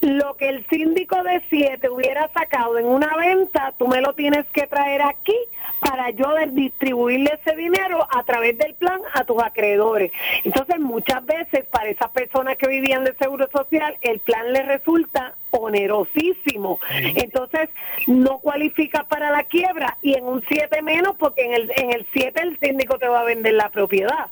lo 0.00 0.36
que 0.36 0.48
el 0.48 0.66
síndico 0.68 1.22
de 1.24 1.42
7 1.48 1.88
hubiera 1.88 2.28
sacado 2.28 2.78
en 2.78 2.86
una 2.86 3.16
venta, 3.16 3.72
tú 3.78 3.88
me 3.88 4.00
lo 4.00 4.12
tienes 4.14 4.46
que 4.52 4.66
traer 4.66 5.02
aquí 5.02 5.36
para 5.80 6.10
yo 6.10 6.32
distribuirle 6.50 7.38
ese 7.40 7.56
dinero 7.56 8.06
a 8.10 8.22
través 8.22 8.56
del 8.58 8.74
plan 8.74 9.00
a 9.14 9.24
tus 9.24 9.42
acreedores. 9.42 10.12
Entonces, 10.44 10.78
muchas 10.78 11.24
veces 11.24 11.64
para 11.66 11.88
esas 11.88 12.10
personas 12.10 12.56
que 12.56 12.68
vivían 12.68 13.04
de 13.04 13.14
seguro 13.14 13.48
social, 13.50 13.96
el 14.00 14.20
plan 14.20 14.52
les 14.52 14.66
resulta 14.66 15.34
onerosísimo. 15.50 16.80
Entonces, 16.90 17.68
no 18.06 18.38
cualifica 18.38 19.04
para 19.04 19.30
la 19.30 19.44
quiebra 19.44 19.96
y 20.02 20.14
en 20.14 20.24
un 20.24 20.42
7 20.48 20.82
menos 20.82 21.16
porque 21.18 21.44
en 21.44 21.52
el 21.54 21.72
en 21.76 21.92
el 21.92 22.06
7 22.12 22.40
el 22.42 22.58
síndico 22.58 22.98
te 22.98 23.08
va 23.08 23.20
a 23.20 23.24
vender 23.24 23.54
la 23.54 23.68
propiedad. 23.70 24.26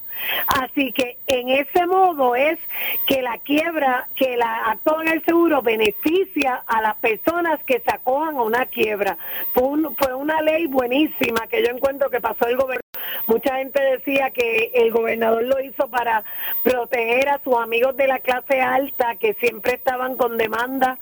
Así 0.47 0.93
que 0.93 1.19
en 1.27 1.51
ese 1.51 1.87
modo 1.87 2.35
es 2.37 2.59
que 3.07 3.21
la 3.21 3.37
quiebra, 3.39 4.09
que 4.15 4.37
la 4.37 4.71
acto 4.71 5.01
en 5.03 5.09
el 5.09 5.25
seguro 5.25 5.61
beneficia 5.63 6.63
a 6.67 6.81
las 6.81 6.97
personas 6.97 7.61
que 7.65 7.81
se 7.81 7.91
acojan 7.95 8.37
a 8.37 8.43
una 8.43 8.65
quiebra. 8.67 9.19
Fue, 9.53 9.65
un- 9.65 9.95
fue 9.97 10.15
una 10.15 10.41
ley 10.41 10.67
buenísima 10.67 11.47
que 11.49 11.63
yo 11.63 11.71
encuentro 11.71 12.09
que 12.09 12.21
pasó 12.21 12.47
el 12.47 12.57
gobierno. 12.57 12.81
Mucha 13.27 13.57
gente 13.57 13.83
decía 13.83 14.31
que 14.31 14.71
el 14.75 14.91
gobernador 14.93 15.45
lo 15.45 15.61
hizo 15.61 15.89
para 15.89 16.25
proteger 16.63 17.29
a 17.29 17.41
sus 17.43 17.57
amigos 17.57 17.97
de 17.97 18.07
la 18.07 18.19
clase 18.19 18.61
alta 18.61 19.17
que 19.17 19.35
siempre 19.35 19.75
estaban 19.75 20.17
con 20.17 20.37
demanda. 20.37 20.99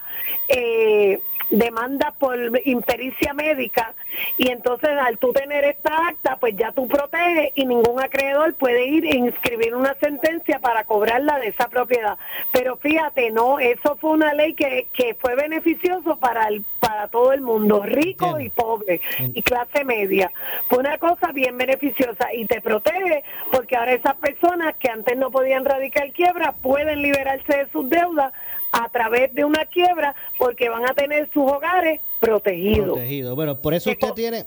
Eh, 0.49 1.20
demanda 1.51 2.12
por 2.18 2.36
impericia 2.64 3.34
médica 3.34 3.95
y 4.38 4.49
entonces 4.49 4.90
al 4.90 5.18
tú 5.18 5.32
tener 5.32 5.64
esta 5.64 6.09
acta 6.09 6.36
pues 6.36 6.57
ya 6.57 6.72
tú 6.72 6.88
proteges 6.88 7.53
y 7.55 7.66
ningún 7.66 8.01
acreedor 8.01 8.55
puede 8.55 8.86
ir 8.86 9.07
e 9.07 9.16
inscribir 9.16 9.74
una 9.74 9.95
sentencia 9.95 10.59
para 10.59 10.84
cobrarla 10.84 11.38
de 11.38 11.49
esa 11.49 11.68
propiedad. 11.68 12.18
Pero 12.53 12.76
fíjate 12.76 13.30
no 13.30 13.59
eso 13.59 13.97
fue 13.97 14.11
una 14.11 14.34
ley 14.34 14.55
que, 14.55 14.88
que 14.92 15.14
fue 15.14 15.34
beneficioso 15.34 16.16
para 16.16 16.49
el 16.49 16.64
para 16.80 17.09
todo 17.09 17.32
el 17.32 17.40
mundo 17.40 17.82
rico 17.82 18.38
y 18.38 18.51
pobre 18.51 19.01
y 19.18 19.42
clase 19.42 19.84
media. 19.84 20.30
Fue 20.68 20.78
una 20.78 20.99
cosa 20.99 21.32
bien 21.32 21.57
beneficiosa 21.57 22.32
y 22.34 22.45
te 22.45 22.61
protege 22.61 23.24
porque 23.51 23.76
ahora 23.76 23.95
esas 23.95 24.16
personas 24.16 24.74
que 24.76 24.90
antes 24.90 25.16
no 25.16 25.30
podían 25.30 25.64
radicar 25.64 26.12
quiebra 26.12 26.53
pueden 26.53 27.01
liberarse 27.01 27.57
de 27.57 27.68
sus 27.70 27.88
deudas 27.88 28.32
a 28.75 28.89
través 28.89 29.33
de 29.35 29.45
una 29.45 29.64
quiebra 29.66 30.14
porque 30.37 30.68
van 30.68 30.89
a 30.89 30.95
tener 30.95 31.31
sus 31.33 31.45
hogares 31.45 32.01
protegidos. 32.20 32.95
Protegido. 32.95 33.37
Bueno, 33.37 33.61
por 33.61 33.72
eso 33.72 33.91
usted 33.91 34.12
tiene, 34.12 34.47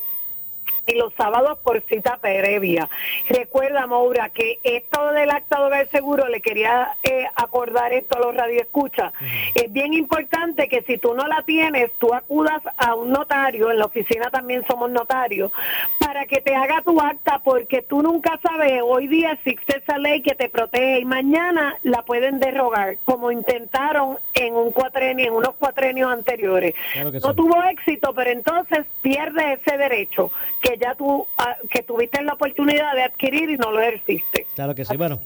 Y 0.91 0.99
los 0.99 1.13
sábados 1.15 1.59
por 1.63 1.81
cita 1.83 2.19
previa. 2.21 2.89
Recuerda, 3.29 3.87
Maura, 3.87 4.29
que 4.31 4.59
esto 4.65 5.13
del 5.13 5.31
acta 5.31 5.61
de 5.61 5.67
hogar 5.67 5.89
seguro, 5.91 6.29
le 6.29 6.41
quería 6.41 6.97
eh, 7.03 7.27
acordar 7.37 7.93
esto 7.93 8.17
a 8.17 8.21
los 8.21 8.35
radioescuchas. 8.35 9.13
Es 9.55 9.73
bien 9.73 9.95
importante 9.95 10.69
que 10.69 10.83
si 10.83 10.99
tú 10.99 11.15
no 11.15 11.27
la 11.27 11.43
tienes, 11.43 11.93
tú 11.99 12.13
acudas 12.13 12.61
a 12.77 12.95
un 12.95 13.11
notario, 13.11 13.71
en 13.71 13.79
la 13.79 13.87
oficina 13.87 14.31
también 14.31 14.65
somos 14.67 14.91
notarios, 14.91 15.53
para 15.99 16.27
que 16.27 16.41
te 16.41 16.55
haga 16.55 16.83
tu 16.83 17.01
acta, 17.01 17.41
porque 17.45 17.83
tú 17.83 18.03
nunca 18.03 18.39
sabes, 18.43 18.83
hoy 18.85 19.07
día 19.07 19.33
existe 19.33 19.79
esa 19.79 19.99
ley 19.99 20.23
que 20.23 20.35
te 20.35 20.49
protege 20.49 21.01
y 21.01 21.05
mañana 21.05 21.77
la 21.83 22.03
pueden 22.03 22.41
derrogar, 22.41 22.97
como 23.05 23.31
intentaron 23.31 24.19
en 24.35 24.55
un 24.55 24.73
cuatrenio, 24.73 25.27
en 25.27 25.35
unos 25.35 25.55
cuatrenios 25.55 26.11
anteriores. 26.11 26.75
Claro 26.93 27.11
no 27.13 27.21
sí. 27.21 27.37
tuvo 27.37 27.63
éxito, 27.65 28.13
pero 28.15 28.31
entonces 28.31 28.87
pierdes 29.03 29.61
ese 29.61 29.77
derecho 29.77 30.31
que 30.61 30.77
ya 30.81 30.95
tú 30.95 31.27
ah, 31.39 31.57
que 31.71 31.83
tuviste 31.83 32.23
la 32.23 32.35
oportunidad 32.35 32.95
de 32.95 33.03
adquirir 33.03 33.51
y 33.51 33.57
no 33.57 33.71
lo 33.71 33.81
ejerciste. 33.81 34.47
Claro 34.55 34.75
que 34.75 34.85
sí. 34.85 34.97
Bueno, 34.97 35.21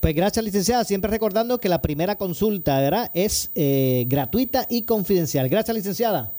pues 0.00 0.14
gracias, 0.14 0.44
licenciada. 0.44 0.84
Siempre 0.84 1.10
recordando 1.10 1.58
que 1.58 1.68
la 1.68 1.82
primera 1.82 2.16
consulta, 2.16 2.78
¿verdad? 2.80 3.10
Es 3.14 3.50
eh, 3.54 4.04
gratuita 4.06 4.66
y 4.68 4.84
confidencial. 4.84 5.48
Gracias, 5.48 5.76
licenciada. 5.76 6.32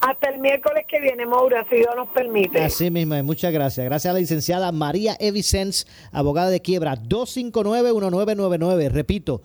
Hasta 0.00 0.30
el 0.30 0.38
miércoles 0.38 0.86
que 0.86 1.00
viene, 1.00 1.26
Maura, 1.26 1.66
si 1.68 1.74
Dios 1.76 1.90
nos 1.96 2.08
permite. 2.10 2.62
Así 2.62 2.88
mismo, 2.88 3.20
muchas 3.24 3.52
gracias. 3.52 3.84
Gracias 3.84 4.10
a 4.10 4.14
la 4.14 4.20
licenciada 4.20 4.70
María 4.70 5.16
Evicens, 5.18 5.88
abogada 6.12 6.50
de 6.50 6.62
quiebra, 6.62 6.94
259-1999. 6.96 8.90
Repito, 8.90 9.42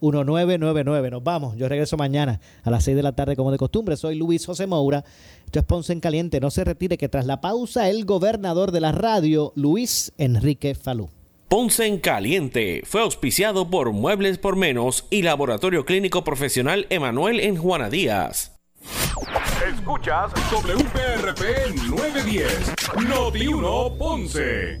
259-1999. 0.00 1.10
Nos 1.10 1.22
vamos. 1.22 1.56
Yo 1.56 1.68
regreso 1.68 1.96
mañana 1.96 2.40
a 2.62 2.70
las 2.70 2.84
6 2.84 2.96
de 2.96 3.02
la 3.02 3.12
tarde, 3.12 3.36
como 3.36 3.52
de 3.52 3.58
costumbre. 3.58 3.96
Soy 3.96 4.16
Luis 4.16 4.46
José 4.46 4.66
Moura. 4.66 5.04
Esto 5.44 5.58
es 5.58 5.64
Ponce 5.64 5.92
en 5.92 6.00
Caliente. 6.00 6.40
No 6.40 6.50
se 6.50 6.64
retire, 6.64 6.98
que 6.98 7.08
tras 7.08 7.26
la 7.26 7.40
pausa, 7.40 7.88
el 7.88 8.04
gobernador 8.04 8.72
de 8.72 8.80
la 8.80 8.92
radio, 8.92 9.52
Luis 9.56 10.12
Enrique 10.18 10.74
Falú. 10.74 11.10
Ponce 11.48 11.84
en 11.84 11.98
Caliente 11.98 12.82
fue 12.84 13.00
auspiciado 13.00 13.68
por 13.70 13.90
Muebles 13.90 14.38
por 14.38 14.54
Menos 14.54 15.06
y 15.10 15.22
Laboratorio 15.22 15.84
Clínico 15.84 16.22
Profesional 16.22 16.86
Emanuel 16.90 17.40
en 17.40 17.56
Juana 17.56 17.90
Díaz. 17.90 18.56
Escuchas 19.68 20.30
WPRP 20.52 21.74
910, 21.88 22.74
Noti 23.08 23.48
1 23.48 23.98
Ponce. 23.98 24.80